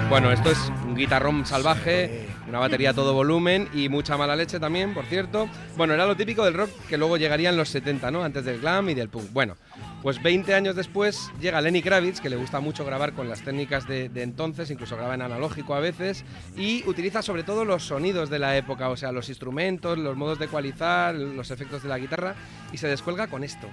Bueno, 0.09 0.31
esto 0.31 0.49
es 0.49 0.57
un 0.87 0.95
guitarrón 0.95 1.45
salvaje, 1.45 2.25
una 2.47 2.57
batería 2.57 2.89
a 2.89 2.93
todo 2.95 3.13
volumen 3.13 3.69
y 3.75 3.89
mucha 3.89 4.17
mala 4.17 4.35
leche 4.35 4.59
también, 4.59 4.95
por 4.95 5.05
cierto. 5.05 5.47
Bueno, 5.77 5.93
era 5.93 6.07
lo 6.07 6.15
típico 6.15 6.43
del 6.43 6.55
rock 6.55 6.71
que 6.89 6.97
luego 6.97 7.17
llegaría 7.17 7.51
en 7.51 7.57
los 7.57 7.69
70, 7.69 8.09
¿no? 8.09 8.23
Antes 8.23 8.43
del 8.43 8.59
glam 8.59 8.89
y 8.89 8.95
del 8.95 9.09
punk. 9.09 9.31
Bueno, 9.31 9.55
Pues 10.01 10.21
20 10.23 10.55
años 10.55 10.75
después 10.75 11.29
llega 11.39 11.61
Lenny 11.61 11.83
Kravitz, 11.83 12.21
que 12.21 12.29
le 12.29 12.37
gusta 12.37 12.59
mucho 12.59 12.85
grabar 12.85 13.13
con 13.13 13.29
las 13.29 13.43
técnicas 13.43 13.87
de, 13.87 14.09
de 14.09 14.23
entonces, 14.23 14.71
incluso 14.71 14.97
graba 14.97 15.13
en 15.13 15.21
analógico 15.21 15.75
a 15.75 15.79
veces, 15.79 16.25
y 16.57 16.87
utiliza 16.87 17.21
sobre 17.21 17.43
todo 17.43 17.63
los 17.63 17.83
sonidos 17.83 18.29
de 18.31 18.39
la 18.39 18.57
época, 18.57 18.89
o 18.89 18.97
sea, 18.97 19.11
los 19.11 19.29
instrumentos, 19.29 19.97
los 19.97 20.17
modos 20.17 20.39
de 20.39 20.45
ecualizar, 20.45 21.13
los 21.13 21.51
efectos 21.51 21.83
de 21.83 21.89
la 21.89 21.99
guitarra, 21.99 22.33
y 22.71 22.77
se 22.77 22.87
descuelga 22.87 23.27
con 23.27 23.43
esto. 23.43 23.67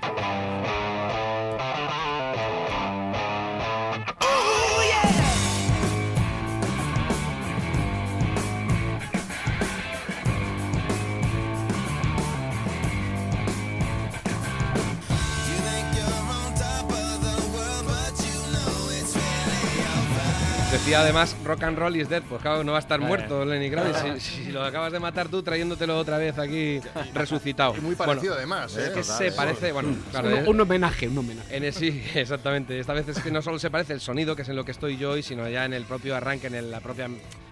Decía 20.77 21.01
además 21.01 21.35
rock 21.43 21.63
and 21.63 21.79
roll 21.79 21.97
is 21.97 22.09
dead, 22.11 22.23
pues 22.29 22.43
claro, 22.43 22.63
no 22.63 22.73
va 22.73 22.79
a 22.79 22.81
estar 22.81 23.01
Eh. 23.01 23.05
muerto 23.05 23.45
Lenny 23.47 23.71
Kravitz. 23.71 24.21
Si, 24.23 24.45
si 24.45 24.53
lo 24.53 24.63
acabas 24.63 24.93
de 24.93 25.01
matar 25.01 25.27
tú 25.29 25.43
trayéndotelo 25.43 25.99
otra 25.99 26.19
vez 26.19 26.39
aquí 26.39 26.81
resucitado. 27.15 27.75
Y 27.77 27.81
muy 27.81 27.95
parecido 27.95 28.35
además, 28.35 28.77
¿eh? 28.77 28.83
Es 28.83 28.89
que 28.91 29.01
Total, 29.01 29.19
se 29.19 29.33
parece, 29.33 29.73
bueno, 29.73 29.97
claro, 30.11 30.29
un, 30.29 30.35
eh, 30.35 30.45
un 30.47 30.61
homenaje, 30.61 31.09
un 31.09 31.17
homenaje. 31.19 31.57
en 31.57 31.65
el- 31.65 31.73
sí, 31.73 32.03
exactamente. 32.15 32.79
Esta 32.79 32.93
vez 32.93 33.09
es 33.09 33.19
que 33.21 33.31
no 33.31 33.41
solo 33.41 33.59
se 33.59 33.71
parece 33.71 33.95
el 33.95 34.01
sonido, 34.01 34.37
que 34.37 34.43
es 34.43 34.49
en 34.51 34.57
lo 34.57 34.65
que 34.67 34.73
estoy 34.73 34.99
yo 34.99 35.13
hoy, 35.13 35.23
sino 35.23 35.49
ya 35.49 35.65
en 35.65 35.73
el 35.73 35.85
propio 35.85 36.15
arranque, 36.15 36.49
en 36.49 36.55
el- 36.57 36.71
la 36.71 36.81
propia 36.81 37.09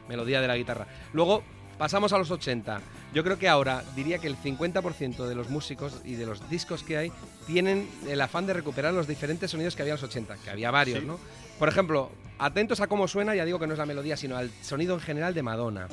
melodía 0.07 0.43
de 0.43 0.47
la 0.49 0.57
guitarra. 0.57 0.87
Luego 1.15 1.43
pasamos 1.79 2.13
a 2.13 2.19
los 2.19 2.31
80. 2.31 2.81
Yo 3.13 3.23
creo 3.23 3.39
que 3.39 3.49
ahora 3.49 3.83
diría 3.95 4.19
que 4.19 4.27
el 4.27 4.37
50% 4.37 5.27
de 5.27 5.35
los 5.35 5.51
músicos 5.51 6.01
y 6.05 6.15
de 6.15 6.27
los 6.27 6.49
discos 6.51 6.83
que 6.83 6.97
hay 6.97 7.13
tienen 7.47 7.89
el 8.09 8.21
afán 8.21 8.47
de 8.47 8.53
recuperar 8.55 8.93
los 8.95 9.07
diferentes 9.07 9.51
sonidos 9.51 9.77
que 9.77 9.83
había 9.83 9.95
en 9.95 10.01
los 10.01 10.09
80, 10.11 10.37
que 10.39 10.51
había 10.51 10.71
varios, 10.71 11.01
Sí. 11.01 11.07
¿no? 11.07 11.19
Por 11.59 11.69
ejemplo, 11.69 12.11
atentos 12.39 12.81
a 12.81 12.89
cómo 12.89 13.07
suena, 13.07 13.35
ya 13.35 13.45
digo 13.45 13.59
que 13.61 13.67
no 13.67 13.75
es 13.75 13.79
la 13.79 13.87
melodía, 13.87 14.17
sino 14.17 14.37
al 14.37 14.51
sonido 14.63 14.95
en 14.95 15.01
general 15.01 15.35
de 15.35 15.43
Madonna. 15.43 15.89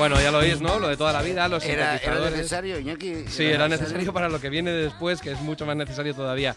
Bueno, 0.00 0.18
ya 0.18 0.30
lo 0.30 0.38
oís, 0.38 0.62
¿no? 0.62 0.78
Lo 0.78 0.88
de 0.88 0.96
toda 0.96 1.12
la 1.12 1.20
vida, 1.20 1.46
los 1.46 1.62
Era, 1.62 1.72
era 1.72 1.90
sintetizadores. 1.98 2.36
necesario, 2.38 2.78
Iñaki. 2.78 3.24
Sí, 3.28 3.44
era 3.44 3.68
necesario 3.68 4.14
para 4.14 4.30
lo 4.30 4.40
que 4.40 4.48
viene 4.48 4.70
después, 4.70 5.20
que 5.20 5.30
es 5.32 5.40
mucho 5.42 5.66
más 5.66 5.76
necesario 5.76 6.14
todavía. 6.14 6.56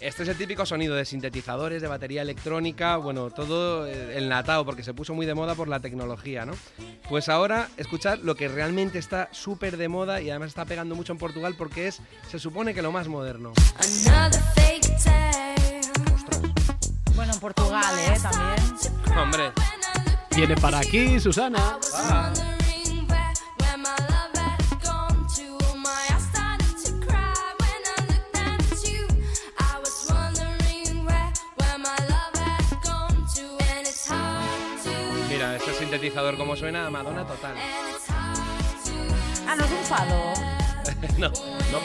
Este 0.00 0.22
es 0.22 0.28
el 0.30 0.38
típico 0.38 0.64
sonido 0.64 0.94
de 0.94 1.04
sintetizadores, 1.04 1.82
de 1.82 1.88
batería 1.88 2.22
electrónica, 2.22 2.96
bueno, 2.96 3.28
todo 3.28 3.86
eh, 3.86 4.16
enlatado, 4.16 4.64
porque 4.64 4.82
se 4.82 4.94
puso 4.94 5.12
muy 5.12 5.26
de 5.26 5.34
moda 5.34 5.54
por 5.54 5.68
la 5.68 5.80
tecnología, 5.80 6.46
¿no? 6.46 6.54
Pues 7.10 7.28
ahora, 7.28 7.68
escuchad 7.76 8.20
lo 8.20 8.36
que 8.36 8.48
realmente 8.48 8.98
está 8.98 9.28
súper 9.32 9.76
de 9.76 9.88
moda 9.88 10.22
y 10.22 10.30
además 10.30 10.48
está 10.48 10.64
pegando 10.64 10.94
mucho 10.94 11.12
en 11.12 11.18
Portugal 11.18 11.56
porque 11.58 11.88
es, 11.88 12.00
se 12.30 12.38
supone 12.38 12.72
que 12.72 12.80
lo 12.80 12.90
más 12.90 13.06
moderno. 13.06 13.52
Another 14.06 14.40
fake 14.54 15.04
tale. 15.04 15.80
Bueno, 17.14 17.34
en 17.34 17.40
Portugal, 17.40 17.98
¿eh? 17.98 18.18
También. 18.22 19.18
Hombre, 19.18 19.52
Viene 20.34 20.56
para 20.56 20.78
aquí, 20.78 21.20
Susana. 21.20 21.76
Wondering 21.92 22.67
sintetizador 35.92 36.36
como 36.36 36.54
suena 36.54 36.86
a 36.86 36.90
Madonna 36.90 37.24
total. 37.26 37.54
Ah, 38.10 39.54
no 39.56 39.64
es 39.64 39.70
un 39.70 39.84
fado. 39.84 40.34
no, 41.18 41.28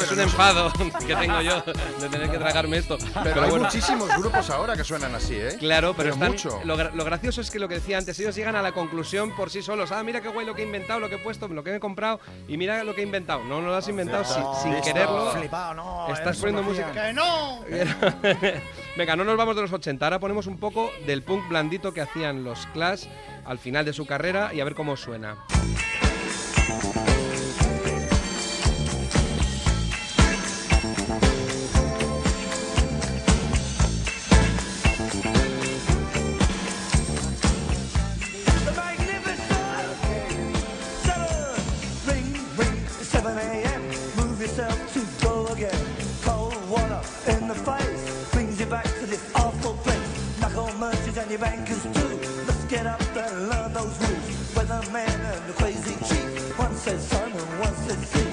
es 0.04 0.12
un 0.12 0.20
enfado 0.20 0.72
que 1.08 1.16
tengo 1.16 1.42
yo 1.42 1.62
de 1.62 2.10
tener 2.10 2.30
que 2.30 2.38
tragarme 2.38 2.78
esto. 2.78 2.98
Pero, 3.24 3.44
hay 3.44 3.50
bueno. 3.50 3.66
muchísimos 3.66 4.10
grupos 4.18 4.50
ahora 4.50 4.76
que 4.76 4.84
suenan 4.84 5.16
así, 5.16 5.36
¿eh? 5.36 5.56
Claro, 5.58 5.94
pero, 5.96 6.10
están- 6.14 6.32
mucho. 6.32 6.60
Lo, 6.66 6.78
gra- 6.78 6.92
lo 6.94 7.06
gracioso 7.06 7.40
es 7.40 7.50
que 7.50 7.60
lo 7.60 7.68
que 7.70 7.76
decía 7.76 7.98
antes, 7.98 8.20
ellos 8.20 8.36
llegan 8.36 8.56
a 8.58 8.62
la 8.62 8.74
conclusión 8.74 9.34
por 9.36 9.50
sí 9.50 9.62
solos. 9.62 9.92
Ah, 9.94 10.04
mira 10.04 10.20
qué 10.22 10.28
guay 10.30 10.46
lo 10.46 10.54
que 10.54 10.64
he 10.64 10.66
inventado, 10.66 11.00
lo 11.00 11.08
que 11.10 11.16
he 11.16 11.20
puesto, 11.20 11.48
lo 11.48 11.64
que 11.64 11.72
me 11.72 11.78
he 11.78 11.80
comprado 11.80 12.20
y 12.48 12.58
mira 12.58 12.84
lo 12.84 12.94
que 12.94 13.02
he 13.02 13.06
inventado. 13.06 13.44
No, 13.46 13.62
no 13.62 13.68
lo 13.70 13.76
has 13.76 13.88
inventado 13.88 14.26
sin, 14.26 14.82
quererlo. 14.82 15.32
Flipado, 15.32 15.74
no. 15.76 16.14
Estás 16.14 16.38
poniendo 16.38 16.62
no 16.62 16.68
música. 16.70 16.92
¡Que 16.92 17.14
no! 17.14 17.64
Venga, 18.96 19.16
no 19.16 19.24
nos 19.24 19.38
vamos 19.38 19.56
de 19.56 19.64
los 19.64 19.74
80, 19.74 20.06
ahora 20.06 20.20
ponemos 20.20 20.46
un 20.46 20.58
poco 20.58 20.92
del 21.08 21.24
punk 21.24 21.50
blandito 21.50 21.94
que 21.94 22.02
hacían 22.02 22.44
los 22.44 22.68
Clash 22.68 23.06
al 23.44 23.58
final 23.58 23.86
de 23.86 23.94
su 23.94 24.06
carrera 24.06 24.54
y 24.54 24.60
a 24.60 24.64
ver 24.64 24.76
cómo 24.76 24.96
suena. 24.96 25.38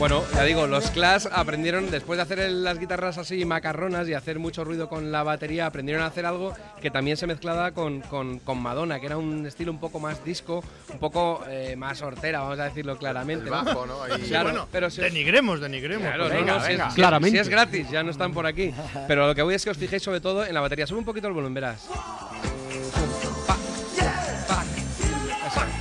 Bueno, 0.01 0.24
ya 0.34 0.44
digo, 0.44 0.66
los 0.66 0.90
Clash 0.92 1.26
aprendieron, 1.30 1.90
después 1.90 2.16
de 2.16 2.22
hacer 2.22 2.51
las 2.51 2.78
guitarras 2.78 3.18
así 3.18 3.44
macarronas 3.44 4.09
y 4.09 4.14
hacer 4.14 4.38
mucho 4.38 4.64
ruido 4.64 4.88
con 4.88 5.12
la 5.12 5.22
batería, 5.22 5.66
aprendieron 5.66 6.03
a 6.03 6.07
hacer 6.07 6.24
algo 6.24 6.55
que 6.80 6.90
también 6.90 7.18
se 7.18 7.26
mezclaba 7.26 7.72
con, 7.72 8.01
con- 8.01 8.38
con 8.38 8.62
Madonna, 8.62 8.98
que 8.98 9.05
era 9.05 9.18
un 9.18 9.44
estilo 9.44 9.70
un 9.70 9.78
poco 9.78 10.01
más 10.01 10.24
disco, 10.24 10.64
un 10.90 10.98
poco 10.98 11.44
eh, 11.51 11.76
más 11.76 12.01
hortera, 12.01 12.40
vamos 12.40 12.59
a 12.61 12.64
decirlo 12.64 12.96
claramente. 12.96 13.44
El 13.44 13.51
bajo, 13.51 13.84
¿no? 13.84 14.03
Ahí- 14.03 14.22
Claro, 14.22 14.48
bueno, 14.51 14.68
pero 14.72 14.88
si 14.88 15.03
os- 15.03 15.07
denigremos, 15.12 15.61
denigremos. 15.61 16.07
Claro, 16.09 16.24
pues 16.28 16.32
no, 16.32 16.38
venga, 16.40 16.55
no, 16.55 16.61
si 16.64 16.68
venga. 16.70 16.86
es- 16.86 16.92
si, 16.94 16.96
Claramente. 16.96 17.36
si 17.36 17.40
es 17.42 17.48
gratis, 17.51 17.90
ya 17.90 18.03
no 18.03 18.11
están 18.11 18.32
por 18.32 18.46
aquí. 18.46 18.72
Pero 19.07 19.26
lo 19.26 19.34
que 19.34 19.42
voy 19.42 19.55
es 19.55 19.62
que 19.62 19.70
os 19.70 19.76
fijéis 19.76 20.03
sobre 20.03 20.20
todo 20.22 20.46
en 20.46 20.55
la 20.55 20.62
batería. 20.62 20.86
Sube 20.86 20.98
un 21.01 21.05
poquito 21.05 21.26
el 21.28 21.34
volumen, 21.34 21.53
verás. 21.53 21.86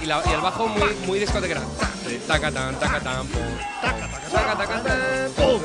Y, 0.04 0.06
la- 0.06 0.22
y 0.30 0.34
el 0.34 0.42
bajo 0.42 0.68
muy, 0.68 0.90
muy 1.08 1.20
discotequera. 1.20 1.62
Taca, 2.28 2.52
tan, 2.52 2.76
taca, 2.80 3.00
tan, 3.00 3.28
pum. 3.28 3.42
Taca, 3.82 4.56
taca, 4.58 4.84
tan, 4.84 5.32
pum. 5.36 5.62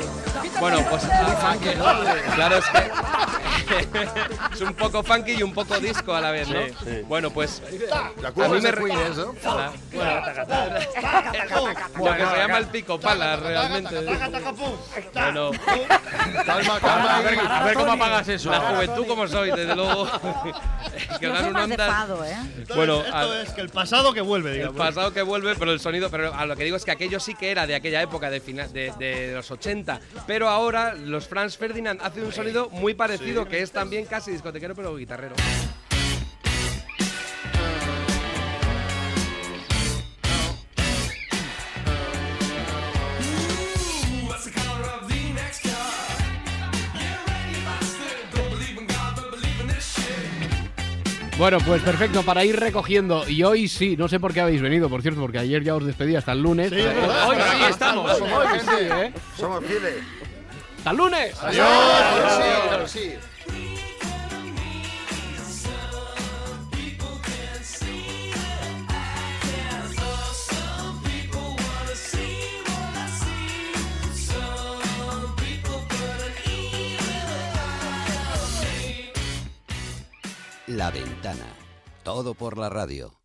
Bueno, 0.59 0.77
pues 0.89 1.03
claro, 2.35 2.57
es 2.57 2.65
que 2.65 2.91
es 4.53 4.61
un 4.61 4.73
poco 4.73 5.03
funky 5.03 5.33
y 5.33 5.43
un 5.43 5.53
poco 5.53 5.79
disco 5.79 6.13
a 6.13 6.21
la 6.21 6.31
vez, 6.31 6.49
¿no? 6.49 6.61
Sí, 6.65 6.73
sí. 6.83 7.01
Bueno, 7.07 7.29
pues 7.31 7.61
La 8.21 8.27
a 8.29 8.31
mí 8.47 8.53
me 8.55 8.61
de 8.61 8.71
re- 8.71 8.83
Queen, 8.85 8.99
eso. 9.11 9.35
Hola. 9.45 9.71
Lo 11.97 12.13
que 12.15 12.25
se 12.25 12.37
llama 12.37 12.57
el 12.57 12.67
pico 12.67 12.99
pala, 12.99 13.35
realmente. 13.37 13.95
Bueno, 15.13 15.51
Calma, 16.45 16.79
calma. 16.79 17.15
A 17.17 17.21
ver, 17.21 17.39
a 17.39 17.63
ver 17.63 17.73
cómo 17.75 17.91
apagas 17.93 18.27
eso. 18.29 18.51
la 18.51 18.59
juventud 18.61 19.07
como 19.07 19.27
soy, 19.27 19.51
desde 19.51 19.75
luego. 19.75 20.05
que 21.19 21.27
dan 21.27 21.55
un 21.55 21.71
fado, 21.77 22.23
¿eh? 22.25 22.35
Bueno, 22.75 23.01
esto 23.03 23.33
es 23.41 23.49
que 23.51 23.61
el 23.61 23.69
pasado 23.69 24.13
que 24.13 24.21
vuelve, 24.21 24.51
El 24.51 24.55
digamos. 24.57 24.77
pasado 24.77 25.13
que 25.13 25.21
vuelve, 25.21 25.55
pero 25.55 25.71
el 25.71 25.79
sonido, 25.79 26.09
pero 26.09 26.33
a 26.33 26.45
lo 26.45 26.55
que 26.55 26.63
digo 26.63 26.77
es 26.77 26.85
que 26.85 26.91
aquello 26.91 27.19
sí 27.19 27.35
que 27.35 27.51
era 27.51 27.67
de 27.67 27.75
aquella 27.75 28.01
época, 28.01 28.29
de, 28.29 28.39
final, 28.39 28.71
de, 28.71 28.91
de 28.97 29.33
los 29.33 29.49
80, 29.51 29.99
pero 30.27 30.49
ahora 30.49 30.93
los 30.93 31.27
Franz 31.27 31.57
Ferdinand 31.57 31.99
hacen 32.03 32.23
un 32.25 32.31
sonido 32.31 32.69
muy 32.69 32.93
parecido, 32.93 33.34
que 33.43 33.61
es 33.61 33.71
también 33.71 34.05
casi 34.05 34.31
discotequero, 34.31 34.73
pero 34.73 34.95
guitarrero. 34.95 35.35
Bueno, 51.37 51.57
pues 51.65 51.81
perfecto, 51.81 52.23
para 52.23 52.45
ir 52.45 52.57
recogiendo. 52.57 53.27
Y 53.27 53.43
hoy 53.43 53.67
sí, 53.67 53.97
no 53.97 54.07
sé 54.07 54.21
por 54.21 54.33
qué 54.33 54.39
habéis 54.39 54.61
venido, 54.61 54.87
por 54.87 55.01
cierto, 55.01 55.19
porque 55.19 55.37
ayer 55.37 55.61
ya 55.63 55.75
os 55.75 55.85
despedí 55.85 56.15
hasta 56.15 56.31
el 56.31 56.41
lunes. 56.41 56.69
Sí, 56.69 56.79
hoy 56.79 57.35
sí 57.35 57.63
estamos. 57.69 58.21
Hoy 58.21 58.59
sí, 58.61 58.85
¿eh? 58.89 59.13
Somos 59.35 59.63
fieles. 59.65 60.24
El 60.85 60.97
lunes! 60.97 61.35
¡Adiós! 61.41 61.65
La 80.67 80.91
Ventana. 80.91 81.45
Todo 82.03 82.35
por 82.35 82.57
la 82.57 82.69
radio. 82.69 83.24